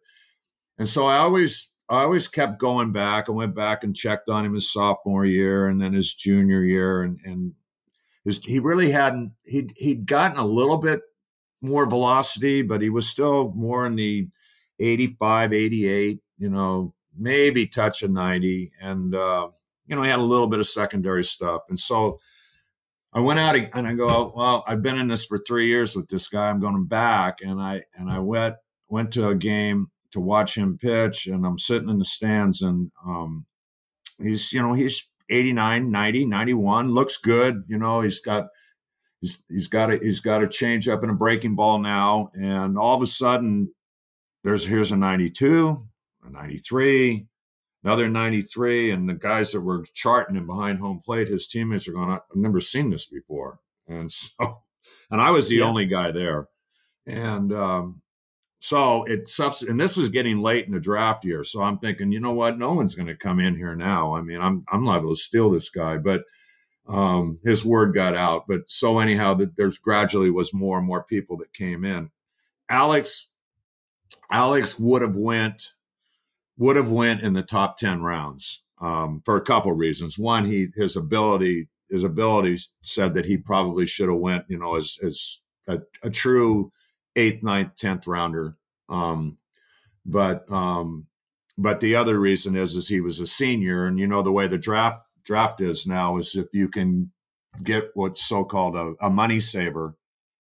and 0.79 0.89
so 0.89 1.07
I 1.07 1.19
always 1.19 1.69
I 1.91 2.05
always 2.05 2.29
kept 2.29 2.59
going 2.59 2.91
back. 2.91 3.29
I 3.29 3.33
went 3.33 3.55
back 3.55 3.85
and 3.85 3.95
checked 3.95 4.31
on 4.31 4.47
him 4.47 4.55
his 4.55 4.73
sophomore 4.73 5.27
year 5.27 5.67
and 5.67 5.79
then 5.79 5.93
his 5.93 6.15
junior 6.15 6.65
year, 6.65 7.03
and 7.03 7.21
and 7.23 7.53
his, 8.25 8.43
he 8.43 8.61
really 8.61 8.93
hadn't 8.93 9.33
he'd 9.45 9.75
he'd 9.77 10.07
gotten 10.07 10.39
a 10.39 10.47
little 10.47 10.79
bit 10.79 11.03
more 11.61 11.85
velocity, 11.85 12.63
but 12.63 12.81
he 12.81 12.89
was 12.89 13.07
still 13.07 13.53
more 13.55 13.85
in 13.85 13.97
the 13.97 14.29
85, 14.81 15.53
88, 15.53 16.21
you 16.39 16.49
know, 16.49 16.95
maybe 17.17 17.67
touch 17.67 18.03
a 18.03 18.09
90. 18.09 18.73
And, 18.81 19.15
uh, 19.15 19.49
you 19.87 19.97
know, 19.97 20.03
he 20.03 20.11
had 20.11 20.19
a 20.19 20.23
little 20.23 20.47
bit 20.47 20.61
of 20.61 20.67
secondary 20.67 21.25
stuff. 21.25 21.63
And 21.69 21.79
so 21.79 22.19
I 23.13 23.21
went 23.21 23.39
out 23.39 23.57
and 23.57 23.87
I 23.87 23.95
go, 23.95 24.33
well, 24.35 24.65
I've 24.67 24.83
been 24.83 24.99
in 24.99 25.09
this 25.09 25.27
for 25.27 25.39
three 25.39 25.67
years 25.67 25.95
with 25.95 26.09
this 26.09 26.29
guy. 26.29 26.49
I'm 26.49 26.61
going 26.61 26.87
back. 26.87 27.39
And 27.43 27.61
I, 27.61 27.83
and 27.95 28.11
I 28.11 28.21
went, 28.21 28.57
went 28.89 29.13
to 29.13 29.29
a 29.29 29.35
game 29.35 29.89
to 30.13 30.21
watch 30.21 30.57
him 30.57 30.79
pitch 30.79 31.27
and 31.27 31.45
I'm 31.47 31.59
sitting 31.59 31.89
in 31.89 31.99
the 31.99 32.05
stands 32.05 32.63
and, 32.63 32.91
um, 33.05 33.47
he's, 34.19 34.53
you 34.53 34.63
know, 34.63 34.75
he's 34.75 35.09
89, 35.29 35.91
90, 35.91 36.27
91, 36.27 36.93
looks 36.93 37.17
good. 37.17 37.65
You 37.67 37.79
know, 37.79 38.03
he's 38.03 38.21
got 38.21 38.49
he's 39.21 39.45
he's 39.49 39.69
got 39.69 39.91
a 39.91 39.99
he's 39.99 40.21
got 40.21 40.43
a 40.43 40.49
change 40.49 40.89
up 40.89 41.03
and 41.03 41.11
a 41.11 41.15
breaking 41.15 41.57
ball 41.57 41.79
now. 41.79 42.31
And 42.35 42.77
all 42.79 42.97
of 42.97 43.03
a 43.03 43.07
sudden 43.07 43.73
there's 44.45 44.67
here's 44.67 44.93
a 44.93 44.97
92, 44.97 45.77
a 46.25 46.31
93, 46.31 47.27
another 47.83 48.09
93. 48.09 48.91
And 48.91 49.09
the 49.09 49.15
guys 49.15 49.53
that 49.53 49.61
were 49.61 49.85
charting 49.95 50.37
him 50.37 50.47
behind 50.47 50.79
home 50.79 51.01
plate, 51.05 51.29
his 51.29 51.47
teammates 51.47 51.89
are 51.89 51.93
going, 51.93 52.11
I've 52.11 52.21
never 52.35 52.61
seen 52.61 52.91
this 52.91 53.07
before. 53.07 53.61
And 53.87 54.11
so 54.13 54.63
and 55.11 55.21
I 55.21 55.31
was 55.31 55.49
the 55.49 55.57
yeah. 55.57 55.65
only 55.65 55.87
guy 55.87 56.11
there. 56.11 56.49
And 57.07 57.53
um, 57.53 58.03
so 58.61 59.05
it 59.05 59.29
subs 59.29 59.63
and 59.63 59.79
this 59.79 59.97
was 59.97 60.09
getting 60.09 60.41
late 60.41 60.67
in 60.67 60.73
the 60.73 60.81
draft 60.81 61.25
year. 61.25 61.45
So 61.45 61.63
I'm 61.63 61.79
thinking, 61.79 62.13
you 62.13 62.21
know 62.21 62.33
what? 62.33 62.59
No 62.59 62.73
one's 62.73 62.95
going 62.95 63.09
to 63.09 63.17
come 63.17 63.39
in 63.39 63.57
here 63.57 63.75
now. 63.75 64.17
I 64.17 64.23
mean, 64.23 64.41
I'm 64.41 64.65
I'm 64.73 64.85
liable 64.85 65.11
to 65.11 65.21
steal 65.21 65.51
this 65.51 65.69
guy, 65.69 65.99
but 65.99 66.25
um, 66.89 67.39
his 67.45 67.65
word 67.65 67.95
got 67.95 68.17
out. 68.17 68.45
But 68.49 68.63
so 68.69 69.01
anyhow, 69.01 69.35
that 69.35 69.57
there's 69.57 69.79
gradually 69.79 70.31
was 70.31 70.55
more 70.55 70.79
and 70.79 70.87
more 70.87 71.05
people 71.05 71.37
that 71.39 71.53
came 71.53 71.85
in. 71.85 72.11
Alex, 72.69 73.29
Alex 74.31 74.79
would 74.79 75.03
have 75.03 75.17
went 75.17 75.75
would 76.59 76.77
have 76.77 76.91
went 76.91 77.23
in 77.23 77.33
the 77.33 77.43
top 77.43 77.77
ten 77.77 78.03
rounds 78.03 78.63
um, 78.81 79.23
for 79.25 79.37
a 79.37 79.45
couple 79.45 79.73
reasons. 79.73 80.19
One, 80.19 80.45
he 80.45 80.69
his 80.75 80.97
ability 80.97 81.69
his 81.91 82.05
ability 82.05 82.59
said 82.83 83.15
that 83.15 83.27
he 83.27 83.37
probably 83.37 83.87
should 83.87 84.09
have 84.09 84.19
went, 84.19 84.45
you 84.49 84.59
know, 84.59 84.77
as 84.77 84.99
as 85.05 85.41
a, 85.69 85.81
a 86.03 86.11
true 86.11 86.73
eighth, 87.17 87.43
ninth, 87.43 87.77
tenth 87.77 88.07
rounder. 88.07 88.57
Um, 88.89 89.39
but 90.05 90.51
um, 90.51 91.07
but 91.59 91.81
the 91.81 91.97
other 91.97 92.19
reason 92.19 92.57
is 92.57 92.75
is 92.75 92.89
he 92.89 93.01
was 93.01 93.21
a 93.21 93.27
senior, 93.27 93.87
and 93.87 93.99
you 93.99 94.07
know 94.07 94.23
the 94.23 94.33
way 94.33 94.47
the 94.47 94.59
draft 94.59 95.03
draft 95.25 95.61
is 95.61 95.87
now 95.87 96.17
is 96.17 96.35
if 96.35 96.49
you 96.53 96.69
can 96.69 97.13
get 97.63 97.91
what's 97.95 98.25
so 98.27 98.45
called 98.45 98.77
a, 98.77 98.95
a 99.01 99.11
money 99.11 99.41
saver, 99.41 99.95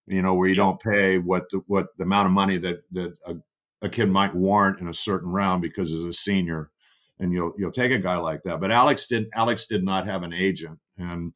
you 0.06 0.22
know, 0.22 0.34
where 0.34 0.48
you 0.48 0.54
don't 0.54 0.80
pay 0.80 1.18
what 1.18 1.48
the, 1.50 1.62
what 1.66 1.88
the 1.98 2.04
amount 2.04 2.26
of 2.26 2.32
money 2.32 2.56
that 2.58 2.82
that 2.92 3.14
a, 3.26 3.36
a 3.82 3.88
kid 3.88 4.08
might 4.08 4.34
warrant 4.34 4.80
in 4.80 4.88
a 4.88 4.94
certain 4.94 5.32
round 5.32 5.60
because 5.60 5.90
he's 5.90 6.04
a 6.04 6.12
senior, 6.12 6.70
and 7.18 7.32
you'll 7.32 7.52
you'll 7.58 7.72
take 7.72 7.92
a 7.92 7.98
guy 7.98 8.16
like 8.16 8.42
that. 8.44 8.60
But 8.60 8.70
Alex 8.70 9.06
did 9.06 9.28
Alex 9.34 9.66
did 9.66 9.84
not 9.84 10.06
have 10.06 10.22
an 10.22 10.32
agent, 10.32 10.78
and 10.96 11.32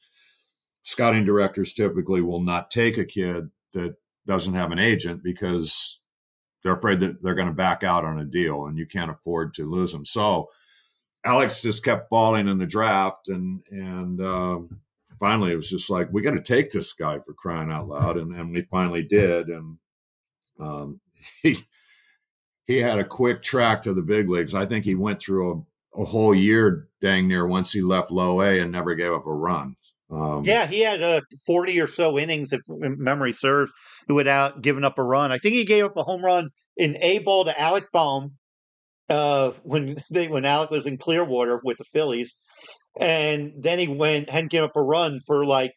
scouting 0.83 1.25
directors 1.25 1.75
typically 1.75 2.23
will 2.23 2.41
not 2.41 2.71
take 2.71 2.97
a 2.97 3.05
kid 3.05 3.51
that 3.73 3.97
doesn't 4.27 4.55
have 4.55 4.73
an 4.73 4.79
agent 4.79 5.23
because 5.23 6.01
they're 6.63 6.77
afraid 6.77 7.01
that 7.01 7.23
they're 7.23 7.35
going 7.35 7.49
to 7.49 7.55
back 7.55 7.85
out 7.85 8.05
on 8.05 8.19
a 8.19 8.25
deal 8.25 8.67
and 8.67 8.79
you 8.79 8.87
can't 8.87 9.11
afford 9.11 9.55
to 9.55 9.71
lose 9.71 9.93
them. 9.93 10.05
So 10.05 10.49
Alex 11.25 11.63
just 11.63 11.85
kept 11.85 12.09
falling 12.09 12.49
in 12.49 12.59
the 12.59 12.67
draft 12.67 13.29
and, 13.29 13.61
and, 13.71 14.21
um, 14.21 14.81
finally 15.19 15.53
it 15.53 15.57
was 15.57 15.71
just 15.71 15.91
like, 15.91 16.09
we 16.13 16.23
got 16.23 16.33
to 16.33 16.43
take 16.43 16.71
this 16.71 16.93
guy 16.93 17.19
for 17.21 17.33
crying 17.35 17.71
out 17.71 17.89
loud. 17.89 18.17
And, 18.17 18.35
and 18.35 18.53
we 18.53 18.63
finally 18.63 19.03
did. 19.03 19.49
And, 19.49 19.79
um, 20.59 21.01
he, 21.43 21.57
he 22.67 22.79
had 22.79 22.99
a 22.99 23.05
quick 23.05 23.43
track 23.43 23.83
to 23.83 23.95
the 23.95 24.03
big 24.03 24.29
leagues. 24.29 24.55
I 24.55 24.67
think 24.67 24.85
he 24.85 24.95
went 24.95 25.21
through 25.21 25.67
a, 25.95 26.03
a 26.03 26.05
whole 26.05 26.35
year 26.35 26.89
dang 27.01 27.29
near 27.29 27.47
once 27.47 27.73
he 27.73 27.83
left 27.83 28.11
low 28.11 28.41
A 28.43 28.59
and 28.59 28.73
never 28.73 28.95
gave 28.95 29.13
up 29.13 29.27
a 29.27 29.33
run. 29.33 29.77
Um, 30.11 30.45
yeah, 30.45 30.67
he 30.67 30.81
had 30.81 31.03
uh, 31.03 31.21
40 31.47 31.81
or 31.81 31.87
so 31.89 32.19
innings, 32.19 32.53
if 32.53 32.61
memory 32.69 33.33
serves, 33.33 33.73
without 34.09 34.63
giving 34.63 34.85
up 34.85 34.99
a 34.99 35.03
run. 35.03 35.33
I 35.33 35.39
think 35.39 35.55
he 35.55 35.65
gave 35.65 35.85
up 35.85 35.97
a 35.97 36.05
home 36.05 36.25
run 36.25 36.51
in 36.77 36.97
A 37.01 37.19
ball 37.21 37.45
to 37.45 37.61
Alec 37.61 37.91
Bohm 37.93 38.37
uh, 39.09 39.53
when 39.63 39.97
they 40.11 40.29
when 40.29 40.45
Alec 40.45 40.71
was 40.71 40.87
in 40.87 40.99
Clearwater 40.99 41.61
with 41.65 41.79
the 41.79 41.85
Phillies, 41.85 42.37
and 42.99 43.53
then 43.59 43.79
he 43.79 43.89
went 43.89 44.31
hadn't 44.31 44.51
given 44.51 44.69
up 44.69 44.77
a 44.77 44.83
run 44.83 45.21
for 45.27 45.45
like 45.45 45.73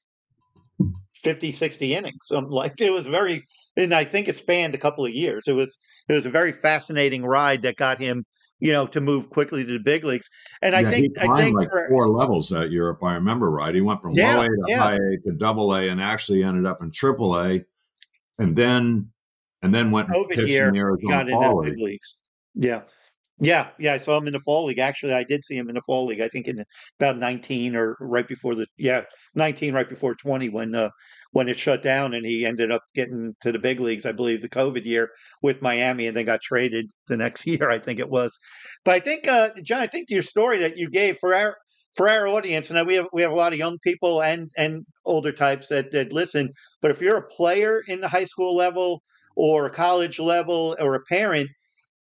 50, 1.24 1.52
60 1.52 1.94
innings. 1.94 2.28
Like 2.32 2.80
it 2.82 2.92
was 2.92 3.08
very, 3.08 3.44
and 3.78 3.94
I 3.94 4.06
think 4.06 4.28
it 4.28 4.36
spanned 4.36 4.76
a 4.76 4.80
couple 4.80 5.06
of 5.06 5.12
years. 5.12 5.48
It 5.48 5.54
was 5.54 5.78
it 6.08 6.14
was 6.14 6.26
a 6.26 6.30
very 6.30 6.52
fascinating 6.52 7.24
ride 7.24 7.62
that 7.64 7.76
got 7.76 8.00
him 8.00 8.26
you 8.60 8.74
know, 8.74 8.86
to 8.88 9.02
move 9.02 9.30
quickly 9.30 9.66
to 9.66 9.74
the 9.74 9.80
big 9.80 10.04
leagues. 10.04 10.30
And 10.62 10.74
yeah, 10.74 10.80
I 10.80 10.84
think 10.84 11.18
I 11.18 11.36
think 11.38 11.58
like 11.58 11.70
for, 11.70 11.88
four 11.90 12.08
levels 12.08 12.50
that 12.50 12.72
year, 12.72 12.90
if 12.90 13.02
I 13.02 13.16
remember 13.16 13.50
right. 13.50 13.74
He 13.74 13.82
went 13.82 14.02
from 14.02 14.14
yeah, 14.14 14.36
low 14.36 14.42
A 14.42 14.48
to 14.48 14.64
yeah. 14.68 14.80
high 14.80 14.96
A 14.96 15.18
to 15.26 15.32
double 15.38 15.74
A, 15.74 15.88
and 15.88 16.02
actually 16.02 16.44
ended 16.44 16.66
up 16.66 16.82
in 16.82 16.92
triple 16.92 17.40
A, 17.40 17.64
and 18.38 18.56
then 18.56 19.12
and 19.62 19.74
then 19.74 19.92
went 19.92 20.10
COVID 20.10 20.38
and 20.38 20.50
year, 20.50 20.72
the 20.72 20.80
Arizona 20.80 21.10
got 21.10 21.30
into 21.30 21.62
the 21.62 21.72
big 21.72 21.80
leagues. 21.80 22.18
Yeah. 22.56 22.82
Yeah, 23.42 23.70
yeah, 23.80 23.94
I 23.94 24.00
saw 24.00 24.18
him 24.18 24.28
in 24.28 24.34
the 24.34 24.42
fall 24.42 24.66
league. 24.66 24.80
Actually, 24.80 25.14
I 25.14 25.24
did 25.24 25.46
see 25.46 25.56
him 25.56 25.70
in 25.70 25.76
the 25.76 25.82
fall 25.84 26.06
league. 26.06 26.20
I 26.20 26.28
think 26.28 26.50
in 26.50 26.66
about 27.00 27.18
nineteen 27.18 27.74
or 27.74 27.96
right 28.02 28.28
before 28.28 28.54
the 28.54 28.68
yeah 28.78 29.04
nineteen, 29.34 29.74
right 29.74 29.88
before 29.88 30.14
twenty 30.14 30.50
when 30.50 30.76
uh, 30.76 30.90
when 31.32 31.48
it 31.50 31.60
shut 31.60 31.84
down, 31.84 32.14
and 32.14 32.26
he 32.26 32.46
ended 32.46 32.72
up 32.72 32.84
getting 32.96 33.36
to 33.42 33.52
the 33.52 33.60
big 33.60 33.80
leagues. 33.80 34.06
I 34.06 34.12
believe 34.12 34.42
the 34.42 34.50
COVID 34.50 34.86
year 34.86 35.10
with 35.42 35.62
Miami, 35.62 36.08
and 36.08 36.16
then 36.18 36.26
got 36.26 36.42
traded 36.42 36.92
the 37.08 37.18
next 37.18 37.46
year. 37.48 37.70
I 37.70 37.80
think 37.80 38.00
it 38.00 38.10
was. 38.10 38.38
But 38.86 38.96
I 38.96 39.00
think 39.00 39.28
uh, 39.28 39.50
John, 39.64 39.82
I 39.82 39.88
think 39.88 40.10
your 40.10 40.24
story 40.24 40.60
that 40.60 40.78
you 40.78 40.90
gave 40.90 41.18
for 41.20 41.36
our 41.36 41.58
for 41.96 42.10
our 42.10 42.28
audience, 42.28 42.70
and 42.70 42.88
we 42.88 42.96
have 42.96 43.08
we 43.14 43.22
have 43.22 43.32
a 43.32 43.36
lot 43.36 43.54
of 43.54 43.60
young 43.60 43.78
people 43.84 44.22
and 44.22 44.50
and 44.58 44.86
older 45.06 45.32
types 45.32 45.68
that 45.70 45.92
that 45.92 46.14
listen. 46.14 46.50
But 46.82 46.92
if 46.92 47.02
you're 47.02 47.18
a 47.18 47.28
player 47.28 47.82
in 47.88 48.02
the 48.02 48.10
high 48.10 48.26
school 48.26 48.56
level 48.56 49.02
or 49.36 49.70
college 49.70 50.20
level 50.20 50.76
or 50.80 50.96
a 50.96 51.02
parent 51.10 51.50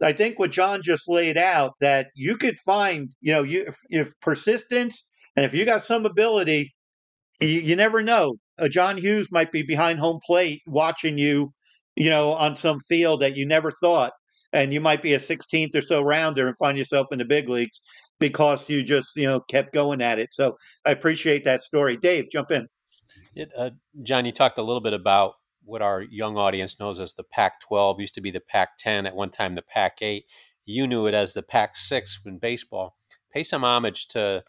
I 0.01 0.13
think 0.13 0.39
what 0.39 0.51
John 0.51 0.81
just 0.83 1.07
laid 1.07 1.37
out 1.37 1.73
that 1.79 2.07
you 2.15 2.37
could 2.37 2.59
find, 2.59 3.09
you 3.21 3.33
know, 3.33 3.43
you 3.43 3.65
if, 3.67 3.77
if 3.89 4.13
persistence 4.21 5.05
and 5.35 5.45
if 5.45 5.53
you 5.53 5.65
got 5.65 5.83
some 5.83 6.05
ability, 6.05 6.73
you, 7.39 7.47
you 7.47 7.75
never 7.75 8.01
know. 8.01 8.35
Uh, 8.57 8.67
John 8.69 8.97
Hughes 8.97 9.31
might 9.31 9.51
be 9.51 9.63
behind 9.63 9.99
home 9.99 10.19
plate 10.25 10.61
watching 10.65 11.17
you, 11.17 11.53
you 11.95 12.09
know, 12.09 12.33
on 12.33 12.55
some 12.55 12.79
field 12.79 13.21
that 13.21 13.35
you 13.37 13.45
never 13.45 13.71
thought. 13.71 14.13
and 14.53 14.73
you 14.73 14.79
might 14.79 15.01
be 15.01 15.13
a 15.13 15.19
16th 15.19 15.75
or 15.75 15.81
so 15.81 16.01
rounder 16.01 16.47
and 16.47 16.57
find 16.57 16.77
yourself 16.77 17.07
in 17.11 17.19
the 17.19 17.25
big 17.25 17.49
leagues 17.49 17.81
because 18.19 18.69
you 18.69 18.83
just 18.83 19.09
you 19.15 19.25
know 19.27 19.39
kept 19.41 19.73
going 19.73 20.01
at 20.01 20.19
it. 20.19 20.33
So 20.33 20.55
I 20.85 20.91
appreciate 20.91 21.43
that 21.43 21.63
story. 21.63 21.97
Dave, 21.97 22.29
jump 22.31 22.51
in. 22.51 22.67
It, 23.35 23.51
uh, 23.57 23.71
John, 24.03 24.25
you 24.25 24.31
talked 24.31 24.57
a 24.57 24.63
little 24.63 24.81
bit 24.81 24.93
about 24.93 25.33
what 25.63 25.81
our 25.81 26.01
young 26.01 26.37
audience 26.37 26.79
knows 26.79 26.99
as 26.99 27.13
the 27.13 27.23
Pac 27.23 27.59
12, 27.61 27.99
used 27.99 28.15
to 28.15 28.21
be 28.21 28.31
the 28.31 28.39
Pac 28.39 28.77
10, 28.77 29.05
at 29.05 29.15
one 29.15 29.29
time 29.31 29.55
the 29.55 29.61
Pac 29.61 29.97
8. 30.01 30.23
You 30.65 30.87
knew 30.87 31.05
it 31.07 31.13
as 31.13 31.33
the 31.33 31.43
Pac 31.43 31.75
6 31.75 32.19
in 32.25 32.37
baseball. 32.37 32.95
Pay 33.33 33.43
some 33.43 33.63
homage 33.63 34.07
to 34.09 34.43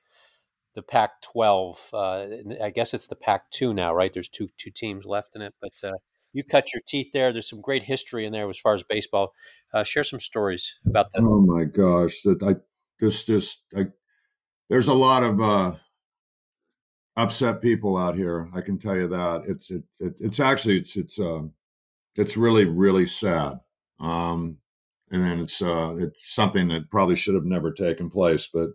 the 0.76 0.82
Pac 0.82 1.22
12. 1.22 1.90
Uh, 1.92 2.26
I 2.62 2.70
guess 2.70 2.94
it's 2.94 3.08
the 3.08 3.16
Pac 3.16 3.50
2 3.50 3.74
now, 3.74 3.92
right? 3.92 4.12
There's 4.12 4.28
two, 4.28 4.48
two 4.56 4.70
teams 4.70 5.04
left 5.04 5.34
in 5.34 5.42
it, 5.42 5.54
but 5.60 5.72
uh, 5.82 5.96
you 6.32 6.44
cut 6.44 6.72
your 6.72 6.82
teeth 6.86 7.08
there. 7.12 7.32
There's 7.32 7.50
some 7.50 7.60
great 7.60 7.82
history 7.82 8.24
in 8.24 8.32
there 8.32 8.48
as 8.48 8.58
far 8.58 8.74
as 8.74 8.84
baseball. 8.84 9.32
Uh, 9.74 9.82
share 9.82 10.04
some 10.04 10.20
stories 10.20 10.78
about 10.86 11.12
that. 11.12 11.22
Oh 11.22 11.40
my 11.40 11.64
gosh. 11.64 12.20
That 12.22 12.42
I 12.42 12.56
just, 13.00 13.26
just, 13.26 13.64
I, 13.76 13.86
there's 14.68 14.88
a 14.88 14.94
lot 14.94 15.24
of, 15.24 15.40
uh, 15.40 15.72
upset 17.16 17.62
people 17.62 17.96
out 17.96 18.14
here. 18.14 18.48
I 18.54 18.60
can 18.60 18.78
tell 18.78 18.94
you 18.94 19.08
that 19.08 19.44
it's 19.46 19.70
it, 19.70 19.84
it 19.98 20.18
it's 20.20 20.38
actually 20.38 20.76
it's 20.76 20.96
it's 20.96 21.18
uh, 21.18 21.44
it's 22.14 22.36
really 22.36 22.66
really 22.66 23.06
sad. 23.06 23.60
Um, 23.98 24.58
and 25.10 25.24
then 25.24 25.40
it's 25.40 25.62
uh, 25.62 25.94
it's 25.98 26.34
something 26.34 26.68
that 26.68 26.90
probably 26.90 27.16
should 27.16 27.34
have 27.34 27.44
never 27.44 27.72
taken 27.72 28.10
place. 28.10 28.46
But 28.52 28.70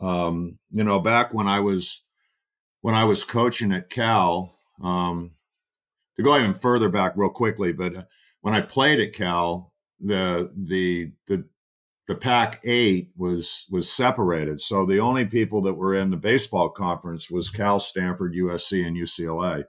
um, 0.00 0.58
you 0.70 0.84
know, 0.84 1.00
back 1.00 1.34
when 1.34 1.48
I 1.48 1.60
was 1.60 2.04
when 2.80 2.94
I 2.94 3.04
was 3.04 3.24
coaching 3.24 3.72
at 3.72 3.90
Cal, 3.90 4.56
um, 4.82 5.32
to 6.16 6.22
go 6.22 6.36
even 6.38 6.54
further 6.54 6.88
back 6.88 7.12
real 7.16 7.30
quickly, 7.30 7.72
but 7.72 7.94
uh, 7.94 8.02
when 8.40 8.54
I 8.54 8.60
played 8.60 9.00
at 9.00 9.12
Cal, 9.12 9.72
the 10.00 10.52
the 10.56 11.12
the 11.26 11.48
the 12.06 12.14
Pac 12.14 12.60
eight 12.64 13.10
was 13.16 13.66
was 13.70 13.92
separated. 13.92 14.60
So 14.60 14.86
the 14.86 15.00
only 15.00 15.26
people 15.26 15.60
that 15.62 15.74
were 15.74 15.94
in 15.94 16.10
the 16.10 16.16
baseball 16.16 16.70
conference 16.70 17.30
was 17.30 17.50
Cal, 17.50 17.78
Stanford, 17.78 18.34
USC, 18.34 18.86
and 18.86 18.96
UCLA. 18.96 19.64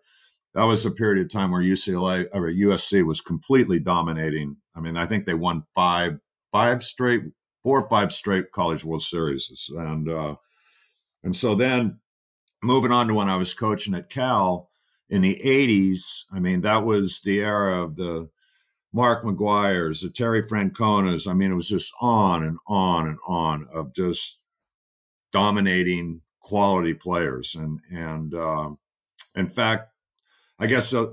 That 0.55 0.63
was 0.63 0.83
the 0.83 0.91
period 0.91 1.23
of 1.23 1.31
time 1.31 1.51
where 1.51 1.61
UCLA 1.61 2.27
or 2.33 2.49
USC 2.49 3.05
was 3.05 3.21
completely 3.21 3.79
dominating. 3.79 4.57
I 4.75 4.79
mean, 4.79 4.97
I 4.97 5.05
think 5.05 5.25
they 5.25 5.33
won 5.33 5.63
five 5.75 6.19
five 6.51 6.81
straight, 6.81 7.23
four 7.63 7.81
or 7.81 7.89
five 7.89 8.11
straight 8.11 8.51
College 8.51 8.83
World 8.83 9.03
Series, 9.03 9.69
and 9.75 10.09
uh, 10.09 10.35
and 11.23 11.35
so 11.35 11.55
then 11.55 11.99
moving 12.61 12.91
on 12.91 13.07
to 13.07 13.13
when 13.13 13.29
I 13.29 13.35
was 13.35 13.53
coaching 13.53 13.93
at 13.93 14.09
Cal 14.09 14.69
in 15.09 15.21
the 15.21 15.41
'80s. 15.43 16.25
I 16.33 16.39
mean, 16.39 16.61
that 16.61 16.85
was 16.85 17.21
the 17.21 17.39
era 17.39 17.83
of 17.83 17.95
the 17.95 18.29
Mark 18.91 19.23
McGwire's, 19.23 20.01
the 20.01 20.09
Terry 20.09 20.47
Francona's. 20.47 21.27
I 21.27 21.33
mean, 21.33 21.51
it 21.51 21.55
was 21.55 21.69
just 21.69 21.93
on 22.01 22.43
and 22.43 22.57
on 22.67 23.07
and 23.07 23.19
on 23.27 23.67
of 23.73 23.93
just 23.93 24.39
dominating 25.31 26.21
quality 26.39 26.93
players. 26.93 27.55
And 27.55 27.79
and 27.91 28.33
uh, 28.33 28.71
in 29.35 29.49
fact, 29.49 29.91
I 30.57 30.67
guess 30.67 30.93
uh, 30.93 31.07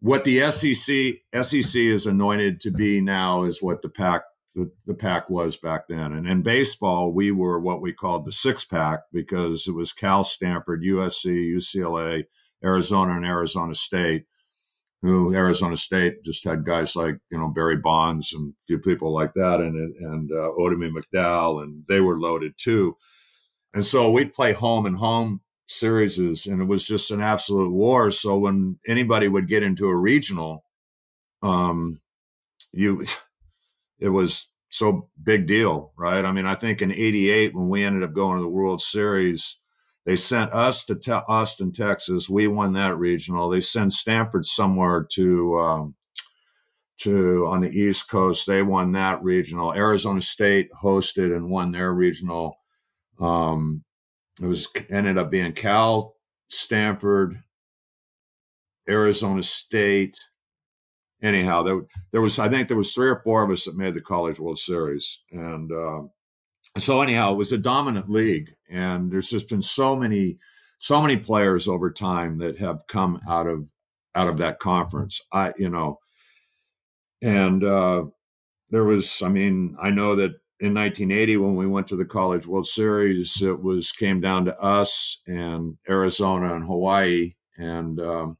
what 0.00 0.24
the 0.24 0.50
SEC 0.50 1.42
SEC 1.42 1.80
is 1.80 2.06
anointed 2.06 2.60
to 2.62 2.70
be 2.70 3.00
now 3.00 3.44
is 3.44 3.62
what 3.62 3.82
the 3.82 3.88
pack 3.88 4.22
the, 4.58 4.70
the 4.86 4.94
pack 4.94 5.30
was 5.30 5.56
back 5.56 5.88
then. 5.88 6.12
And 6.12 6.26
in 6.26 6.42
baseball, 6.42 7.12
we 7.12 7.30
were 7.30 7.58
what 7.58 7.80
we 7.80 7.92
called 7.92 8.24
the 8.24 8.32
six 8.32 8.64
pack 8.64 9.00
because 9.12 9.66
it 9.66 9.74
was 9.74 9.92
Cal, 9.92 10.24
Stanford, 10.24 10.82
USC, 10.82 11.54
UCLA, 11.54 12.24
Arizona, 12.62 13.16
and 13.16 13.24
Arizona 13.24 13.74
State 13.74 14.26
who 15.02 15.32
Arizona 15.32 15.76
State 15.76 16.24
just 16.24 16.44
had 16.44 16.64
guys 16.64 16.96
like 16.96 17.18
you 17.30 17.38
know 17.38 17.48
Barry 17.48 17.76
Bonds 17.76 18.32
and 18.32 18.52
a 18.52 18.66
few 18.66 18.78
people 18.78 19.12
like 19.12 19.34
that, 19.34 19.60
and 19.60 19.76
and 19.96 20.30
uh, 20.32 20.50
McDowell, 20.56 21.62
and 21.62 21.84
they 21.88 22.00
were 22.00 22.18
loaded 22.18 22.54
too. 22.58 22.96
And 23.74 23.84
so 23.84 24.10
we'd 24.10 24.32
play 24.32 24.52
home 24.52 24.86
and 24.86 24.96
home 24.96 25.42
series, 25.66 26.18
and 26.18 26.60
it 26.60 26.64
was 26.64 26.86
just 26.86 27.10
an 27.10 27.20
absolute 27.20 27.72
war. 27.72 28.10
So 28.10 28.38
when 28.38 28.78
anybody 28.86 29.28
would 29.28 29.46
get 29.46 29.62
into 29.62 29.86
a 29.86 29.96
regional, 29.96 30.64
um, 31.42 32.00
you, 32.72 33.06
it 33.98 34.10
was 34.10 34.48
so 34.70 35.08
big 35.22 35.46
deal, 35.46 35.92
right? 35.96 36.24
I 36.24 36.32
mean, 36.32 36.46
I 36.46 36.54
think 36.54 36.82
in 36.82 36.92
'88 36.92 37.54
when 37.54 37.68
we 37.68 37.84
ended 37.84 38.02
up 38.02 38.14
going 38.14 38.36
to 38.38 38.42
the 38.42 38.48
World 38.48 38.82
Series 38.82 39.60
they 40.08 40.16
sent 40.16 40.54
us 40.54 40.86
to 40.86 40.94
te- 40.94 41.12
Austin, 41.12 41.70
Texas. 41.70 42.30
We 42.30 42.48
won 42.48 42.72
that 42.72 42.96
regional. 42.96 43.50
They 43.50 43.60
sent 43.60 43.92
Stanford 43.92 44.46
somewhere 44.46 45.06
to 45.12 45.58
um, 45.58 45.94
to 47.00 47.46
on 47.46 47.60
the 47.60 47.68
East 47.68 48.08
Coast. 48.08 48.46
They 48.46 48.62
won 48.62 48.92
that 48.92 49.22
regional. 49.22 49.74
Arizona 49.74 50.22
State 50.22 50.70
hosted 50.82 51.36
and 51.36 51.50
won 51.50 51.72
their 51.72 51.92
regional. 51.92 52.56
Um, 53.20 53.84
it 54.40 54.46
was 54.46 54.66
ended 54.88 55.18
up 55.18 55.30
being 55.30 55.52
Cal, 55.52 56.14
Stanford, 56.48 57.42
Arizona 58.88 59.42
State. 59.42 60.16
Anyhow, 61.22 61.62
there 61.62 61.80
there 62.12 62.20
was 62.20 62.38
I 62.38 62.48
think 62.48 62.68
there 62.68 62.76
was 62.76 62.92
three 62.92 63.08
or 63.08 63.20
four 63.24 63.42
of 63.42 63.50
us 63.50 63.64
that 63.64 63.76
made 63.76 63.94
the 63.94 64.00
College 64.00 64.38
World 64.38 64.58
Series, 64.58 65.20
and 65.32 65.72
uh, 65.72 66.02
so 66.76 67.02
anyhow, 67.02 67.32
it 67.32 67.36
was 67.36 67.52
a 67.52 67.58
dominant 67.58 68.08
league, 68.08 68.54
and 68.70 69.10
there's 69.10 69.30
just 69.30 69.48
been 69.48 69.62
so 69.62 69.96
many, 69.96 70.38
so 70.78 71.00
many 71.00 71.16
players 71.16 71.66
over 71.66 71.90
time 71.90 72.36
that 72.36 72.58
have 72.58 72.86
come 72.86 73.20
out 73.28 73.46
of 73.46 73.66
out 74.14 74.28
of 74.28 74.36
that 74.38 74.58
conference. 74.58 75.20
I, 75.32 75.52
you 75.58 75.68
know, 75.68 75.98
and 77.22 77.64
uh, 77.64 78.04
there 78.70 78.84
was, 78.84 79.22
I 79.22 79.28
mean, 79.28 79.76
I 79.82 79.90
know 79.90 80.16
that 80.16 80.32
in 80.60 80.74
1980 80.74 81.36
when 81.38 81.56
we 81.56 81.66
went 81.66 81.86
to 81.88 81.96
the 81.96 82.04
College 82.04 82.46
World 82.46 82.66
Series, 82.66 83.42
it 83.42 83.62
was 83.62 83.92
came 83.92 84.20
down 84.20 84.44
to 84.46 84.58
us 84.60 85.22
and 85.26 85.76
Arizona 85.88 86.54
and 86.54 86.64
Hawaii, 86.64 87.34
and 87.56 88.00
um, 88.00 88.36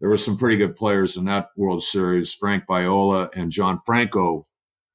there 0.00 0.08
were 0.08 0.16
some 0.16 0.36
pretty 0.36 0.56
good 0.56 0.76
players 0.76 1.16
in 1.16 1.26
that 1.26 1.50
World 1.56 1.82
Series. 1.82 2.34
Frank 2.34 2.64
Viola 2.66 3.30
and 3.34 3.52
John 3.52 3.78
Franco 3.84 4.46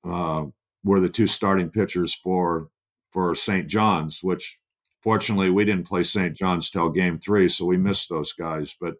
uh, 0.03 0.45
were 0.83 0.99
the 0.99 1.09
two 1.09 1.27
starting 1.27 1.69
pitchers 1.69 2.13
for 2.13 2.69
for 3.11 3.33
St. 3.33 3.67
John's, 3.67 4.19
which 4.21 4.59
fortunately 5.01 5.49
we 5.49 5.63
didn't 5.63 5.87
play 5.87 6.03
St. 6.03 6.35
John's 6.35 6.69
till 6.69 6.89
game 6.89 7.19
three, 7.19 7.47
so 7.47 7.65
we 7.65 7.77
missed 7.77 8.09
those 8.09 8.33
guys. 8.33 8.75
But 8.79 8.95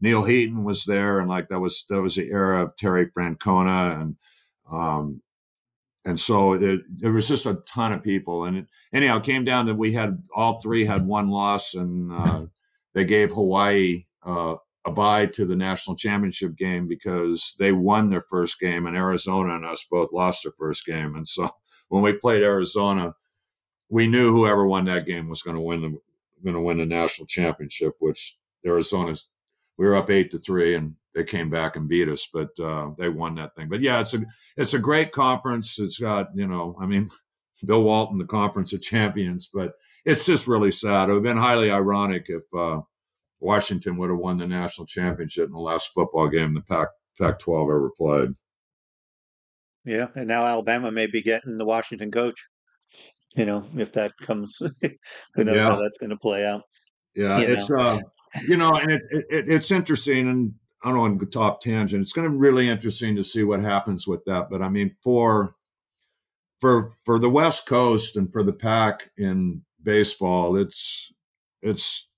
Neal 0.00 0.24
Heaton 0.24 0.64
was 0.64 0.84
there, 0.84 1.18
and 1.18 1.28
like 1.28 1.48
that 1.48 1.60
was 1.60 1.84
that 1.90 2.00
was 2.00 2.14
the 2.14 2.30
era 2.30 2.64
of 2.64 2.76
Terry 2.76 3.10
Francona, 3.10 4.00
and 4.00 4.16
um, 4.70 5.20
and 6.04 6.18
so 6.18 6.54
it, 6.54 6.80
it 7.02 7.08
was 7.08 7.28
just 7.28 7.46
a 7.46 7.62
ton 7.66 7.92
of 7.92 8.02
people. 8.02 8.44
And 8.44 8.58
it, 8.58 8.66
anyhow, 8.94 9.18
it 9.18 9.24
came 9.24 9.44
down 9.44 9.66
that 9.66 9.74
we 9.74 9.92
had 9.92 10.22
all 10.34 10.60
three 10.60 10.86
had 10.86 11.06
one 11.06 11.28
loss, 11.28 11.74
and 11.74 12.12
uh, 12.12 12.46
they 12.94 13.04
gave 13.04 13.32
Hawaii 13.32 14.06
uh, 14.24 14.54
a 14.86 14.90
bye 14.90 15.26
to 15.26 15.44
the 15.44 15.56
national 15.56 15.96
championship 15.96 16.56
game 16.56 16.88
because 16.88 17.54
they 17.58 17.72
won 17.72 18.08
their 18.08 18.22
first 18.22 18.58
game 18.58 18.86
and 18.86 18.96
Arizona 18.96 19.54
and 19.54 19.66
us 19.66 19.86
both 19.90 20.12
lost 20.12 20.44
their 20.44 20.52
first 20.58 20.86
game. 20.86 21.14
And 21.14 21.28
so 21.28 21.50
when 21.88 22.02
we 22.02 22.12
played 22.12 22.42
Arizona, 22.42 23.14
we 23.88 24.06
knew 24.06 24.32
whoever 24.32 24.66
won 24.66 24.86
that 24.86 25.06
game 25.06 25.28
was 25.28 25.42
going 25.42 25.56
to 25.56 25.62
win 25.62 25.82
the 25.82 25.98
going 26.42 26.54
to 26.54 26.60
win 26.60 26.78
the 26.78 26.86
national 26.86 27.26
championship, 27.26 27.94
which 27.98 28.38
Arizona's 28.64 29.28
we 29.76 29.86
were 29.86 29.96
up 29.96 30.10
eight 30.10 30.30
to 30.30 30.38
three 30.38 30.74
and 30.74 30.96
they 31.14 31.24
came 31.24 31.50
back 31.50 31.76
and 31.76 31.88
beat 31.88 32.08
us, 32.08 32.28
but 32.32 32.50
uh, 32.60 32.90
they 32.98 33.08
won 33.08 33.34
that 33.34 33.54
thing. 33.56 33.68
But 33.68 33.80
yeah, 33.80 34.00
it's 34.00 34.14
a 34.14 34.20
it's 34.56 34.74
a 34.74 34.78
great 34.78 35.12
conference. 35.12 35.78
It's 35.78 35.98
got 35.98 36.28
you 36.34 36.46
know, 36.46 36.76
I 36.80 36.86
mean, 36.86 37.08
Bill 37.66 37.82
Walton, 37.82 38.18
the 38.18 38.24
conference 38.24 38.72
of 38.72 38.80
champions, 38.80 39.50
but 39.52 39.72
it's 40.04 40.24
just 40.24 40.46
really 40.46 40.72
sad. 40.72 41.08
It 41.08 41.12
would 41.12 41.16
have 41.16 41.22
been 41.22 41.42
highly 41.42 41.70
ironic 41.70 42.26
if 42.28 42.42
uh, 42.56 42.80
Washington 43.40 43.96
would 43.96 44.10
have 44.10 44.18
won 44.18 44.38
the 44.38 44.46
national 44.46 44.86
championship 44.86 45.46
in 45.46 45.52
the 45.52 45.58
last 45.58 45.92
football 45.94 46.28
game 46.28 46.54
the 46.54 46.60
Pac 46.60 46.88
Pac 47.18 47.38
12 47.38 47.68
ever 47.68 47.90
played. 47.96 48.30
Yeah, 49.84 50.08
and 50.14 50.28
now 50.28 50.46
Alabama 50.46 50.90
may 50.92 51.06
be 51.06 51.22
getting 51.22 51.58
the 51.58 51.64
Washington 51.64 52.10
coach. 52.10 52.46
You 53.36 53.46
know, 53.46 53.66
if 53.76 53.92
that 53.92 54.12
comes, 54.18 54.58
who 55.34 55.44
knows 55.44 55.56
yeah. 55.56 55.70
how 55.70 55.76
that's 55.76 55.98
going 55.98 56.10
to 56.10 56.16
play 56.16 56.44
out. 56.44 56.62
Yeah, 57.14 57.38
you 57.38 57.46
it's 57.46 57.70
know. 57.70 57.76
uh, 57.76 58.00
you 58.46 58.56
know, 58.56 58.72
and 58.72 58.92
it, 58.92 59.02
it, 59.10 59.48
it's 59.48 59.70
interesting, 59.70 60.28
and 60.28 60.54
I 60.82 60.90
don't 60.90 60.98
want 60.98 61.20
to 61.20 61.26
top 61.26 61.60
tangent. 61.60 62.02
It's 62.02 62.12
going 62.12 62.26
to 62.26 62.30
be 62.30 62.38
really 62.38 62.68
interesting 62.68 63.16
to 63.16 63.24
see 63.24 63.42
what 63.42 63.60
happens 63.60 64.06
with 64.06 64.24
that. 64.26 64.50
But 64.50 64.62
I 64.62 64.68
mean, 64.68 64.96
for 65.02 65.54
for 66.58 66.92
for 67.04 67.18
the 67.18 67.30
West 67.30 67.66
Coast 67.66 68.16
and 68.16 68.30
for 68.32 68.42
the 68.42 68.52
Pac 68.52 69.10
in 69.16 69.62
baseball, 69.82 70.56
it's 70.56 71.12
it's 71.62 72.09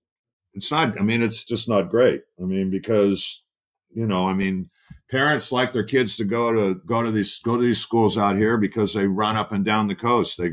it's 0.55 0.71
not 0.71 0.99
i 1.01 1.03
mean 1.03 1.23
it's 1.23 1.45
just 1.45 1.69
not 1.69 1.91
great. 1.91 2.23
I 2.41 2.45
mean 2.45 2.71
because 2.71 3.43
you 3.91 4.07
know 4.07 4.29
i 4.29 4.35
mean 4.35 4.71
parents 5.11 5.53
like 5.53 5.73
their 5.73 5.85
kids 5.85 6.17
to 6.17 6.25
go 6.25 6.53
to 6.53 6.81
go 6.87 7.03
to 7.03 7.11
these 7.11 7.39
go 7.41 7.57
to 7.57 7.63
these 7.63 7.81
schools 7.81 8.17
out 8.17 8.37
here 8.37 8.57
because 8.57 8.95
they 8.95 9.07
run 9.07 9.37
up 9.37 9.53
and 9.53 9.65
down 9.65 9.89
the 9.89 9.95
coast. 9.95 10.39
They 10.39 10.53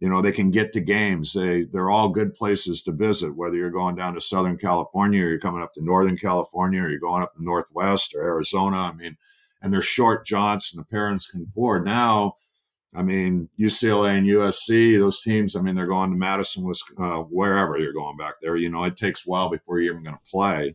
you 0.00 0.08
know 0.08 0.20
they 0.22 0.32
can 0.32 0.50
get 0.50 0.72
to 0.74 0.80
games. 0.80 1.32
They 1.32 1.64
they're 1.64 1.90
all 1.90 2.08
good 2.10 2.34
places 2.34 2.82
to 2.84 2.92
visit 2.92 3.36
whether 3.36 3.56
you're 3.56 3.70
going 3.70 3.96
down 3.96 4.14
to 4.14 4.20
southern 4.20 4.58
california 4.58 5.24
or 5.24 5.28
you're 5.30 5.40
coming 5.40 5.62
up 5.62 5.74
to 5.74 5.84
northern 5.84 6.16
california 6.16 6.82
or 6.82 6.90
you're 6.90 6.98
going 6.98 7.22
up 7.22 7.34
to 7.34 7.42
northwest 7.42 8.14
or 8.14 8.22
arizona. 8.22 8.76
I 8.76 8.92
mean 8.92 9.16
and 9.62 9.72
they're 9.72 9.82
short 9.82 10.24
jaunts 10.24 10.72
and 10.72 10.80
the 10.80 10.86
parents 10.86 11.28
can 11.28 11.46
afford. 11.48 11.84
Now, 11.84 12.36
I 12.96 13.02
mean, 13.02 13.50
UCLA 13.60 14.16
and 14.16 14.26
USC, 14.26 14.98
those 14.98 15.20
teams, 15.20 15.54
I 15.54 15.60
mean, 15.60 15.74
they're 15.74 15.86
going 15.86 16.10
to 16.10 16.16
Madison, 16.16 16.72
uh, 16.96 17.18
wherever 17.18 17.76
you're 17.76 17.92
going 17.92 18.16
back 18.16 18.36
there. 18.40 18.56
You 18.56 18.70
know, 18.70 18.84
it 18.84 18.96
takes 18.96 19.26
a 19.26 19.30
while 19.30 19.50
before 19.50 19.78
you're 19.78 19.92
even 19.92 20.02
going 20.02 20.16
to 20.16 20.30
play. 20.30 20.74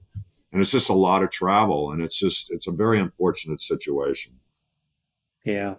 And 0.51 0.61
it's 0.61 0.69
just 0.69 0.89
a 0.89 0.93
lot 0.93 1.23
of 1.23 1.31
travel. 1.31 1.91
And 1.91 1.99
it's 2.03 2.19
just, 2.19 2.51
it's 2.51 2.67
a 2.67 2.71
very 2.71 2.99
unfortunate 2.99 3.59
situation. 3.59 4.33
Yeah. 5.43 5.75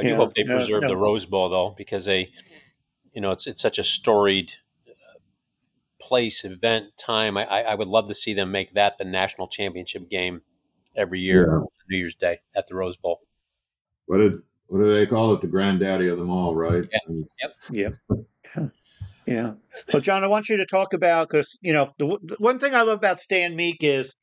I 0.00 0.02
do 0.02 0.08
yeah. 0.08 0.16
hope 0.16 0.34
they 0.34 0.42
preserve 0.42 0.82
the 0.82 0.96
Rose 0.96 1.26
Bowl, 1.26 1.48
though, 1.48 1.74
because 1.78 2.06
they, 2.06 2.32
you 3.12 3.20
know, 3.20 3.30
it's, 3.30 3.46
it's 3.46 3.62
such 3.62 3.78
a 3.78 3.84
storied 3.84 4.54
uh, 4.88 5.18
place, 6.00 6.44
event, 6.44 6.98
time. 6.98 7.36
I, 7.36 7.44
I 7.44 7.74
would 7.76 7.88
love 7.88 8.08
to 8.08 8.14
see 8.14 8.34
them 8.34 8.50
make 8.50 8.74
that 8.74 8.98
the 8.98 9.04
national 9.04 9.46
championship 9.46 10.10
game 10.10 10.42
every 10.96 11.20
year, 11.20 11.46
yeah. 11.48 11.66
New 11.88 11.98
Year's 11.98 12.16
Day 12.16 12.40
at 12.56 12.66
the 12.66 12.74
Rose 12.74 12.96
Bowl. 12.96 13.20
What 14.06 14.18
did 14.18 14.42
what 14.68 14.78
do 14.78 14.92
they 14.92 15.06
call 15.06 15.32
it? 15.34 15.40
The 15.40 15.46
granddaddy 15.46 16.08
of 16.08 16.18
them 16.18 16.30
all, 16.30 16.54
right? 16.54 16.84
Yeah. 16.92 17.22
Yep. 17.42 17.54
Yep. 17.70 17.94
Yeah. 19.26 19.54
Well, 19.92 20.00
John, 20.00 20.22
I 20.22 20.28
want 20.28 20.48
you 20.48 20.56
to 20.58 20.66
talk 20.66 20.92
about 20.92 21.28
because 21.28 21.58
you 21.60 21.72
know 21.72 21.92
the, 21.98 22.18
the, 22.22 22.36
one 22.38 22.60
thing 22.60 22.74
I 22.74 22.82
love 22.82 22.98
about 22.98 23.20
Stan 23.20 23.56
Meek 23.56 23.78
is 23.80 24.14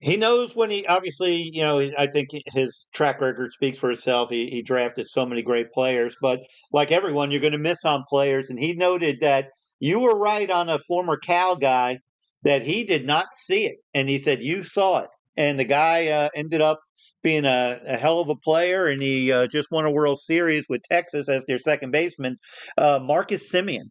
he 0.00 0.18
knows 0.18 0.54
when 0.54 0.68
he 0.68 0.86
obviously 0.86 1.50
you 1.54 1.62
know 1.62 1.90
I 1.96 2.06
think 2.06 2.28
his 2.46 2.86
track 2.92 3.20
record 3.20 3.52
speaks 3.54 3.78
for 3.78 3.90
itself. 3.90 4.28
He, 4.28 4.50
he 4.50 4.60
drafted 4.60 5.08
so 5.08 5.24
many 5.24 5.42
great 5.42 5.72
players, 5.72 6.16
but 6.20 6.40
like 6.70 6.92
everyone, 6.92 7.30
you're 7.30 7.40
going 7.40 7.52
to 7.52 7.58
miss 7.58 7.84
on 7.86 8.04
players, 8.08 8.50
and 8.50 8.58
he 8.58 8.74
noted 8.74 9.20
that 9.22 9.48
you 9.80 9.98
were 9.98 10.18
right 10.18 10.50
on 10.50 10.68
a 10.68 10.78
former 10.80 11.16
Cal 11.16 11.56
guy 11.56 11.98
that 12.42 12.62
he 12.62 12.84
did 12.84 13.06
not 13.06 13.28
see 13.32 13.64
it, 13.64 13.78
and 13.94 14.06
he 14.08 14.22
said 14.22 14.42
you 14.42 14.64
saw 14.64 14.98
it, 14.98 15.08
and 15.38 15.58
the 15.58 15.64
guy 15.64 16.08
uh, 16.08 16.28
ended 16.34 16.60
up 16.60 16.78
being 17.22 17.44
a, 17.44 17.80
a, 17.86 17.96
hell 17.96 18.20
of 18.20 18.28
a 18.28 18.36
player, 18.36 18.86
and 18.86 19.02
he 19.02 19.32
uh, 19.32 19.46
just 19.46 19.70
won 19.70 19.84
a 19.84 19.90
World 19.90 20.20
Series 20.20 20.66
with 20.68 20.82
Texas 20.82 21.28
as 21.28 21.44
their 21.46 21.58
second 21.58 21.90
baseman. 21.90 22.36
Uh, 22.76 22.98
Marcus 23.02 23.50
Semien, 23.50 23.90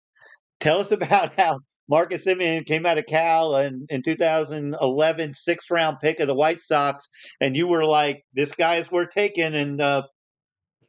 tell 0.60 0.80
us 0.80 0.92
about 0.92 1.34
how 1.36 1.60
Marcus 1.90 2.26
Semien 2.26 2.66
came 2.66 2.86
out 2.86 2.98
of 2.98 3.06
Cal 3.06 3.56
in, 3.58 3.86
in 3.90 4.02
2011, 4.02 5.34
sixth 5.34 5.72
round 5.72 5.98
pick 6.02 6.20
of 6.20 6.28
the 6.28 6.36
White 6.36 6.62
Sox, 6.62 7.08
and 7.40 7.56
you 7.56 7.68
were 7.68 7.86
like, 7.86 8.24
"This 8.34 8.54
guy 8.54 8.76
is 8.76 8.92
worth 8.92 9.10
taking," 9.10 9.56
and 9.56 9.82
uh, 9.82 10.04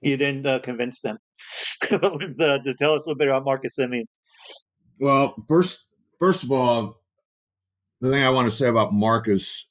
you 0.00 0.16
didn't 0.16 0.46
uh, 0.46 0.58
convince 0.60 1.00
them. 1.00 1.18
to 1.82 2.74
tell 2.78 2.94
us 2.94 3.04
a 3.04 3.08
little 3.08 3.14
bit 3.16 3.28
about 3.28 3.44
Marcus 3.44 3.74
Semien. 3.78 4.04
Well, 5.00 5.34
first, 5.48 5.86
first 6.20 6.44
of 6.44 6.52
all, 6.52 7.00
the 8.00 8.10
thing 8.10 8.24
I 8.24 8.30
want 8.30 8.50
to 8.50 8.56
say 8.56 8.68
about 8.68 8.92
Marcus, 8.92 9.70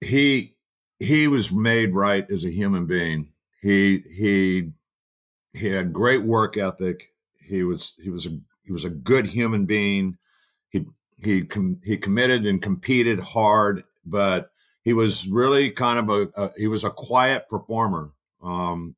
he 0.00 0.56
he 1.02 1.26
was 1.26 1.52
made 1.52 1.94
right 1.94 2.30
as 2.30 2.44
a 2.44 2.50
human 2.50 2.86
being. 2.86 3.32
He 3.60 4.04
he 4.08 4.70
he 5.52 5.68
had 5.68 5.92
great 5.92 6.22
work 6.22 6.56
ethic. 6.56 7.12
He 7.40 7.64
was 7.64 7.94
he 8.00 8.08
was 8.08 8.26
a 8.26 8.38
he 8.62 8.72
was 8.72 8.84
a 8.84 8.90
good 8.90 9.26
human 9.26 9.66
being. 9.66 10.18
He 10.70 10.86
he 11.18 11.42
com, 11.44 11.80
he 11.84 11.96
committed 11.96 12.46
and 12.46 12.62
competed 12.62 13.18
hard, 13.18 13.84
but 14.06 14.52
he 14.82 14.92
was 14.92 15.28
really 15.28 15.70
kind 15.70 15.98
of 15.98 16.08
a, 16.08 16.40
a 16.40 16.50
he 16.56 16.68
was 16.68 16.84
a 16.84 16.90
quiet 16.90 17.48
performer. 17.48 18.12
Um, 18.42 18.94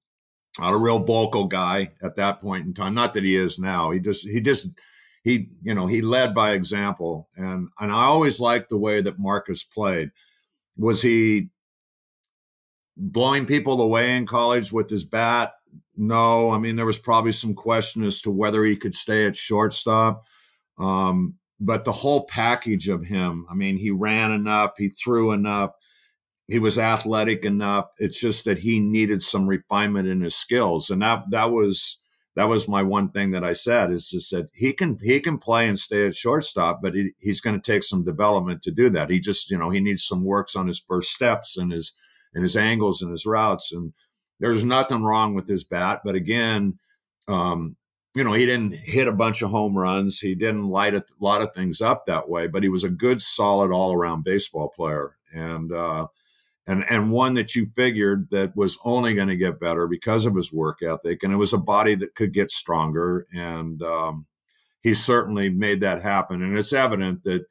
not 0.59 0.75
a 0.75 0.79
real 0.79 1.01
vocal 1.01 1.47
guy 1.47 1.93
at 2.03 2.17
that 2.17 2.41
point 2.41 2.67
in 2.67 2.75
time. 2.75 2.95
Not 2.95 3.15
that 3.15 3.25
he 3.25 3.35
is 3.35 3.59
now. 3.59 3.91
He 3.91 3.99
just 3.99 4.29
he 4.29 4.41
just 4.41 4.69
he 5.23 5.49
you 5.63 5.75
know 5.75 5.87
he 5.87 6.03
led 6.03 6.35
by 6.35 6.53
example, 6.53 7.29
and 7.37 7.69
and 7.81 7.91
I 7.91 8.05
always 8.05 8.41
liked 8.41 8.69
the 8.69 8.79
way 8.79 9.01
that 9.01 9.19
Marcus 9.19 9.65
played. 9.65 10.11
Was 10.77 11.01
he 11.01 11.51
blowing 12.97 13.47
people 13.47 13.81
away 13.81 14.17
in 14.17 14.27
college 14.27 14.73
with 14.73 14.91
his 14.91 15.05
bat? 15.05 15.55
No. 15.97 16.51
I 16.51 16.59
mean, 16.59 16.77
there 16.77 16.87
was 16.87 16.99
probably 16.99 17.33
some 17.33 17.55
question 17.55 18.05
as 18.05 18.21
to 18.23 18.31
whether 18.31 18.65
he 18.65 18.77
could 18.77 18.95
stay 18.95 19.27
at 19.27 19.37
shortstop. 19.37 20.25
Um, 20.79 21.37
but 21.61 21.85
the 21.85 21.93
whole 21.93 22.27
package 22.27 22.89
of 22.89 23.05
him, 23.05 23.47
I 23.51 23.55
mean, 23.55 23.77
he 23.77 23.91
ran 23.91 24.33
enough, 24.33 24.73
he 24.77 24.89
threw 24.89 25.33
enough, 25.33 25.71
he 26.47 26.59
was 26.59 26.79
athletic 26.79 27.45
enough. 27.45 27.87
It's 27.99 28.21
just 28.21 28.45
that 28.45 28.59
he 28.59 28.79
needed 28.79 29.23
some 29.23 29.47
refinement 29.47 30.09
in 30.09 30.21
his 30.21 30.35
skills. 30.35 30.91
And 30.91 31.01
that 31.03 31.25
that 31.31 31.51
was 31.51 32.03
that 32.37 32.49
was 32.49 32.69
my 32.69 32.83
one 32.83 33.11
thing 33.11 33.31
that 33.31 33.45
I 33.45 33.53
said 33.53 33.93
is 33.93 34.11
just 34.11 34.31
that 34.33 34.49
he 34.53 34.73
can 34.73 34.99
he 35.01 35.21
can 35.21 35.39
play 35.39 35.69
and 35.69 35.79
stay 35.79 36.07
at 36.07 36.17
shortstop, 36.17 36.81
but 36.83 36.95
he, 36.95 37.13
he's 37.19 37.41
going 37.41 37.61
to 37.61 37.73
take 37.73 37.83
some 37.83 38.05
development 38.05 38.63
to 38.63 38.71
do 38.71 38.91
that. 38.91 39.11
He 39.11 39.21
just 39.21 39.51
you 39.51 39.57
know 39.57 39.71
he 39.71 39.81
needs 39.81 40.05
some 40.05 40.25
works 40.25 40.57
on 40.57 40.67
his 40.67 40.81
first 40.81 41.13
steps 41.13 41.57
and 41.57 41.73
his 41.73 41.95
and 42.35 42.43
his 42.43 42.57
angles 42.57 43.03
and 43.03 43.11
his 43.11 43.27
routes. 43.27 43.73
And 43.73 43.93
there's 44.41 44.65
nothing 44.65 45.03
wrong 45.03 45.35
with 45.35 45.49
his 45.49 45.65
bat. 45.65 46.01
But 46.05 46.15
again, 46.15 46.79
um, 47.29 47.77
you 48.15 48.23
know, 48.23 48.33
he 48.33 48.47
didn't 48.47 48.75
hit 48.75 49.09
a 49.09 49.13
bunch 49.13 49.43
of 49.43 49.51
home 49.51 49.77
runs. 49.77 50.21
He 50.21 50.35
didn't 50.35 50.69
light 50.69 50.95
a 50.95 51.03
lot 51.21 51.43
of 51.43 51.53
things 51.53 51.81
up 51.81 52.07
that 52.07 52.29
way, 52.29 52.47
but 52.47 52.63
he 52.63 52.69
was 52.69 52.85
a 52.85 52.91
good, 52.91 53.21
solid 53.21 53.73
all 53.73 53.93
around 53.93 54.25
baseball 54.25 54.69
player. 54.69 55.17
And, 55.33 55.73
uh, 55.73 56.07
and, 56.67 56.85
and 56.89 57.11
one 57.11 57.35
that 57.35 57.55
you 57.55 57.67
figured 57.75 58.29
that 58.31 58.57
was 58.57 58.79
only 58.85 59.15
going 59.15 59.29
to 59.29 59.37
get 59.37 59.61
better 59.61 59.87
because 59.87 60.27
of 60.27 60.37
his 60.37 60.53
work 60.53 60.79
ethic. 60.83 61.23
And 61.23 61.33
it 61.33 61.37
was 61.37 61.53
a 61.53 61.59
body 61.59 61.95
that 61.97 62.15
could 62.15 62.33
get 62.33 62.51
stronger. 62.51 63.27
And, 63.33 63.83
um, 63.83 64.27
he 64.83 64.95
certainly 64.95 65.49
made 65.49 65.81
that 65.81 66.03
happen. 66.03 66.43
And 66.43 66.57
it's 66.57 66.73
evident 66.73 67.25
that, 67.25 67.47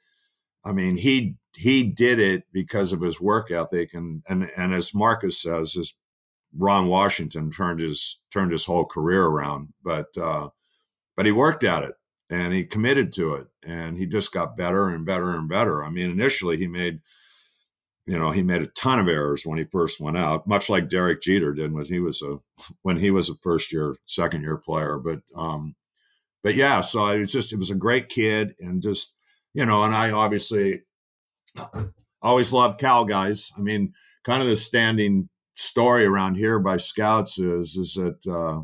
I 0.64 0.72
mean, 0.72 0.98
he 0.98 1.36
he 1.56 1.84
did 1.84 2.20
it 2.20 2.44
because 2.52 2.94
of 2.94 3.02
his 3.02 3.22
work 3.22 3.52
ethic, 3.52 3.94
and 3.94 4.24
and 4.28 4.50
and 4.58 4.74
as 4.74 4.94
Marcus 4.94 5.42
says, 5.42 5.78
as 5.78 5.94
Ron 6.56 6.88
Washington 6.88 7.52
turned 7.52 7.80
his 7.80 8.20
turned 8.32 8.52
his 8.52 8.66
whole 8.66 8.86
career 8.86 9.26
around, 9.26 9.74
but 9.84 10.16
uh, 10.18 10.50
but 11.16 11.26
he 11.26 11.32
worked 11.32 11.64
at 11.64 11.84
it 11.84 11.96
and 12.30 12.54
he 12.54 12.66
committed 12.66 13.14
to 13.14 13.36
it, 13.36 13.48
and 13.64 13.98
he 13.98 14.06
just 14.06 14.34
got 14.34 14.58
better 14.58 14.90
and 14.90 15.06
better 15.06 15.32
and 15.32 15.50
better. 15.50 15.84
I 15.84 15.90
mean, 15.90 16.10
initially 16.10 16.58
he 16.58 16.68
made 16.68 17.02
you 18.06 18.20
know, 18.20 18.32
he 18.32 18.44
made 18.44 18.62
a 18.62 18.68
ton 18.68 19.00
of 19.00 19.08
errors 19.08 19.46
when 19.46 19.58
he 19.58 19.64
first 19.64 20.02
went 20.02 20.18
out, 20.18 20.46
much 20.46 20.70
like 20.70 20.90
Derek 20.90 21.22
Jeter 21.22 21.54
did 21.54 21.72
when 21.72 21.86
he 21.86 22.00
was 22.00 22.22
a 22.22 22.40
when 22.82 22.98
he 22.98 23.12
was 23.12 23.30
a 23.30 23.36
first 23.36 23.72
year, 23.72 23.96
second 24.06 24.42
year 24.42 24.58
player. 24.58 24.98
But 24.98 25.22
um, 25.36 25.76
but 26.44 26.56
yeah, 26.56 26.82
so 26.82 27.06
it 27.08 27.20
was 27.20 27.32
just 27.32 27.54
it 27.54 27.60
was 27.60 27.72
a 27.72 27.76
great 27.76 28.10
kid, 28.10 28.56
and 28.60 28.82
just 28.82 29.16
you 29.54 29.66
know, 29.66 29.84
and 29.84 29.96
I 29.96 30.12
obviously 30.12 30.82
always 32.22 32.52
loved 32.52 32.80
Cal 32.80 33.06
guys. 33.06 33.52
I 33.58 33.62
mean, 33.62 33.94
kind 34.24 34.42
of 34.42 34.48
the 34.48 34.56
standing 34.56 35.30
story 35.56 36.06
around 36.06 36.36
here 36.36 36.60
by 36.60 36.78
scouts 36.78 37.38
is 37.38 37.76
is 37.76 37.94
that 37.96 38.26
uh, 38.28 38.62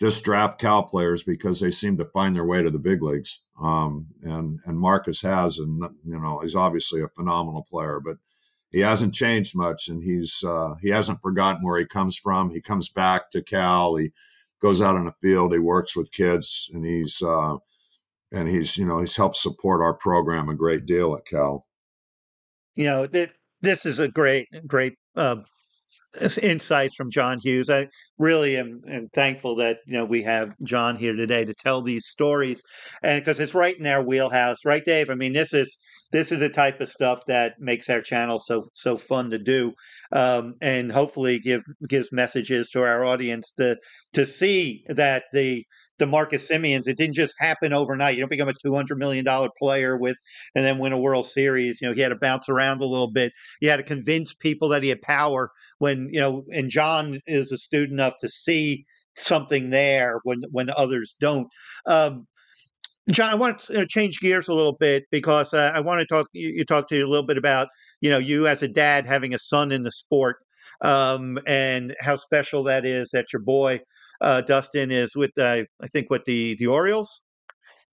just 0.00 0.24
draft 0.24 0.60
Cal 0.60 0.82
players 0.82 1.22
because 1.22 1.60
they 1.60 1.70
seem 1.70 1.96
to 1.96 2.04
find 2.04 2.34
their 2.34 2.44
way 2.44 2.62
to 2.62 2.70
the 2.70 2.78
big 2.78 3.02
leagues. 3.02 3.44
Um, 3.60 4.08
and 4.22 4.60
and 4.64 4.78
Marcus 4.78 5.22
has, 5.22 5.58
and 5.58 5.82
you 6.04 6.18
know, 6.18 6.40
he's 6.40 6.56
obviously 6.56 7.02
a 7.02 7.08
phenomenal 7.08 7.66
player, 7.70 8.00
but 8.04 8.18
he 8.70 8.80
hasn't 8.80 9.14
changed 9.14 9.56
much, 9.56 9.88
and 9.88 10.02
he's 10.02 10.42
uh, 10.44 10.74
he 10.80 10.88
hasn't 10.88 11.22
forgotten 11.22 11.62
where 11.64 11.78
he 11.78 11.86
comes 11.86 12.16
from. 12.16 12.50
He 12.50 12.60
comes 12.60 12.88
back 12.88 13.30
to 13.30 13.42
Cal. 13.42 13.96
He 13.96 14.12
goes 14.60 14.80
out 14.80 14.96
in 14.96 15.04
the 15.04 15.14
field. 15.20 15.52
He 15.52 15.58
works 15.58 15.94
with 15.94 16.12
kids, 16.12 16.70
and 16.72 16.84
he's 16.84 17.22
uh, 17.22 17.58
and 18.32 18.48
he's 18.48 18.76
you 18.76 18.86
know 18.86 18.98
he's 18.98 19.16
helped 19.16 19.36
support 19.36 19.82
our 19.82 19.94
program 19.94 20.48
a 20.48 20.54
great 20.54 20.86
deal 20.86 21.14
at 21.14 21.26
Cal. 21.26 21.66
You 22.74 22.84
know 22.84 23.06
that 23.06 23.32
this 23.60 23.86
is 23.86 23.98
a 23.98 24.08
great 24.08 24.48
great 24.66 24.94
uh, 25.16 25.36
insights 26.42 26.94
from 26.94 27.10
John 27.10 27.38
Hughes. 27.42 27.70
I 27.70 27.88
really 28.18 28.56
am, 28.56 28.80
am, 28.88 29.08
thankful 29.14 29.56
that 29.56 29.78
you 29.86 29.94
know 29.94 30.04
we 30.04 30.22
have 30.22 30.50
John 30.62 30.96
here 30.96 31.14
today 31.14 31.44
to 31.44 31.54
tell 31.54 31.82
these 31.82 32.06
stories, 32.06 32.62
and 33.02 33.22
because 33.22 33.40
it's 33.40 33.54
right 33.54 33.78
in 33.78 33.86
our 33.86 34.02
wheelhouse, 34.02 34.58
right, 34.64 34.84
Dave? 34.84 35.10
I 35.10 35.14
mean, 35.14 35.32
this 35.32 35.52
is 35.54 35.76
this 36.12 36.32
is 36.32 36.38
the 36.40 36.48
type 36.48 36.80
of 36.80 36.90
stuff 36.90 37.20
that 37.26 37.54
makes 37.58 37.88
our 37.88 38.00
channel 38.02 38.38
so 38.38 38.68
so 38.74 38.96
fun 38.96 39.30
to 39.30 39.38
do, 39.38 39.72
um, 40.12 40.54
and 40.60 40.92
hopefully 40.92 41.38
give 41.38 41.62
gives 41.88 42.12
messages 42.12 42.68
to 42.70 42.82
our 42.82 43.04
audience 43.04 43.52
to 43.58 43.76
to 44.12 44.26
see 44.26 44.84
that 44.88 45.24
the 45.32 45.64
the 46.02 46.06
Marcus 46.06 46.48
Semiens. 46.48 46.88
It 46.88 46.96
didn't 46.96 47.14
just 47.14 47.32
happen 47.38 47.72
overnight. 47.72 48.16
You 48.16 48.22
don't 48.22 48.28
become 48.28 48.48
a 48.48 48.54
two 48.54 48.74
hundred 48.74 48.98
million 48.98 49.24
dollar 49.24 49.48
player 49.56 49.96
with 49.96 50.16
and 50.56 50.64
then 50.64 50.80
win 50.80 50.92
a 50.92 50.98
World 50.98 51.26
Series. 51.26 51.80
You 51.80 51.88
know, 51.88 51.94
he 51.94 52.00
had 52.00 52.08
to 52.08 52.16
bounce 52.16 52.48
around 52.48 52.80
a 52.80 52.86
little 52.86 53.12
bit. 53.12 53.32
He 53.60 53.68
had 53.68 53.76
to 53.76 53.84
convince 53.84 54.34
people 54.34 54.68
that 54.70 54.82
he 54.82 54.88
had 54.88 55.00
power. 55.00 55.52
When 55.78 56.08
you 56.12 56.20
know, 56.20 56.44
and 56.52 56.70
John 56.70 57.20
is 57.28 57.52
astute 57.52 57.90
enough 57.90 58.14
to 58.20 58.28
see 58.28 58.84
something 59.14 59.70
there 59.70 60.18
when 60.24 60.42
when 60.50 60.70
others 60.70 61.14
don't. 61.20 61.46
Um, 61.86 62.26
John, 63.10 63.30
I 63.30 63.36
want 63.36 63.60
to 63.60 63.86
change 63.86 64.18
gears 64.20 64.48
a 64.48 64.54
little 64.54 64.76
bit 64.76 65.04
because 65.12 65.54
uh, 65.54 65.70
I 65.72 65.80
want 65.80 66.00
to 66.00 66.06
talk. 66.06 66.26
You, 66.32 66.48
you 66.48 66.64
talk 66.64 66.88
to 66.88 66.96
you 66.96 67.06
a 67.06 67.10
little 67.10 67.26
bit 67.26 67.38
about 67.38 67.68
you 68.00 68.10
know 68.10 68.18
you 68.18 68.48
as 68.48 68.64
a 68.64 68.68
dad 68.68 69.06
having 69.06 69.34
a 69.34 69.38
son 69.38 69.70
in 69.70 69.84
the 69.84 69.92
sport 69.92 70.38
um, 70.80 71.38
and 71.46 71.94
how 72.00 72.16
special 72.16 72.64
that 72.64 72.84
is 72.84 73.10
that 73.12 73.32
your 73.32 73.42
boy 73.42 73.80
uh, 74.22 74.40
Dustin 74.40 74.90
is 74.90 75.16
with 75.16 75.36
uh, 75.36 75.64
I 75.80 75.86
think 75.88 76.08
what 76.10 76.24
the 76.24 76.54
the 76.56 76.68
Orioles. 76.68 77.20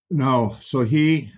No, 0.10 0.56
so 0.60 0.84
he. 0.84 1.32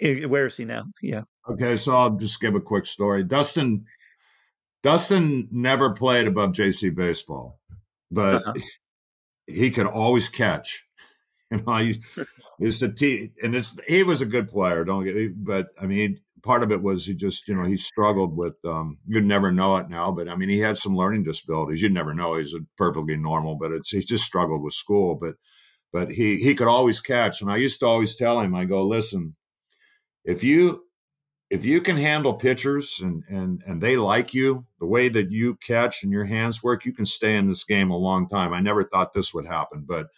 Where 0.00 0.46
is 0.46 0.56
he 0.56 0.64
now? 0.64 0.84
Yeah. 1.02 1.22
Okay, 1.50 1.76
so 1.76 1.96
I'll 1.96 2.10
just 2.10 2.40
give 2.40 2.54
a 2.54 2.60
quick 2.60 2.86
story. 2.86 3.24
Dustin, 3.24 3.86
Dustin 4.82 5.48
never 5.50 5.92
played 5.92 6.26
above 6.26 6.52
JC 6.52 6.94
baseball, 6.94 7.58
but 8.10 8.42
uh-huh. 8.46 8.52
he 9.46 9.70
could 9.70 9.86
always 9.86 10.28
catch. 10.28 10.84
You 11.50 11.62
know, 11.64 11.72
I 11.72 11.94
used, 12.60 12.80
to 12.80 12.92
teach, 12.92 13.30
and 13.42 13.54
it's, 13.54 13.80
he 13.88 14.02
was 14.02 14.20
a 14.20 14.26
good 14.26 14.50
player. 14.50 14.84
Don't 14.84 15.02
get, 15.02 15.16
me, 15.16 15.28
but 15.28 15.68
I 15.80 15.86
mean, 15.86 16.20
part 16.42 16.62
of 16.62 16.72
it 16.72 16.82
was 16.82 17.06
he 17.06 17.14
just, 17.14 17.48
you 17.48 17.54
know, 17.54 17.64
he 17.64 17.76
struggled 17.76 18.36
with. 18.36 18.54
Um, 18.64 18.98
you'd 19.06 19.24
never 19.24 19.52
know 19.52 19.76
it 19.76 19.88
now, 19.88 20.10
but 20.10 20.28
I 20.28 20.36
mean, 20.36 20.48
he 20.48 20.60
had 20.60 20.76
some 20.76 20.96
learning 20.96 21.24
disabilities. 21.24 21.82
You'd 21.82 21.92
never 21.92 22.14
know 22.14 22.36
he's 22.36 22.54
perfectly 22.76 23.16
normal, 23.16 23.56
but 23.56 23.72
it's 23.72 23.90
he 23.90 24.00
just 24.00 24.24
struggled 24.24 24.62
with 24.62 24.74
school. 24.74 25.14
But 25.14 25.34
but 25.92 26.10
he 26.10 26.36
he 26.38 26.54
could 26.54 26.68
always 26.68 27.00
catch, 27.00 27.40
and 27.40 27.50
I 27.50 27.56
used 27.56 27.80
to 27.80 27.86
always 27.86 28.16
tell 28.16 28.40
him, 28.40 28.54
I 28.54 28.64
go, 28.64 28.84
listen, 28.84 29.36
if 30.24 30.44
you 30.44 30.84
if 31.50 31.64
you 31.64 31.80
can 31.80 31.96
handle 31.96 32.34
pitchers 32.34 33.00
and 33.02 33.24
and 33.28 33.62
and 33.66 33.80
they 33.80 33.96
like 33.96 34.34
you 34.34 34.66
the 34.80 34.86
way 34.86 35.08
that 35.08 35.30
you 35.30 35.56
catch 35.56 36.02
and 36.02 36.12
your 36.12 36.24
hands 36.24 36.62
work 36.62 36.84
you 36.84 36.92
can 36.92 37.06
stay 37.06 37.36
in 37.36 37.46
this 37.46 37.64
game 37.64 37.90
a 37.90 37.96
long 37.96 38.28
time 38.28 38.52
i 38.52 38.60
never 38.60 38.84
thought 38.84 39.12
this 39.12 39.32
would 39.32 39.46
happen 39.46 39.84
but 39.86 40.08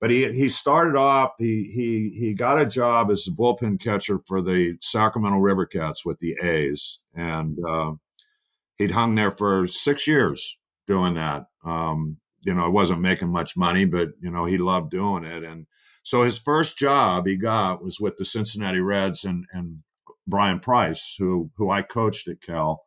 but 0.00 0.10
he 0.10 0.32
he 0.32 0.48
started 0.48 0.96
off 0.96 1.32
he 1.38 1.70
he 1.74 2.18
he 2.18 2.34
got 2.34 2.60
a 2.60 2.66
job 2.66 3.10
as 3.10 3.26
a 3.26 3.30
bullpen 3.30 3.80
catcher 3.80 4.20
for 4.26 4.42
the 4.42 4.76
sacramento 4.80 5.38
river 5.38 5.66
cats 5.66 6.04
with 6.04 6.18
the 6.18 6.36
a's 6.42 7.02
and 7.14 7.58
uh, 7.68 7.92
he'd 8.76 8.90
hung 8.92 9.14
there 9.14 9.30
for 9.30 9.66
six 9.66 10.06
years 10.06 10.58
doing 10.86 11.14
that 11.14 11.46
um, 11.64 12.18
you 12.44 12.54
know, 12.54 12.66
it 12.66 12.72
wasn't 12.72 13.00
making 13.00 13.30
much 13.30 13.56
money, 13.56 13.84
but 13.84 14.10
you 14.20 14.30
know, 14.30 14.44
he 14.44 14.58
loved 14.58 14.90
doing 14.90 15.24
it. 15.24 15.42
And 15.42 15.66
so 16.02 16.22
his 16.22 16.38
first 16.38 16.78
job 16.78 17.26
he 17.26 17.36
got 17.36 17.82
was 17.82 17.98
with 17.98 18.16
the 18.16 18.24
Cincinnati 18.24 18.80
Reds 18.80 19.24
and 19.24 19.46
and 19.52 19.78
Bryan 20.26 20.60
Price, 20.60 21.16
who 21.18 21.50
who 21.56 21.70
I 21.70 21.82
coached 21.82 22.28
at 22.28 22.42
Cal. 22.42 22.84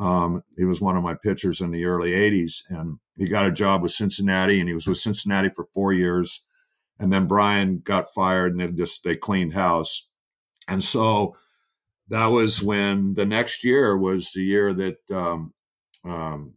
Um, 0.00 0.42
he 0.56 0.64
was 0.64 0.80
one 0.80 0.96
of 0.96 1.02
my 1.02 1.14
pitchers 1.14 1.60
in 1.60 1.70
the 1.70 1.84
early 1.84 2.12
'80s, 2.12 2.62
and 2.70 2.98
he 3.16 3.28
got 3.28 3.46
a 3.46 3.52
job 3.52 3.82
with 3.82 3.92
Cincinnati, 3.92 4.58
and 4.58 4.68
he 4.68 4.74
was 4.74 4.86
with 4.86 4.98
Cincinnati 4.98 5.50
for 5.54 5.66
four 5.74 5.92
years. 5.92 6.44
And 6.98 7.12
then 7.12 7.26
Bryan 7.26 7.80
got 7.84 8.12
fired, 8.12 8.52
and 8.52 8.60
they 8.60 8.72
just 8.72 9.04
they 9.04 9.14
cleaned 9.14 9.54
house. 9.54 10.08
And 10.66 10.82
so 10.82 11.36
that 12.08 12.26
was 12.26 12.62
when 12.62 13.14
the 13.14 13.26
next 13.26 13.62
year 13.62 13.96
was 13.96 14.32
the 14.32 14.42
year 14.42 14.72
that 14.74 15.10
um, 15.10 15.54
um, 16.04 16.54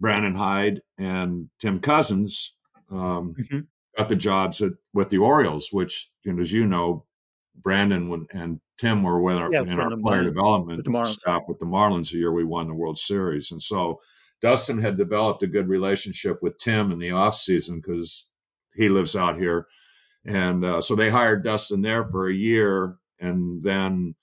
Brandon 0.00 0.34
Hyde 0.34 0.80
and 0.98 1.48
Tim 1.58 1.80
Cossins 1.80 2.54
um, 2.90 3.34
mm-hmm. 3.38 3.60
got 3.96 4.08
the 4.08 4.16
jobs 4.16 4.62
at, 4.62 4.72
with 4.92 5.08
the 5.08 5.18
Orioles, 5.18 5.68
which, 5.72 6.10
you 6.24 6.32
know, 6.32 6.40
as 6.42 6.52
you 6.52 6.66
know, 6.66 7.06
Brandon 7.56 8.26
and 8.32 8.60
Tim 8.78 9.02
were 9.02 9.20
with 9.20 9.36
our, 9.36 9.52
yeah, 9.52 9.62
in 9.62 9.78
our 9.78 9.96
player 9.96 10.24
development 10.24 10.86
with 10.86 11.06
staff 11.06 11.42
with 11.46 11.58
the 11.58 11.66
Marlins 11.66 12.10
the 12.10 12.18
year 12.18 12.32
we 12.32 12.44
won 12.44 12.66
the 12.66 12.74
World 12.74 12.98
Series. 12.98 13.50
And 13.52 13.62
so 13.62 14.00
Dustin 14.40 14.78
had 14.78 14.98
developed 14.98 15.42
a 15.42 15.48
good 15.48 15.68
relationship 15.68 16.42
with 16.42 16.58
Tim 16.58 16.90
in 16.90 16.98
the 16.98 17.08
offseason 17.08 17.82
because 17.82 18.28
he 18.74 18.88
lives 18.88 19.16
out 19.16 19.38
here. 19.38 19.66
And 20.26 20.64
uh, 20.64 20.80
so 20.80 20.94
they 20.94 21.10
hired 21.10 21.44
Dustin 21.44 21.82
there 21.82 22.04
for 22.04 22.28
a 22.28 22.34
year. 22.34 22.96
And 23.20 23.62
then 23.62 24.14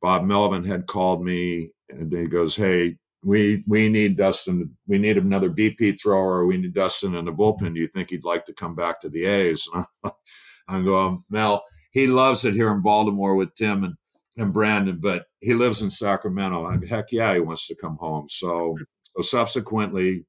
Bob 0.00 0.24
Melvin 0.24 0.64
had 0.64 0.86
called 0.86 1.24
me 1.24 1.72
and 1.88 2.12
he 2.12 2.26
goes, 2.26 2.56
Hey, 2.56 2.96
we 3.22 3.62
we 3.66 3.88
need 3.88 4.16
Dustin. 4.16 4.76
We 4.86 4.98
need 4.98 5.18
another 5.18 5.50
BP 5.50 6.00
thrower. 6.00 6.46
We 6.46 6.56
need 6.56 6.72
Dustin 6.72 7.14
in 7.14 7.26
the 7.26 7.32
bullpen. 7.32 7.74
Do 7.74 7.80
you 7.80 7.88
think 7.88 8.10
he'd 8.10 8.24
like 8.24 8.44
to 8.46 8.54
come 8.54 8.74
back 8.74 9.00
to 9.00 9.08
the 9.08 9.26
A's? 9.26 9.68
I'm 10.68 10.84
going, 10.84 11.24
Mel. 11.28 11.64
He 11.90 12.06
loves 12.06 12.44
it 12.44 12.54
here 12.54 12.70
in 12.70 12.82
Baltimore 12.82 13.34
with 13.34 13.54
Tim 13.54 13.84
and, 13.84 13.94
and 14.36 14.52
Brandon, 14.52 14.98
but 15.00 15.26
he 15.40 15.54
lives 15.54 15.82
in 15.82 15.90
Sacramento. 15.90 16.66
I 16.66 16.78
heck 16.86 17.12
yeah, 17.12 17.34
he 17.34 17.40
wants 17.40 17.66
to 17.68 17.74
come 17.74 17.96
home. 17.96 18.28
So 18.28 18.76
so 19.16 19.22
subsequently, 19.22 20.26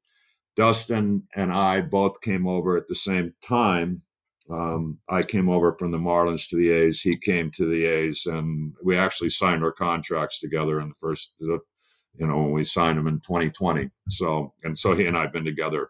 Dustin 0.55 1.23
and 1.35 1.53
I 1.53 1.81
both 1.81 2.21
came 2.21 2.47
over 2.47 2.77
at 2.77 2.87
the 2.87 2.95
same 2.95 3.33
time. 3.41 4.01
Um, 4.49 4.97
I 5.07 5.21
came 5.21 5.49
over 5.49 5.75
from 5.77 5.91
the 5.91 5.97
Marlins 5.97 6.49
to 6.49 6.57
the 6.57 6.71
A's. 6.71 7.01
He 7.01 7.15
came 7.15 7.51
to 7.51 7.65
the 7.65 7.85
A's, 7.85 8.25
and 8.25 8.73
we 8.83 8.97
actually 8.97 9.29
signed 9.29 9.63
our 9.63 9.71
contracts 9.71 10.39
together 10.39 10.81
in 10.81 10.89
the 10.89 10.95
first 10.95 11.35
you 11.39 12.27
know, 12.27 12.37
when 12.37 12.51
we 12.51 12.63
signed 12.63 12.99
him 12.99 13.07
in 13.07 13.19
2020. 13.21 13.89
So, 14.09 14.53
and 14.63 14.77
so 14.77 14.95
he 14.95 15.05
and 15.05 15.17
I 15.17 15.21
have 15.21 15.33
been 15.33 15.45
together 15.45 15.89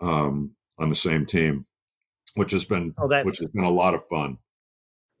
um, 0.00 0.54
on 0.78 0.88
the 0.88 0.94
same 0.94 1.24
team, 1.24 1.64
which 2.34 2.52
has 2.52 2.64
been, 2.64 2.94
oh, 2.98 3.08
which 3.22 3.38
has 3.38 3.48
been 3.48 3.64
a 3.64 3.70
lot 3.70 3.94
of 3.94 4.06
fun. 4.08 4.38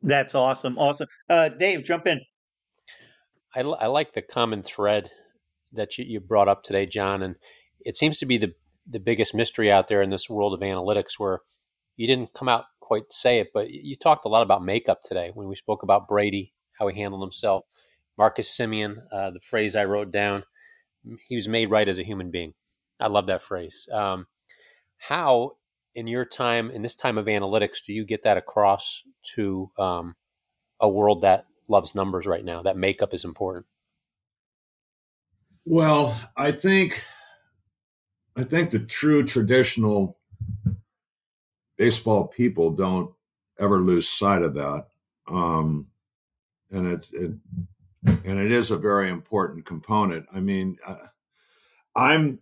That's 0.04 0.34
awesome. 0.34 0.78
Awesome. 0.78 1.08
Uh, 1.28 1.48
Dave, 1.48 1.82
jump 1.84 2.06
in. 2.06 2.20
I, 3.54 3.60
I 3.60 3.86
like 3.86 4.12
the 4.12 4.22
common 4.22 4.62
thread 4.62 5.10
that 5.72 5.96
you, 5.96 6.04
you 6.04 6.20
brought 6.20 6.48
up 6.48 6.62
today, 6.62 6.86
John. 6.86 7.22
And 7.22 7.36
it 7.80 7.96
seems 7.96 8.18
to 8.18 8.26
be 8.26 8.36
the, 8.36 8.54
the 8.86 9.00
biggest 9.00 9.34
mystery 9.34 9.72
out 9.72 9.88
there 9.88 10.02
in 10.02 10.10
this 10.10 10.28
world 10.28 10.52
of 10.52 10.60
analytics 10.60 11.18
where 11.18 11.40
you 11.96 12.06
didn't 12.06 12.34
come 12.34 12.48
out 12.48 12.64
quite 12.80 13.10
say 13.10 13.38
it, 13.38 13.48
but 13.54 13.70
you 13.70 13.96
talked 13.96 14.26
a 14.26 14.28
lot 14.28 14.42
about 14.42 14.62
makeup 14.62 15.00
today 15.02 15.30
when 15.32 15.48
we 15.48 15.56
spoke 15.56 15.82
about 15.82 16.06
Brady, 16.06 16.52
how 16.78 16.86
he 16.86 17.00
handled 17.00 17.22
himself. 17.22 17.64
Marcus 18.18 18.54
Semien, 18.54 18.98
uh, 19.10 19.30
the 19.30 19.40
phrase 19.40 19.74
I 19.74 19.84
wrote 19.84 20.10
down, 20.10 20.44
he 21.26 21.34
was 21.34 21.48
made 21.48 21.70
right 21.70 21.88
as 21.88 21.98
a 21.98 22.04
human 22.04 22.30
being. 22.30 22.52
I 23.00 23.06
love 23.08 23.26
that 23.28 23.42
phrase. 23.42 23.88
Um, 23.90 24.26
how, 24.98 25.52
in 25.94 26.06
your 26.06 26.24
time, 26.24 26.70
in 26.70 26.82
this 26.82 26.94
time 26.94 27.18
of 27.18 27.26
analytics, 27.26 27.84
do 27.84 27.92
you 27.92 28.04
get 28.04 28.22
that 28.22 28.36
across 28.36 29.02
to 29.34 29.70
um, 29.78 30.16
a 30.80 30.88
world 30.88 31.22
that 31.22 31.46
loves 31.68 31.94
numbers 31.94 32.26
right 32.26 32.44
now? 32.44 32.62
That 32.62 32.76
makeup 32.76 33.14
is 33.14 33.24
important. 33.24 33.66
Well, 35.64 36.18
I 36.36 36.52
think, 36.52 37.04
I 38.36 38.42
think 38.42 38.70
the 38.70 38.80
true 38.80 39.24
traditional 39.24 40.18
baseball 41.78 42.26
people 42.26 42.70
don't 42.70 43.14
ever 43.58 43.80
lose 43.80 44.08
sight 44.08 44.42
of 44.42 44.54
that. 44.54 44.88
Um, 45.26 45.86
and 46.70 46.92
it, 46.92 47.10
it 47.12 47.30
and 48.24 48.38
it 48.38 48.52
is 48.52 48.70
a 48.70 48.76
very 48.76 49.08
important 49.08 49.64
component. 49.64 50.26
I 50.32 50.40
mean, 50.40 50.76
uh, 50.86 50.96
I'm, 51.96 52.40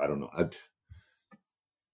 I 0.00 0.06
don't 0.06 0.20
know. 0.20 0.30
I, 0.36 0.48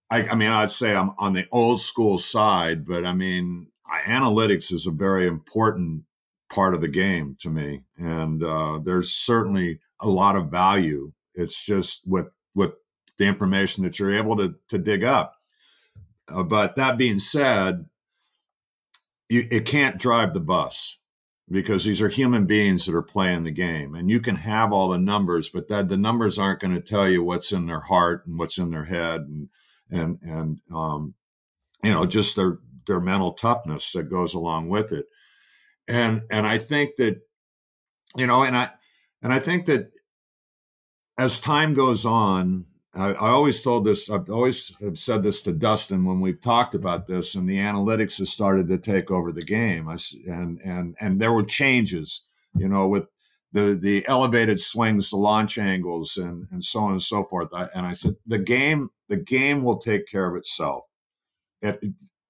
I, 0.09 0.27
I, 0.29 0.35
mean, 0.35 0.49
I'd 0.49 0.71
say 0.71 0.95
I'm 0.95 1.11
on 1.17 1.33
the 1.33 1.47
old 1.51 1.79
school 1.81 2.17
side, 2.17 2.85
but 2.85 3.05
I 3.05 3.13
mean, 3.13 3.67
analytics 3.89 4.71
is 4.71 4.87
a 4.87 4.91
very 4.91 5.27
important 5.27 6.03
part 6.49 6.73
of 6.73 6.81
the 6.81 6.87
game 6.87 7.35
to 7.39 7.49
me, 7.49 7.83
and 7.97 8.43
uh, 8.43 8.79
there's 8.83 9.11
certainly 9.11 9.79
a 9.99 10.07
lot 10.07 10.35
of 10.35 10.49
value. 10.49 11.11
It's 11.33 11.65
just 11.65 12.07
with 12.07 12.27
with 12.55 12.73
the 13.17 13.25
information 13.25 13.83
that 13.83 13.99
you're 13.99 14.13
able 14.13 14.37
to 14.37 14.55
to 14.69 14.77
dig 14.77 15.03
up. 15.03 15.35
Uh, 16.27 16.43
but 16.43 16.75
that 16.75 16.97
being 16.97 17.19
said, 17.19 17.85
you, 19.29 19.47
it 19.51 19.65
can't 19.65 19.99
drive 19.99 20.33
the 20.33 20.39
bus 20.39 20.99
because 21.49 21.83
these 21.83 22.01
are 22.01 22.09
human 22.09 22.45
beings 22.45 22.85
that 22.85 22.95
are 22.95 23.03
playing 23.03 23.43
the 23.43 23.51
game 23.51 23.93
and 23.93 24.09
you 24.09 24.19
can 24.19 24.37
have 24.37 24.73
all 24.73 24.89
the 24.89 24.97
numbers 24.97 25.47
but 25.47 25.67
that 25.67 25.89
the 25.89 25.97
numbers 25.97 26.39
aren't 26.39 26.59
going 26.59 26.73
to 26.73 26.81
tell 26.81 27.07
you 27.07 27.21
what's 27.23 27.51
in 27.51 27.67
their 27.67 27.81
heart 27.81 28.25
and 28.25 28.39
what's 28.39 28.57
in 28.57 28.71
their 28.71 28.85
head 28.85 29.21
and 29.21 29.49
and 29.91 30.19
and 30.21 30.59
um 30.73 31.13
you 31.83 31.91
know 31.91 32.05
just 32.05 32.35
their 32.35 32.59
their 32.87 32.99
mental 32.99 33.33
toughness 33.33 33.91
that 33.93 34.09
goes 34.09 34.33
along 34.33 34.69
with 34.69 34.91
it 34.91 35.05
and 35.87 36.21
and 36.29 36.45
i 36.45 36.57
think 36.57 36.95
that 36.95 37.21
you 38.15 38.27
know 38.27 38.43
and 38.43 38.57
i 38.57 38.69
and 39.21 39.33
i 39.33 39.39
think 39.39 39.65
that 39.65 39.91
as 41.17 41.39
time 41.41 41.73
goes 41.73 42.05
on 42.05 42.65
I, 42.95 43.11
I, 43.11 43.29
always 43.29 43.61
told 43.61 43.85
this, 43.85 44.09
I've 44.09 44.29
always 44.29 44.73
have 44.79 44.97
said 44.97 45.21
this 45.21 45.41
to 45.43 45.51
Dustin 45.51 46.05
when 46.05 46.21
we've 46.21 46.39
talked 46.39 46.75
about 46.75 47.07
this, 47.07 47.35
and 47.35 47.47
the 47.47 47.57
analytics 47.57 48.19
has 48.19 48.29
started 48.29 48.69
to 48.69 48.77
take 48.77 49.11
over 49.11 49.31
the 49.31 49.43
game. 49.43 49.89
I, 49.89 49.97
and 50.25 50.61
and 50.63 50.95
and 51.01 51.19
there 51.19 51.33
were 51.33 51.43
changes, 51.43 52.25
you 52.55 52.69
know, 52.69 52.87
with 52.87 53.07
the 53.55 53.79
the 53.81 54.05
elevated 54.09 54.59
swings, 54.59 55.09
the 55.09 55.15
launch 55.15 55.57
angles, 55.57 56.17
and 56.17 56.45
and 56.51 56.63
so 56.63 56.81
on 56.81 56.91
and 56.91 57.01
so 57.01 57.23
forth. 57.23 57.47
I, 57.53 57.69
and 57.73 57.85
I 57.85 57.93
said 57.93 58.15
the 58.27 58.37
game, 58.37 58.89
the 59.07 59.15
game 59.15 59.63
will 59.63 59.77
take 59.77 60.07
care 60.07 60.27
of 60.29 60.35
itself. 60.35 60.83
It, 61.61 61.79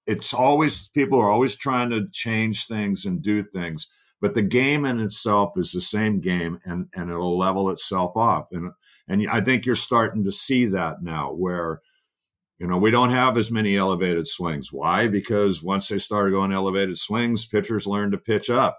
it's 0.06 0.32
always 0.32 0.88
people 0.90 1.18
are 1.18 1.28
always 1.28 1.56
trying 1.56 1.90
to 1.90 2.08
change 2.12 2.66
things 2.66 3.04
and 3.04 3.20
do 3.20 3.42
things, 3.42 3.88
but 4.20 4.34
the 4.36 4.42
game 4.42 4.84
in 4.84 5.00
itself 5.00 5.54
is 5.56 5.72
the 5.72 5.80
same 5.80 6.20
game, 6.20 6.60
and 6.64 6.86
and 6.94 7.10
it'll 7.10 7.36
level 7.36 7.70
itself 7.70 8.12
off. 8.16 8.46
And 8.52 8.70
and 9.08 9.28
I 9.28 9.40
think 9.40 9.66
you're 9.66 9.74
starting 9.74 10.22
to 10.24 10.32
see 10.32 10.66
that 10.66 11.02
now 11.02 11.32
where, 11.32 11.80
you 12.60 12.68
know, 12.68 12.78
we 12.78 12.92
don't 12.92 13.10
have 13.10 13.36
as 13.36 13.50
many 13.50 13.76
elevated 13.76 14.28
swings. 14.28 14.72
Why? 14.72 15.08
Because 15.08 15.60
once 15.60 15.88
they 15.88 15.98
started 15.98 16.30
going 16.30 16.52
elevated 16.52 16.98
swings, 16.98 17.46
pitchers 17.46 17.88
learned 17.88 18.12
to 18.12 18.18
pitch 18.18 18.48
up. 18.48 18.78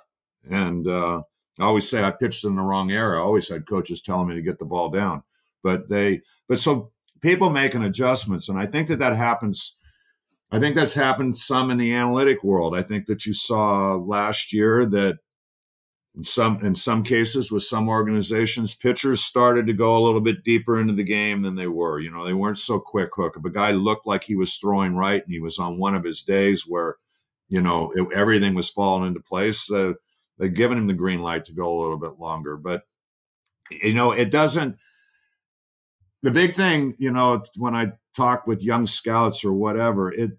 And 0.50 0.88
uh, 0.88 1.24
I 1.60 1.66
always 1.66 1.89
say 1.89 2.03
I 2.03 2.12
pitched 2.12 2.45
in 2.45 2.55
the 2.55 2.62
wrong 2.62 2.91
era. 2.91 3.20
I 3.20 3.24
always 3.24 3.49
had 3.49 3.66
coaches 3.68 4.01
telling 4.01 4.28
me 4.28 4.36
to 4.36 4.41
get 4.41 4.60
the 4.60 4.66
ball 4.66 4.89
down. 4.89 5.24
But 5.64 5.89
they, 5.89 6.22
but 6.47 6.60
so 6.60 6.91
people 7.22 7.49
making 7.49 7.84
adjustments. 7.84 8.49
And 8.49 8.60
I 8.60 8.66
think 8.66 8.88
that 8.88 8.99
that 8.99 9.16
happens. 9.16 9.76
I 10.51 10.60
think 10.60 10.76
that's 10.76 10.93
happened 10.93 11.38
some 11.38 11.72
in 11.72 11.78
the 11.78 11.93
analytic 11.93 12.43
world. 12.43 12.76
I 12.76 12.82
think 12.82 13.08
that 13.08 13.26
you 13.26 13.34
saw 13.34 13.95
last 13.95 14.53
year 14.53 14.86
that 14.86 15.18
in 16.16 16.24
some 16.24 16.64
in 16.66 16.74
some 16.74 17.03
cases 17.03 17.51
with 17.51 17.64
some 17.64 17.88
organizations, 17.88 18.74
pitchers 18.74 19.24
started 19.24 19.68
to 19.68 19.74
go 19.74 19.95
a 19.95 20.03
little 20.03 20.22
bit 20.22 20.43
deeper 20.43 20.80
into 20.80 20.93
the 20.93 21.03
game 21.03 21.43
than 21.43 21.55
they 21.55 21.68
were. 21.68 21.99
You 21.99 22.12
know, 22.12 22.26
they 22.26 22.34
weren't 22.34 22.58
so 22.58 22.80
quick 22.80 23.10
hook. 23.16 23.36
If 23.38 23.45
a 23.45 23.51
guy 23.51 23.72
looked 23.72 24.08
like 24.08 24.24
he 24.24 24.36
was 24.36 24.55
throwing 24.55 24.95
right 24.95 25.24
and 25.24 25.34
he 25.34 25.39
was 25.39 25.60
on 25.60 25.78
one 25.78 25.95
of 25.95 26.03
his 26.03 26.24
days 26.24 26.64
where, 26.68 26.95
you 27.49 27.62
know, 27.62 27.91
it, 27.93 28.08
everything 28.14 28.55
was 28.55 28.70
falling 28.70 29.08
into 29.08 29.20
place, 29.20 29.72
uh, 29.72 29.93
they'd 30.38 30.56
given 30.56 30.78
him 30.78 30.88
the 30.88 30.94
green 30.94 31.22
light 31.22 31.46
to 31.46 31.54
go 31.54 31.68
a 31.68 31.82
little 31.82 31.98
bit 31.98 32.20
longer. 32.20 32.58
But 32.58 32.84
you 33.72 33.94
know, 33.94 34.12
it 34.12 34.32
doesn't. 34.32 34.78
The 36.24 36.32
big 36.32 36.56
thing, 36.56 36.96
you 36.98 37.12
know, 37.12 37.44
when 37.58 37.76
I 37.76 37.94
talk 38.16 38.48
with 38.48 38.64
young 38.64 38.88
scouts 38.88 39.46
or 39.46 39.54
whatever, 39.54 40.12
it 40.12 40.32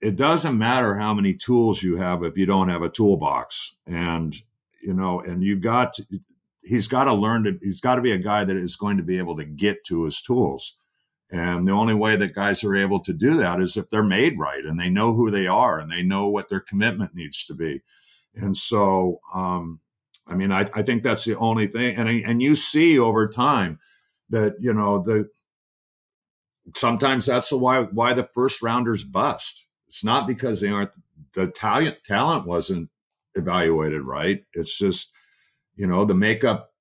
it 0.00 0.16
doesn't 0.16 0.58
matter 0.58 0.96
how 0.96 1.14
many 1.14 1.32
tools 1.32 1.82
you 1.82 1.96
have 1.96 2.24
if 2.24 2.36
you 2.36 2.44
don't 2.44 2.68
have 2.68 2.82
a 2.82 2.88
toolbox. 2.88 3.76
And 3.86 4.34
you 4.82 4.92
know, 4.92 5.20
and 5.20 5.44
you 5.44 5.56
got 5.56 5.92
to, 5.94 6.04
he's 6.62 6.88
got 6.88 7.04
to 7.04 7.14
learn 7.14 7.44
to 7.44 7.58
he's 7.62 7.80
got 7.80 7.94
to 7.96 8.02
be 8.02 8.12
a 8.12 8.18
guy 8.18 8.44
that 8.44 8.56
is 8.56 8.76
going 8.76 8.96
to 8.96 9.02
be 9.02 9.18
able 9.18 9.36
to 9.36 9.44
get 9.44 9.84
to 9.84 10.04
his 10.04 10.20
tools. 10.20 10.76
And 11.30 11.66
the 11.66 11.72
only 11.72 11.94
way 11.94 12.16
that 12.16 12.34
guys 12.34 12.62
are 12.62 12.76
able 12.76 13.00
to 13.00 13.12
do 13.12 13.34
that 13.36 13.58
is 13.58 13.76
if 13.76 13.88
they're 13.88 14.02
made 14.02 14.38
right 14.38 14.64
and 14.64 14.78
they 14.78 14.90
know 14.90 15.14
who 15.14 15.30
they 15.30 15.46
are 15.46 15.78
and 15.78 15.90
they 15.90 16.02
know 16.02 16.28
what 16.28 16.50
their 16.50 16.60
commitment 16.60 17.14
needs 17.14 17.46
to 17.46 17.54
be. 17.54 17.80
And 18.34 18.56
so, 18.56 19.20
um, 19.34 19.80
I 20.26 20.34
mean, 20.34 20.52
I, 20.52 20.66
I 20.74 20.82
think 20.82 21.02
that's 21.02 21.24
the 21.24 21.36
only 21.38 21.66
thing. 21.66 21.96
And 21.96 22.08
and 22.08 22.42
you 22.42 22.54
see 22.54 22.98
over 22.98 23.28
time 23.28 23.78
that 24.30 24.54
you 24.60 24.72
know 24.72 25.02
the 25.02 25.28
sometimes 26.74 27.26
that's 27.26 27.50
the 27.50 27.58
why 27.58 27.82
why 27.82 28.14
the 28.14 28.28
first 28.34 28.62
rounders 28.62 29.04
bust. 29.04 29.66
It's 29.88 30.04
not 30.04 30.26
because 30.26 30.60
they 30.60 30.68
aren't 30.68 30.96
the 31.34 31.48
talent 31.48 31.98
talent 32.04 32.46
wasn't 32.46 32.88
evaluated 33.34 34.02
right. 34.02 34.44
It's 34.54 34.78
just, 34.78 35.12
you 35.76 35.86
know, 35.86 36.04
the 36.04 36.14
makeup, 36.14 36.72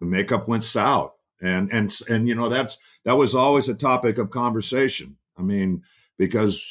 the 0.00 0.06
makeup 0.06 0.48
went 0.48 0.64
south. 0.64 1.20
And, 1.40 1.70
and, 1.72 1.92
and, 2.08 2.26
you 2.26 2.34
know, 2.34 2.48
that's, 2.48 2.78
that 3.04 3.16
was 3.16 3.34
always 3.34 3.68
a 3.68 3.74
topic 3.74 4.18
of 4.18 4.30
conversation. 4.30 5.16
I 5.36 5.42
mean, 5.42 5.82
because 6.18 6.66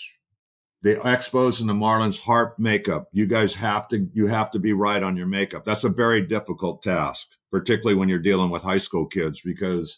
the 0.85 0.97
Expos 0.97 1.59
and 1.59 1.67
the 1.67 1.73
Marlins 1.73 2.21
harp 2.21 2.59
makeup, 2.59 3.09
you 3.11 3.25
guys 3.25 3.55
have 3.55 3.87
to, 3.87 4.07
you 4.13 4.27
have 4.27 4.51
to 4.51 4.59
be 4.59 4.71
right 4.71 5.01
on 5.01 5.17
your 5.17 5.25
makeup. 5.25 5.63
That's 5.63 5.83
a 5.83 5.89
very 5.89 6.21
difficult 6.21 6.83
task, 6.83 7.31
particularly 7.51 7.97
when 7.97 8.07
you're 8.07 8.19
dealing 8.19 8.51
with 8.51 8.61
high 8.61 8.77
school 8.77 9.07
kids, 9.07 9.41
because 9.41 9.97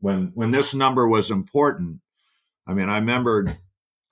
when, 0.00 0.30
when 0.34 0.50
this 0.50 0.74
number 0.74 1.08
was 1.08 1.30
important, 1.30 2.00
I 2.66 2.74
mean, 2.74 2.90
I 2.90 2.98
remember 2.98 3.46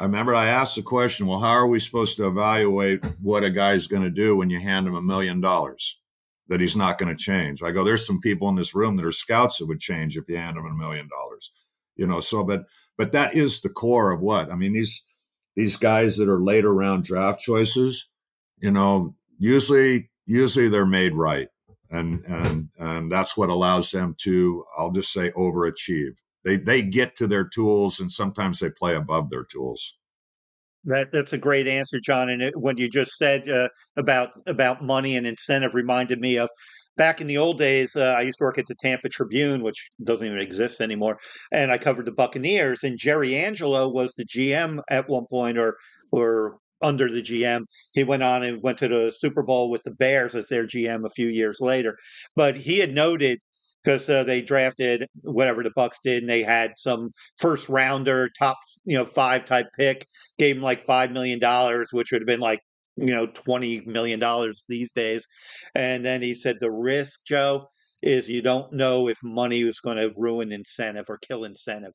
I 0.00 0.04
remember 0.04 0.34
I 0.34 0.46
asked 0.46 0.76
the 0.76 0.82
question, 0.82 1.26
well, 1.26 1.40
how 1.40 1.50
are 1.50 1.66
we 1.66 1.78
supposed 1.78 2.16
to 2.16 2.26
evaluate 2.26 3.04
what 3.20 3.44
a 3.44 3.50
guy's 3.50 3.86
going 3.86 4.04
to 4.04 4.10
do 4.10 4.34
when 4.34 4.48
you 4.48 4.60
hand 4.60 4.86
him 4.86 4.94
a 4.94 5.02
million 5.02 5.42
dollars 5.42 6.00
that 6.46 6.62
he's 6.62 6.76
not 6.76 6.96
going 6.96 7.14
to 7.14 7.22
change? 7.22 7.62
I 7.62 7.70
go, 7.70 7.84
there's 7.84 8.06
some 8.06 8.20
people 8.22 8.48
in 8.48 8.54
this 8.54 8.74
room 8.74 8.96
that 8.96 9.04
are 9.04 9.12
scouts 9.12 9.58
that 9.58 9.66
would 9.66 9.80
change 9.80 10.16
if 10.16 10.26
you 10.26 10.36
hand 10.38 10.56
them 10.56 10.64
a 10.64 10.72
million 10.72 11.06
dollars, 11.06 11.52
you 11.96 12.06
know, 12.06 12.20
so, 12.20 12.44
but, 12.44 12.64
but 12.96 13.12
that 13.12 13.36
is 13.36 13.60
the 13.60 13.68
core 13.68 14.10
of 14.10 14.22
what, 14.22 14.50
I 14.50 14.54
mean, 14.54 14.72
these, 14.72 15.04
these 15.58 15.76
guys 15.76 16.16
that 16.16 16.28
are 16.28 16.40
later 16.40 16.72
round 16.72 17.04
draft 17.04 17.40
choices, 17.40 18.08
you 18.58 18.70
know, 18.70 19.14
usually, 19.38 20.10
usually 20.24 20.68
they're 20.68 20.86
made 20.86 21.14
right. 21.14 21.48
And, 21.90 22.24
and, 22.26 22.68
and 22.78 23.10
that's 23.10 23.36
what 23.36 23.48
allows 23.48 23.90
them 23.90 24.14
to, 24.20 24.64
I'll 24.76 24.92
just 24.92 25.12
say 25.12 25.30
overachieve 25.32 26.16
they 26.44 26.56
they 26.56 26.82
get 26.82 27.16
to 27.16 27.26
their 27.26 27.44
tools 27.44 28.00
and 28.00 28.10
sometimes 28.10 28.60
they 28.60 28.70
play 28.70 28.94
above 28.94 29.30
their 29.30 29.44
tools. 29.44 29.96
That 30.84 31.12
that's 31.12 31.32
a 31.32 31.38
great 31.38 31.66
answer, 31.66 32.00
John. 32.00 32.30
And 32.30 32.40
it, 32.40 32.56
what 32.56 32.78
you 32.78 32.88
just 32.88 33.16
said 33.18 33.48
uh, 33.48 33.68
about 33.96 34.30
about 34.46 34.82
money 34.82 35.16
and 35.16 35.26
incentive 35.26 35.74
reminded 35.74 36.20
me 36.20 36.38
of 36.38 36.48
back 36.98 37.20
in 37.22 37.26
the 37.26 37.38
old 37.38 37.58
days. 37.58 37.96
Uh, 37.96 38.14
I 38.18 38.22
used 38.22 38.38
to 38.38 38.44
work 38.44 38.58
at 38.58 38.66
the 38.66 38.74
Tampa 38.74 39.08
Tribune, 39.08 39.62
which 39.62 39.90
doesn't 40.04 40.26
even 40.26 40.40
exist 40.40 40.82
anymore, 40.82 41.16
and 41.52 41.72
I 41.72 41.78
covered 41.78 42.04
the 42.04 42.12
Buccaneers. 42.12 42.84
And 42.84 42.98
Jerry 42.98 43.36
Angelo 43.36 43.88
was 43.88 44.12
the 44.14 44.26
GM 44.26 44.80
at 44.90 45.08
one 45.08 45.26
point, 45.30 45.56
or 45.56 45.78
or 46.10 46.58
under 46.82 47.10
the 47.10 47.22
GM. 47.22 47.62
He 47.92 48.04
went 48.04 48.22
on 48.22 48.42
and 48.42 48.62
went 48.62 48.78
to 48.78 48.88
the 48.88 49.12
Super 49.16 49.42
Bowl 49.42 49.70
with 49.70 49.82
the 49.84 49.92
Bears 49.92 50.34
as 50.34 50.48
their 50.48 50.66
GM 50.66 51.06
a 51.06 51.10
few 51.10 51.28
years 51.28 51.60
later. 51.60 51.96
But 52.36 52.56
he 52.56 52.78
had 52.78 52.94
noted 52.94 53.38
because 53.82 54.08
uh, 54.08 54.24
they 54.24 54.42
drafted 54.42 55.06
whatever 55.22 55.62
the 55.62 55.70
Bucs 55.70 55.96
did, 56.04 56.22
and 56.22 56.30
they 56.30 56.42
had 56.42 56.72
some 56.76 57.10
first 57.38 57.68
rounder, 57.68 58.28
top 58.38 58.58
you 58.84 58.98
know 58.98 59.04
five 59.04 59.44
type 59.44 59.66
pick, 59.78 60.06
gave 60.38 60.56
him 60.56 60.62
like 60.62 60.84
five 60.84 61.10
million 61.12 61.38
dollars, 61.38 61.88
which 61.92 62.12
would 62.12 62.22
have 62.22 62.26
been 62.26 62.40
like 62.40 62.60
you 63.00 63.14
know 63.14 63.26
twenty 63.26 63.82
million 63.86 64.18
dollars 64.20 64.64
these 64.68 64.90
days. 64.92 65.26
And 65.74 66.04
then 66.04 66.22
he 66.22 66.34
said 66.34 66.56
the 66.60 66.70
risk, 66.70 67.20
Joe, 67.26 67.68
is 68.02 68.28
you 68.28 68.42
don't 68.42 68.72
know 68.72 69.08
if 69.08 69.18
money 69.22 69.62
is 69.62 69.80
going 69.80 69.96
to 69.96 70.12
ruin 70.16 70.52
incentive 70.52 71.06
or 71.08 71.18
kill 71.18 71.44
incentive. 71.44 71.92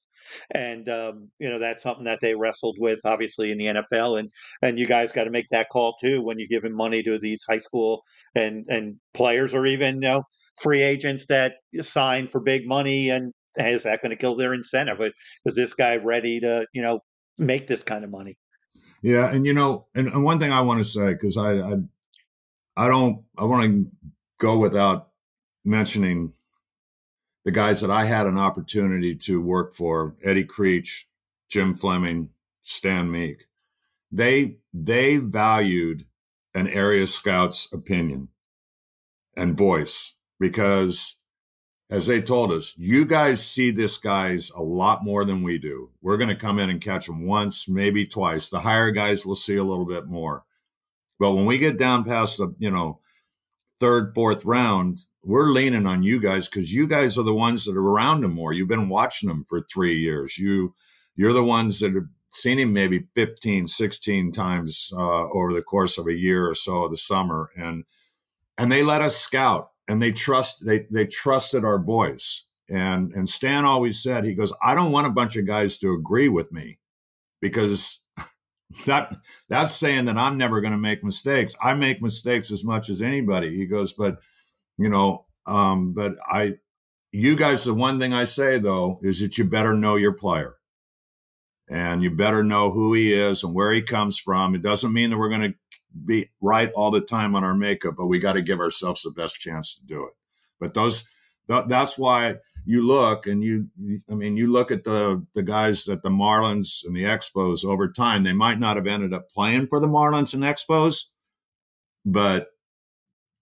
And 0.51 0.87
um, 0.89 1.29
you 1.39 1.49
know 1.49 1.59
that's 1.59 1.83
something 1.83 2.05
that 2.05 2.19
they 2.21 2.35
wrestled 2.35 2.77
with 2.79 2.99
obviously 3.05 3.51
in 3.51 3.57
the 3.57 3.65
NFL 3.65 4.19
and 4.19 4.29
and 4.61 4.79
you 4.79 4.87
guys 4.87 5.11
got 5.11 5.25
to 5.25 5.31
make 5.31 5.47
that 5.51 5.69
call 5.69 5.95
too 6.01 6.21
when 6.21 6.39
you're 6.39 6.47
giving 6.47 6.75
money 6.75 7.03
to 7.03 7.19
these 7.19 7.43
high 7.47 7.59
school 7.59 8.03
and 8.35 8.65
and 8.69 8.95
players 9.13 9.53
or 9.53 9.65
even 9.65 9.95
you 9.95 10.07
know 10.07 10.23
free 10.61 10.81
agents 10.81 11.25
that 11.27 11.55
sign 11.81 12.27
for 12.27 12.39
big 12.39 12.67
money. 12.67 13.09
And 13.09 13.33
is 13.57 13.83
that 13.83 14.01
going 14.01 14.11
to 14.11 14.15
kill 14.15 14.35
their 14.35 14.53
incentive? 14.53 14.99
Is 15.45 15.55
this 15.55 15.73
guy 15.73 15.97
ready 15.97 16.39
to 16.41 16.65
you 16.73 16.81
know 16.81 16.99
make 17.37 17.67
this 17.67 17.83
kind 17.83 18.03
of 18.03 18.11
money 18.11 18.37
yeah 19.03 19.31
and 19.31 19.45
you 19.45 19.53
know 19.53 19.85
and, 19.93 20.07
and 20.07 20.23
one 20.23 20.39
thing 20.39 20.51
i 20.51 20.61
want 20.61 20.79
to 20.79 20.83
say 20.83 21.13
because 21.13 21.37
I, 21.37 21.59
I 21.59 21.73
i 22.75 22.87
don't 22.87 23.23
i 23.37 23.43
want 23.43 23.63
to 23.63 23.91
go 24.39 24.57
without 24.57 25.09
mentioning 25.63 26.33
the 27.45 27.51
guys 27.51 27.81
that 27.81 27.91
I 27.91 28.05
had 28.05 28.27
an 28.27 28.37
opportunity 28.37 29.15
to 29.15 29.41
work 29.41 29.73
for, 29.73 30.15
Eddie 30.23 30.45
Creech, 30.45 31.07
Jim 31.49 31.75
Fleming, 31.75 32.29
Stan 32.61 33.11
Meek, 33.11 33.45
they 34.11 34.57
they 34.73 35.17
valued 35.17 36.05
an 36.53 36.67
area 36.67 37.07
scout's 37.07 37.71
opinion 37.73 38.29
and 39.35 39.57
voice 39.57 40.15
because 40.39 41.17
as 41.93 42.07
they 42.07 42.19
told 42.19 42.51
us, 42.51 42.73
you 42.75 43.05
guys 43.05 43.45
see 43.45 43.69
this 43.69 43.97
guys 43.97 44.49
a 44.57 44.63
lot 44.63 45.03
more 45.03 45.23
than 45.23 45.43
we 45.43 45.59
do. 45.59 45.91
We're 46.01 46.17
going 46.17 46.31
to 46.31 46.35
come 46.35 46.57
in 46.57 46.71
and 46.71 46.81
catch 46.81 47.05
them 47.05 47.27
once, 47.27 47.69
maybe 47.69 48.07
twice. 48.07 48.49
The 48.49 48.61
higher 48.61 48.89
guys 48.89 49.27
will 49.27 49.35
see 49.35 49.57
a 49.57 49.63
little 49.63 49.85
bit 49.85 50.07
more. 50.07 50.43
But 51.19 51.33
when 51.33 51.45
we 51.45 51.59
get 51.59 51.77
down 51.77 52.03
past 52.03 52.39
the, 52.39 52.55
you 52.57 52.71
know, 52.71 52.99
third, 53.79 54.15
fourth 54.15 54.43
round, 54.43 55.03
we're 55.23 55.51
leaning 55.51 55.85
on 55.85 56.01
you 56.01 56.19
guys 56.19 56.49
because 56.49 56.73
you 56.73 56.87
guys 56.87 57.15
are 57.19 57.23
the 57.23 57.31
ones 57.31 57.65
that 57.65 57.77
are 57.77 57.87
around 57.87 58.23
him 58.23 58.33
more. 58.33 58.53
You've 58.53 58.67
been 58.67 58.89
watching 58.89 59.29
him 59.29 59.45
for 59.47 59.61
three 59.61 59.93
years. 59.93 60.39
You, 60.39 60.73
you're 61.15 61.31
the 61.31 61.43
ones 61.43 61.79
that 61.81 61.93
have 61.93 62.07
seen 62.33 62.57
him 62.57 62.73
maybe 62.73 63.05
15, 63.13 63.67
16 63.67 64.31
times 64.31 64.91
uh, 64.97 65.29
over 65.29 65.53
the 65.53 65.61
course 65.61 65.99
of 65.99 66.07
a 66.07 66.17
year 66.17 66.49
or 66.49 66.55
so 66.55 66.85
of 66.85 66.91
the 66.91 66.97
summer. 66.97 67.51
And, 67.55 67.83
and 68.57 68.71
they 68.71 68.81
let 68.81 69.03
us 69.03 69.15
scout 69.15 69.72
and 69.93 70.01
they 70.01 70.11
trust, 70.11 70.65
they, 70.65 70.87
they 70.89 71.05
trusted 71.05 71.63
our 71.63 71.77
voice. 71.77 72.45
And, 72.67 73.11
and 73.13 73.29
Stan 73.29 73.63
always 73.63 74.01
said, 74.01 74.25
he 74.25 74.33
goes, 74.33 74.51
I 74.63 74.73
don't 74.73 74.91
want 74.91 75.05
a 75.05 75.11
bunch 75.11 75.35
of 75.35 75.45
guys 75.45 75.77
to 75.79 75.93
agree 75.93 76.29
with 76.29 76.51
me 76.51 76.79
because 77.41 78.01
that 78.87 79.15
that's 79.49 79.75
saying 79.75 80.05
that 80.05 80.17
I'm 80.17 80.35
never 80.35 80.61
going 80.61 80.71
to 80.71 80.79
make 80.79 81.03
mistakes. 81.03 81.55
I 81.61 81.75
make 81.75 82.01
mistakes 82.01 82.51
as 82.51 82.63
much 82.63 82.89
as 82.89 83.03
anybody. 83.03 83.55
He 83.55 83.67
goes, 83.67 83.93
but 83.93 84.17
you 84.79 84.89
know, 84.89 85.25
um, 85.45 85.93
but 85.93 86.15
I, 86.27 86.55
you 87.11 87.35
guys, 87.35 87.63
the 87.63 87.75
one 87.75 87.99
thing 87.99 88.13
I 88.13 88.23
say 88.23 88.57
though 88.57 88.99
is 89.03 89.21
that 89.21 89.37
you 89.37 89.43
better 89.43 89.75
know 89.75 89.95
your 89.95 90.13
player 90.13 90.55
and 91.69 92.01
you 92.01 92.09
better 92.09 92.43
know 92.43 92.71
who 92.71 92.95
he 92.95 93.13
is 93.13 93.43
and 93.43 93.53
where 93.53 93.71
he 93.71 93.83
comes 93.83 94.17
from. 94.17 94.55
It 94.55 94.63
doesn't 94.63 94.91
mean 94.91 95.11
that 95.11 95.19
we're 95.19 95.29
going 95.29 95.51
to 95.51 95.57
be 96.05 96.29
right 96.41 96.71
all 96.73 96.91
the 96.91 97.01
time 97.01 97.35
on 97.35 97.43
our 97.43 97.53
makeup, 97.53 97.95
but 97.97 98.07
we 98.07 98.19
got 98.19 98.33
to 98.33 98.41
give 98.41 98.59
ourselves 98.59 99.03
the 99.03 99.11
best 99.11 99.37
chance 99.37 99.75
to 99.75 99.85
do 99.85 100.05
it. 100.05 100.13
But 100.59 100.73
those, 100.73 101.07
th- 101.47 101.65
that's 101.67 101.97
why 101.97 102.37
you 102.65 102.81
look 102.81 103.27
and 103.27 103.43
you, 103.43 103.67
I 104.09 104.15
mean, 104.15 104.37
you 104.37 104.47
look 104.47 104.71
at 104.71 104.83
the, 104.83 105.25
the 105.33 105.43
guys 105.43 105.87
at 105.89 106.03
the 106.03 106.09
Marlins 106.09 106.85
and 106.85 106.95
the 106.95 107.03
Expos 107.03 107.65
over 107.65 107.89
time, 107.89 108.23
they 108.23 108.33
might 108.33 108.59
not 108.59 108.77
have 108.77 108.87
ended 108.87 109.13
up 109.13 109.29
playing 109.29 109.67
for 109.67 109.79
the 109.79 109.87
Marlins 109.87 110.33
and 110.33 110.43
Expos, 110.43 111.05
but 112.05 112.47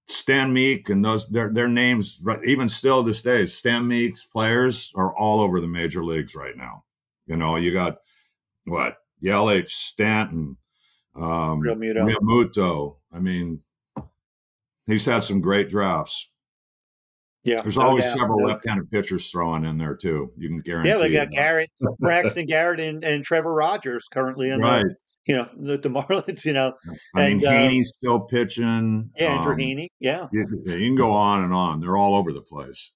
Stan 0.08 0.52
Meek 0.52 0.90
and 0.90 1.04
those 1.06 1.30
their 1.30 1.50
their 1.50 1.68
names 1.68 2.22
even 2.46 2.68
still 2.68 3.02
this 3.02 3.22
day 3.22 3.46
Stan 3.46 3.88
Meek's 3.88 4.26
players 4.26 4.92
are 4.96 5.16
all 5.16 5.40
over 5.40 5.62
the 5.62 5.68
major 5.68 6.04
leagues 6.04 6.36
right 6.36 6.58
now. 6.58 6.84
You 7.26 7.38
know, 7.38 7.56
you 7.56 7.72
got 7.72 8.00
what 8.66 8.98
Yelich, 9.24 9.70
Stanton, 9.70 10.58
um, 11.16 11.62
Realmuto. 11.62 12.98
I 13.14 13.20
mean, 13.20 13.62
he's 14.88 15.06
had 15.06 15.24
some 15.24 15.42
great 15.42 15.70
drafts. 15.70 16.32
Yeah, 17.44 17.62
there's 17.62 17.78
always 17.78 18.04
several 18.04 18.46
left-handed 18.46 18.92
pitchers 18.92 19.32
throwing 19.32 19.66
in 19.66 19.80
there 19.80 19.96
too. 19.96 20.32
You 20.38 20.48
can 20.50 20.62
guarantee. 20.62 20.90
Yeah, 20.90 20.98
they 20.98 21.12
got 21.12 21.32
Garrett, 21.32 21.72
Braxton 22.00 22.46
Garrett, 22.46 22.80
and, 22.80 23.04
and 23.04 23.24
Trevor 23.24 23.54
Rogers 23.54 24.08
currently 24.14 24.52
in 24.52 24.60
right. 24.60 24.86
you 25.26 25.38
know 25.38 25.50
the, 25.58 25.78
the 25.78 25.90
Marlins. 25.90 26.46
You 26.46 26.54
know, 26.54 26.74
I 27.16 27.24
and, 27.24 27.38
mean 27.40 27.48
uh, 27.48 27.52
Heaney's 27.52 27.92
uh, 27.92 27.98
still 27.98 28.20
pitching. 28.22 29.10
Yeah, 29.18 29.38
Andrew 29.38 29.54
um, 29.54 29.58
Heaney. 29.58 29.88
Yeah. 30.00 30.28
You, 30.32 30.46
you, 30.66 30.74
can 30.74 30.96
go 30.96 31.12
on 31.12 31.44
and 31.44 31.54
on. 31.54 31.80
They're 31.80 31.98
all 31.98 32.14
over 32.14 32.32
the 32.32 32.44
place. 32.44 32.94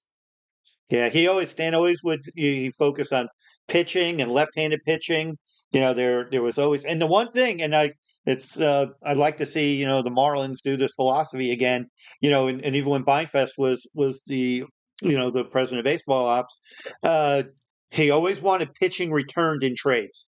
Yeah, 0.89 1.09
he 1.09 1.27
always 1.27 1.49
Stan 1.49 1.73
always 1.73 2.03
would 2.03 2.21
he 2.35 2.69
focus 2.69 3.11
on 3.11 3.27
pitching 3.67 4.21
and 4.21 4.31
left-handed 4.31 4.81
pitching. 4.85 5.39
You 5.71 5.79
know, 5.79 5.95
there 5.95 6.27
there 6.29 6.43
was 6.43 6.59
always 6.59 6.85
and 6.85 7.01
the 7.01 7.07
one 7.07 7.31
thing, 7.31 7.63
and 7.63 7.75
I 7.75 7.93
it's 8.25 8.59
uh, 8.59 8.87
I'd 9.05 9.17
like 9.17 9.37
to 9.37 9.45
see 9.45 9.75
you 9.75 9.85
know 9.85 10.01
the 10.01 10.09
Marlins 10.09 10.61
do 10.63 10.77
this 10.77 10.93
philosophy 10.95 11.51
again. 11.51 11.87
You 12.21 12.29
know, 12.29 12.47
and, 12.47 12.63
and 12.63 12.75
even 12.75 12.89
when 12.89 13.03
Beinfest 13.03 13.51
was 13.57 13.87
was 13.93 14.21
the 14.27 14.63
you 15.01 15.17
know 15.17 15.31
the 15.31 15.43
president 15.43 15.79
of 15.79 15.85
baseball 15.85 16.25
ops, 16.27 16.57
uh, 17.03 17.43
he 17.91 18.11
always 18.11 18.41
wanted 18.41 18.73
pitching 18.73 19.11
returned 19.11 19.63
in 19.63 19.75
trades. 19.75 20.25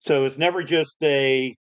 So 0.00 0.24
it's 0.24 0.38
never 0.38 0.62
just 0.62 0.96
a 1.02 1.56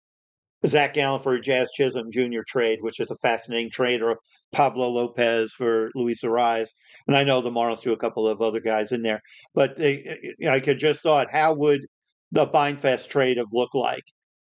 Zach 0.65 0.93
Gallen 0.93 1.21
for 1.21 1.39
Jazz 1.39 1.69
Chisholm 1.71 2.11
Jr. 2.11 2.41
trade, 2.47 2.79
which 2.81 2.99
is 2.99 3.11
a 3.11 3.15
fascinating 3.17 3.71
trade, 3.71 4.01
or 4.01 4.17
Pablo 4.51 4.89
Lopez 4.89 5.53
for 5.53 5.91
Luis 5.95 6.23
Arraez. 6.23 6.69
And 7.07 7.15
I 7.15 7.23
know 7.23 7.41
the 7.41 7.51
Marlins 7.51 7.79
threw 7.79 7.93
a 7.93 7.97
couple 7.97 8.27
of 8.27 8.41
other 8.41 8.59
guys 8.59 8.91
in 8.91 9.01
there, 9.01 9.21
but 9.53 9.77
they, 9.77 10.35
I 10.49 10.59
could 10.59 10.79
just 10.79 11.01
thought, 11.01 11.31
how 11.31 11.53
would 11.55 11.81
the 12.31 12.47
Beinfest 12.47 13.07
trade 13.09 13.37
have 13.37 13.53
looked 13.53 13.75
like? 13.75 14.03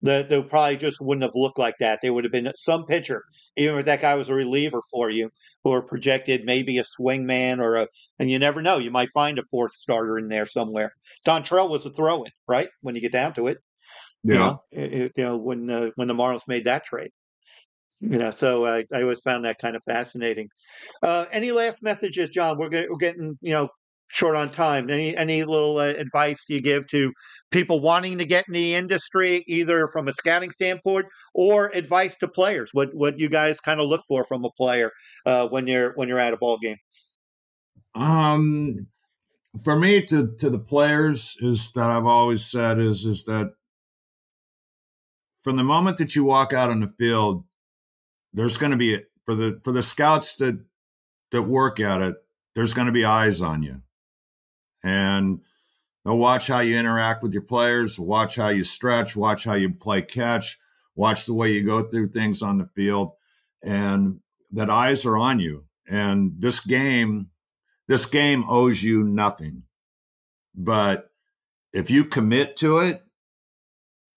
The, 0.03 0.27
they 0.29 0.43
probably 0.43 0.77
just 0.77 1.01
wouldn't 1.01 1.23
have 1.23 1.35
looked 1.35 1.59
like 1.59 1.77
that. 1.79 2.01
There 2.03 2.13
would 2.13 2.25
have 2.25 2.33
been 2.33 2.53
some 2.57 2.87
pitcher, 2.87 3.23
even 3.57 3.79
if 3.79 3.85
that 3.87 4.01
guy 4.01 4.17
was 4.17 4.29
a 4.29 4.35
reliever 4.35 4.83
for 4.91 5.11
you, 5.11 5.31
or 5.65 5.83
projected 5.83 6.45
maybe 6.45 6.79
a 6.79 6.85
swing 6.85 7.25
man 7.25 7.61
or 7.61 7.77
a, 7.77 7.89
and 8.19 8.31
you 8.31 8.39
never 8.39 8.63
know, 8.63 8.79
you 8.79 8.91
might 8.91 9.13
find 9.13 9.39
a 9.39 9.45
fourth 9.45 9.73
starter 9.73 10.19
in 10.19 10.29
there 10.29 10.47
somewhere. 10.47 10.93
Dontrelle 11.25 11.71
was 11.71 11.87
a 11.87 11.91
throw 11.91 12.25
in, 12.25 12.33
right? 12.49 12.69
When 12.81 12.95
you 12.95 13.01
get 13.01 13.13
down 13.13 13.35
to 13.35 13.47
it. 13.47 13.59
Yeah. 14.25 14.35
You 14.35 14.39
know, 14.39 14.63
it, 14.73 15.13
you 15.17 15.25
know 15.25 15.37
when 15.37 15.71
uh, 15.71 15.91
when 15.97 16.09
the 16.09 16.15
Marlins 16.15 16.49
made 16.49 16.65
that 16.65 16.85
trade. 16.85 17.11
You 18.01 18.19
know, 18.19 18.33
so 18.33 18.67
I, 18.67 18.85
I 18.93 19.03
always 19.03 19.21
found 19.21 19.45
that 19.45 19.61
kind 19.61 19.77
of 19.77 19.83
fascinating. 19.85 20.49
Uh, 21.05 21.27
any 21.31 21.53
last 21.53 21.85
messages, 21.85 22.31
John? 22.31 22.59
We're, 22.59 22.69
get, 22.69 22.91
we're 22.91 22.97
getting 22.97 23.39
you 23.41 23.53
know 23.53 23.69
short 24.13 24.37
on 24.37 24.51
time. 24.51 24.91
Any 24.91 25.17
any 25.17 25.45
little 25.45 25.79
uh, 25.79 25.87
advice 25.87 26.45
you 26.49 26.61
give 26.61 26.87
to 26.89 27.13
people 27.51 27.81
wanting 27.81 28.19
to 28.19 28.25
get 28.25 28.45
in 28.47 28.55
the 28.55 28.75
industry, 28.75 29.45
either 29.47 29.89
from 29.89 30.09
a 30.09 30.13
scouting 30.13 30.51
standpoint 30.51 31.07
or 31.35 31.71
advice 31.75 32.17
to 32.17 32.29
players? 32.29 32.71
What 32.73 32.95
what 32.95 33.19
you 33.19 33.29
guys 33.29 33.59
kind 33.61 33.81
of 33.81 33.89
look 33.89 34.03
for 34.09 34.25
from 34.25 34.45
a 34.45 34.51
player 34.51 34.91
uh, 35.27 35.49
when 35.49 35.67
you're 35.67 35.93
when 35.95 36.09
you're 36.09 36.21
at 36.21 36.35
a 36.35 36.37
ball 36.37 36.59
game? 36.63 36.77
Um, 37.95 38.87
for 39.65 39.77
me, 39.77 40.05
to 40.07 40.35
to 40.39 40.51
the 40.51 40.59
players 40.59 41.37
is 41.41 41.73
that 41.73 41.91
I've 41.91 42.07
always 42.07 42.45
said 42.45 42.79
is 42.79 43.05
is 43.05 43.25
that 43.25 43.55
from 45.43 45.57
the 45.57 45.65
moment 45.65 45.99
that 45.99 46.15
you 46.15 46.25
walk 46.25 46.53
out 46.53 46.71
on 46.71 46.81
the 46.81 46.89
field, 46.89 47.45
there's 48.33 48.57
going 48.57 48.73
to 48.73 48.79
be 48.79 49.01
for 49.25 49.35
the 49.35 49.61
for 49.65 49.73
the 49.73 49.83
scouts 49.83 50.37
that 50.37 50.65
that 51.31 51.43
work 51.43 51.81
at 51.81 52.01
it, 52.03 52.17
there's 52.55 52.75
going 52.75 52.87
to 52.87 52.93
be 52.93 53.05
eyes 53.05 53.41
on 53.41 53.63
you, 53.63 53.81
and 54.83 55.41
they'll 56.05 56.19
watch 56.19 56.47
how 56.47 56.61
you 56.61 56.79
interact 56.79 57.23
with 57.23 57.33
your 57.33 57.43
players, 57.43 57.99
watch 57.99 58.37
how 58.37 58.49
you 58.49 58.65
stretch, 58.65 59.17
watch 59.17 59.45
how 59.45 59.55
you 59.55 59.73
play 59.73 60.03
catch, 60.03 60.59
watch 60.95 61.27
the 61.27 61.35
way 61.35 61.53
you 61.53 61.65
go 61.65 61.83
through 61.83 62.09
things 62.09 62.43
on 62.43 62.59
the 62.59 62.67
field, 62.75 63.13
and 63.63 64.21
that 64.51 64.71
eyes 64.71 65.07
are 65.07 65.17
on 65.17 65.41
you. 65.41 65.65
And 65.89 66.35
this 66.39 66.61
game, 66.61 67.31
this 67.89 68.07
game 68.07 68.45
owes 68.49 68.83
you 68.83 69.03
nothing, 69.03 69.65
but 70.55 71.11
if 71.73 71.91
you 71.91 72.05
commit 72.05 72.57
to 72.57 72.79
it 72.79 73.03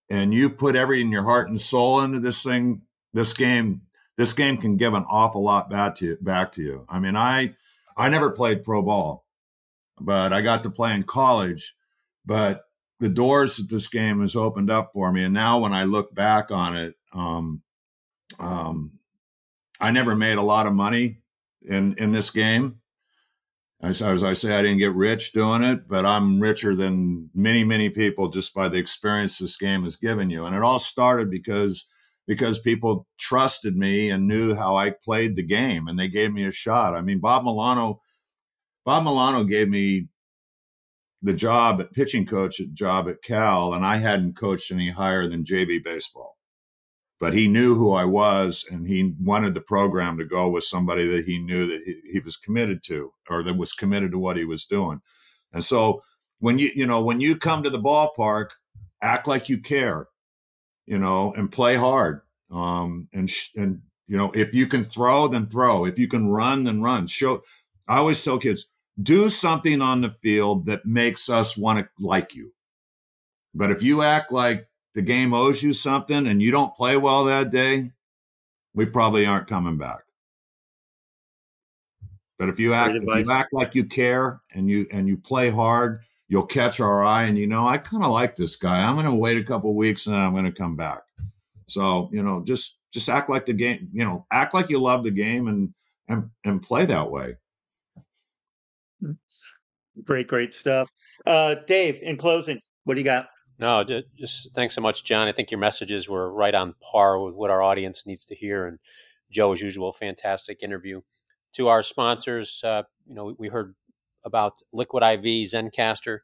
and 0.09 0.33
you 0.33 0.49
put 0.49 0.75
everything 0.75 1.11
your 1.11 1.23
heart 1.23 1.49
and 1.49 1.59
soul 1.59 2.01
into 2.01 2.19
this 2.19 2.43
thing, 2.43 2.81
this 3.13 3.33
game, 3.33 3.81
this 4.17 4.33
game 4.33 4.57
can 4.57 4.77
give 4.77 4.93
an 4.93 5.05
awful 5.09 5.43
lot 5.43 5.69
back 5.69 5.95
to 5.95 6.17
back 6.21 6.51
to 6.53 6.61
you. 6.61 6.85
I 6.87 6.99
mean, 6.99 7.15
I 7.15 7.55
I 7.97 8.09
never 8.09 8.29
played 8.31 8.63
pro 8.63 8.81
ball, 8.81 9.24
but 9.99 10.33
I 10.33 10.41
got 10.41 10.63
to 10.63 10.69
play 10.69 10.93
in 10.93 11.03
college. 11.03 11.75
But 12.25 12.63
the 12.99 13.09
doors 13.09 13.57
that 13.57 13.69
this 13.69 13.89
game 13.89 14.21
has 14.21 14.35
opened 14.35 14.71
up 14.71 14.91
for 14.93 15.11
me, 15.11 15.23
and 15.23 15.33
now 15.33 15.59
when 15.59 15.73
I 15.73 15.83
look 15.83 16.13
back 16.13 16.51
on 16.51 16.75
it, 16.75 16.95
um, 17.13 17.61
um, 18.39 18.93
I 19.79 19.91
never 19.91 20.15
made 20.15 20.37
a 20.37 20.43
lot 20.43 20.67
of 20.67 20.73
money 20.73 21.17
in 21.61 21.95
in 21.95 22.11
this 22.11 22.29
game, 22.29 22.81
as, 23.81 24.01
as 24.01 24.23
I 24.23 24.33
say, 24.33 24.55
I 24.55 24.61
didn't 24.61 24.79
get 24.79 24.93
rich 24.95 25.33
doing 25.33 25.63
it, 25.63 25.87
but 25.87 26.05
I'm 26.05 26.39
richer 26.39 26.75
than 26.75 27.29
many, 27.35 27.63
many 27.63 27.89
people 27.89 28.29
just 28.29 28.53
by 28.53 28.69
the 28.69 28.77
experience 28.77 29.37
this 29.37 29.57
game 29.57 29.83
has 29.83 29.95
given 29.95 30.29
you. 30.29 30.45
And 30.45 30.55
it 30.55 30.63
all 30.63 30.79
started 30.79 31.29
because 31.29 31.87
because 32.27 32.57
people 32.57 33.07
trusted 33.19 33.77
me 33.77 34.09
and 34.09 34.27
knew 34.27 34.55
how 34.55 34.75
I 34.75 34.89
played 34.89 35.35
the 35.35 35.43
game, 35.43 35.87
and 35.87 35.99
they 35.99 36.07
gave 36.07 36.33
me 36.33 36.43
a 36.45 36.51
shot. 36.51 36.95
I 36.95 37.01
mean, 37.01 37.19
Bob 37.19 37.43
Milano, 37.43 38.01
Bob 38.85 39.03
Milano 39.03 39.43
gave 39.43 39.69
me 39.69 40.07
the 41.21 41.33
job 41.33 41.81
at 41.81 41.91
pitching 41.91 42.25
coach 42.25 42.59
at 42.59 42.73
job 42.73 43.09
at 43.09 43.23
Cal, 43.23 43.73
and 43.73 43.85
I 43.85 43.97
hadn't 43.97 44.37
coached 44.37 44.71
any 44.71 44.91
higher 44.91 45.27
than 45.27 45.43
JV 45.43 45.83
baseball 45.83 46.35
but 47.19 47.33
he 47.33 47.47
knew 47.47 47.75
who 47.75 47.93
I 47.93 48.05
was 48.05 48.65
and 48.69 48.87
he 48.87 49.13
wanted 49.19 49.53
the 49.53 49.61
program 49.61 50.17
to 50.17 50.25
go 50.25 50.49
with 50.49 50.63
somebody 50.63 51.07
that 51.07 51.25
he 51.25 51.39
knew 51.39 51.65
that 51.65 51.81
he, 51.83 52.01
he, 52.11 52.19
was 52.19 52.37
committed 52.37 52.83
to 52.83 53.13
or 53.29 53.41
that 53.43 53.57
was 53.57 53.71
committed 53.71 54.11
to 54.11 54.19
what 54.19 54.37
he 54.37 54.43
was 54.43 54.65
doing. 54.65 55.01
And 55.53 55.63
so 55.63 56.03
when 56.39 56.59
you, 56.59 56.71
you 56.75 56.85
know, 56.85 57.01
when 57.01 57.21
you 57.21 57.37
come 57.37 57.63
to 57.63 57.69
the 57.69 57.81
ballpark, 57.81 58.49
act 59.01 59.27
like 59.27 59.47
you 59.47 59.59
care, 59.59 60.07
you 60.85 60.99
know, 60.99 61.33
and 61.33 61.51
play 61.51 61.77
hard. 61.77 62.21
Um, 62.51 63.07
and, 63.13 63.29
sh- 63.29 63.55
and, 63.55 63.81
you 64.07 64.17
know, 64.17 64.31
if 64.35 64.53
you 64.53 64.67
can 64.67 64.83
throw, 64.83 65.27
then 65.27 65.45
throw. 65.45 65.85
If 65.85 65.97
you 65.97 66.07
can 66.07 66.29
run, 66.29 66.65
then 66.65 66.81
run. 66.81 67.07
Show, 67.07 67.43
I 67.87 67.97
always 67.97 68.23
tell 68.23 68.37
kids, 68.37 68.67
do 69.01 69.29
something 69.29 69.81
on 69.81 70.01
the 70.01 70.15
field 70.21 70.65
that 70.67 70.85
makes 70.85 71.29
us 71.29 71.57
want 71.57 71.79
to 71.79 72.05
like 72.05 72.33
you. 72.33 72.53
But 73.53 73.71
if 73.71 73.83
you 73.83 74.01
act 74.01 74.31
like 74.31 74.67
the 74.93 75.01
game 75.01 75.33
owes 75.33 75.61
you 75.61 75.73
something 75.73 76.27
and 76.27 76.41
you 76.41 76.51
don't 76.51 76.75
play 76.75 76.97
well 76.97 77.25
that 77.25 77.51
day, 77.51 77.91
we 78.73 78.85
probably 78.85 79.25
aren't 79.25 79.47
coming 79.47 79.77
back. 79.77 80.01
But 82.37 82.49
if 82.49 82.59
you 82.59 82.73
act 82.73 82.95
if 82.95 83.03
you 83.03 83.31
act 83.31 83.53
like 83.53 83.75
you 83.75 83.85
care 83.85 84.41
and 84.53 84.69
you 84.69 84.87
and 84.91 85.07
you 85.07 85.17
play 85.17 85.49
hard, 85.49 86.01
you'll 86.27 86.45
catch 86.45 86.79
our 86.79 87.03
eye 87.03 87.23
and 87.23 87.37
you 87.37 87.47
know, 87.47 87.65
I 87.67 87.77
kind 87.77 88.03
of 88.03 88.11
like 88.11 88.35
this 88.35 88.57
guy. 88.57 88.81
I'm 88.81 88.95
going 88.95 89.05
to 89.05 89.13
wait 89.13 89.37
a 89.37 89.43
couple 89.43 89.73
weeks 89.73 90.05
and 90.05 90.15
then 90.15 90.21
I'm 90.21 90.33
going 90.33 90.45
to 90.45 90.51
come 90.51 90.75
back. 90.75 91.01
So, 91.67 92.09
you 92.11 92.21
know, 92.21 92.43
just 92.43 92.77
just 92.91 93.09
act 93.09 93.29
like 93.29 93.45
the 93.45 93.53
game, 93.53 93.89
you 93.93 94.03
know, 94.03 94.25
act 94.31 94.53
like 94.53 94.69
you 94.69 94.79
love 94.79 95.03
the 95.03 95.11
game 95.11 95.47
and 95.47 95.73
and 96.09 96.29
and 96.43 96.61
play 96.61 96.85
that 96.85 97.09
way. 97.09 97.37
Great, 100.03 100.27
great 100.27 100.53
stuff. 100.53 100.89
Uh 101.25 101.55
Dave, 101.67 101.99
in 102.01 102.17
closing, 102.17 102.59
what 102.83 102.95
do 102.95 103.01
you 103.01 103.05
got? 103.05 103.27
No, 103.57 103.85
just 104.17 104.53
thanks 104.53 104.75
so 104.75 104.81
much, 104.81 105.05
John. 105.05 105.27
I 105.27 105.31
think 105.31 105.49
your 105.49 105.59
messages 105.59 106.09
were 106.09 106.31
right 106.31 106.53
on 106.53 106.75
par 106.81 107.19
with 107.21 107.35
what 107.35 107.49
our 107.49 107.61
audience 107.61 108.05
needs 108.05 108.25
to 108.25 108.35
hear. 108.35 108.67
And 108.67 108.79
Joe, 109.31 109.53
as 109.53 109.61
usual, 109.61 109.93
fantastic 109.93 110.61
interview. 110.61 111.01
To 111.53 111.69
our 111.69 111.81
sponsors, 111.81 112.61
uh, 112.65 112.83
you 113.07 113.15
know, 113.15 113.33
we 113.37 113.47
heard 113.47 113.75
about 114.25 114.61
Liquid 114.73 115.03
IV, 115.03 115.49
Zencastr. 115.49 116.19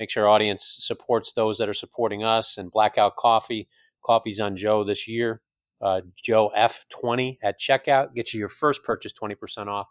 Make 0.00 0.10
sure 0.10 0.24
our 0.24 0.30
audience 0.30 0.76
supports 0.80 1.32
those 1.32 1.58
that 1.58 1.68
are 1.68 1.74
supporting 1.74 2.24
us 2.24 2.58
and 2.58 2.72
Blackout 2.72 3.14
Coffee. 3.14 3.68
Coffee's 4.04 4.40
on 4.40 4.56
Joe 4.56 4.82
this 4.82 5.06
year. 5.06 5.40
Uh, 5.80 6.00
Joe 6.16 6.50
F20 6.56 7.36
at 7.44 7.60
checkout. 7.60 8.14
Get 8.14 8.34
you 8.34 8.40
your 8.40 8.48
first 8.48 8.82
purchase 8.82 9.12
20% 9.12 9.68
off. 9.68 9.86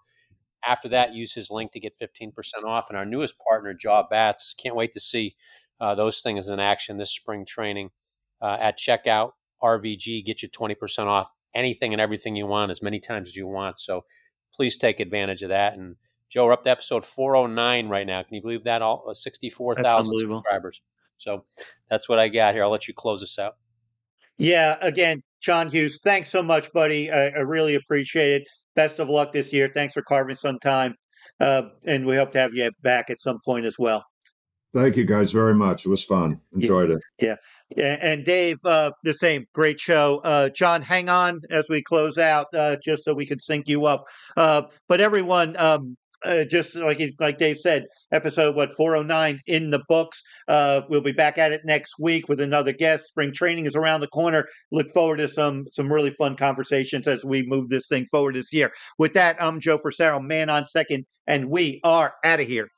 After 0.65 0.87
that, 0.89 1.13
use 1.13 1.33
his 1.33 1.49
link 1.49 1.71
to 1.71 1.79
get 1.79 1.97
15% 1.99 2.31
off. 2.65 2.89
And 2.89 2.97
our 2.97 3.05
newest 3.05 3.35
partner, 3.39 3.73
Jaw 3.73 4.07
Bats. 4.07 4.53
Can't 4.53 4.75
wait 4.75 4.93
to 4.93 4.99
see 4.99 5.35
uh, 5.79 5.95
those 5.95 6.21
things 6.21 6.49
in 6.49 6.59
action 6.59 6.97
this 6.97 7.13
spring 7.13 7.45
training 7.45 7.89
uh, 8.41 8.57
at 8.59 8.77
checkout. 8.77 9.31
RVG 9.61 10.25
get 10.25 10.41
you 10.41 10.49
20% 10.49 11.05
off 11.07 11.29
anything 11.53 11.93
and 11.93 12.01
everything 12.01 12.35
you 12.35 12.45
want 12.45 12.71
as 12.71 12.81
many 12.81 12.99
times 12.99 13.29
as 13.29 13.35
you 13.35 13.47
want. 13.47 13.79
So 13.79 14.05
please 14.53 14.77
take 14.77 14.99
advantage 14.99 15.43
of 15.43 15.49
that. 15.49 15.73
And 15.73 15.95
Joe, 16.29 16.45
we're 16.45 16.53
up 16.53 16.63
to 16.63 16.69
episode 16.69 17.03
409 17.03 17.89
right 17.89 18.07
now. 18.07 18.23
Can 18.23 18.35
you 18.35 18.41
believe 18.41 18.63
that? 18.63 18.81
All 18.81 19.05
uh, 19.09 19.13
64,000 19.13 20.17
subscribers. 20.17 20.81
So 21.17 21.45
that's 21.89 22.07
what 22.07 22.19
I 22.19 22.29
got 22.29 22.53
here. 22.53 22.63
I'll 22.63 22.71
let 22.71 22.87
you 22.87 22.93
close 22.93 23.21
this 23.21 23.37
out. 23.37 23.57
Yeah, 24.37 24.77
again, 24.81 25.21
John 25.39 25.69
Hughes, 25.69 25.99
thanks 26.03 26.29
so 26.29 26.41
much, 26.41 26.71
buddy. 26.73 27.11
I, 27.11 27.27
I 27.27 27.39
really 27.39 27.75
appreciate 27.75 28.41
it. 28.41 28.47
Best 28.75 28.99
of 28.99 29.09
luck 29.09 29.33
this 29.33 29.51
year. 29.51 29.69
Thanks 29.73 29.93
for 29.93 30.01
carving 30.01 30.35
some 30.35 30.59
time. 30.59 30.95
Uh, 31.39 31.63
and 31.85 32.05
we 32.05 32.15
hope 32.15 32.31
to 32.31 32.39
have 32.39 32.53
you 32.53 32.71
back 32.81 33.09
at 33.09 33.19
some 33.21 33.39
point 33.43 33.65
as 33.65 33.77
well. 33.77 34.03
Thank 34.73 34.95
you 34.95 35.05
guys 35.05 35.33
very 35.33 35.53
much. 35.53 35.85
It 35.85 35.89
was 35.89 36.03
fun. 36.03 36.39
Enjoyed 36.53 36.89
yeah, 37.19 37.33
it. 37.33 37.39
Yeah. 37.75 37.97
And 38.01 38.23
Dave, 38.23 38.57
uh, 38.63 38.91
the 39.03 39.13
same. 39.13 39.45
Great 39.53 39.79
show. 39.79 40.21
Uh, 40.23 40.47
John, 40.49 40.81
hang 40.81 41.09
on 41.09 41.41
as 41.49 41.67
we 41.67 41.83
close 41.83 42.17
out, 42.17 42.47
uh, 42.53 42.77
just 42.83 43.03
so 43.03 43.13
we 43.13 43.25
can 43.25 43.39
sync 43.39 43.67
you 43.67 43.85
up. 43.85 44.05
Uh, 44.37 44.63
but 44.87 45.01
everyone, 45.01 45.57
um, 45.57 45.97
uh, 46.25 46.43
just 46.45 46.75
like 46.75 47.01
like 47.19 47.37
Dave 47.37 47.57
said, 47.57 47.85
episode 48.11 48.55
what 48.55 48.73
409 48.75 49.39
in 49.47 49.69
the 49.69 49.83
books. 49.87 50.23
Uh, 50.47 50.81
we'll 50.89 51.01
be 51.01 51.11
back 51.11 51.37
at 51.37 51.51
it 51.51 51.61
next 51.65 51.95
week 51.99 52.29
with 52.29 52.41
another 52.41 52.73
guest. 52.73 53.05
Spring 53.07 53.33
training 53.33 53.65
is 53.65 53.75
around 53.75 54.01
the 54.01 54.07
corner. 54.07 54.47
Look 54.71 54.89
forward 54.91 55.17
to 55.17 55.29
some 55.29 55.65
some 55.71 55.91
really 55.91 56.11
fun 56.11 56.35
conversations 56.35 57.07
as 57.07 57.25
we 57.25 57.43
move 57.47 57.69
this 57.69 57.87
thing 57.87 58.05
forward 58.05 58.35
this 58.35 58.53
year. 58.53 58.71
With 58.97 59.13
that, 59.13 59.41
I'm 59.41 59.59
Joe 59.59 59.77
Frisaro, 59.77 60.21
man 60.21 60.49
on 60.49 60.67
second, 60.67 61.05
and 61.27 61.49
we 61.49 61.79
are 61.83 62.13
out 62.23 62.39
of 62.39 62.47
here. 62.47 62.69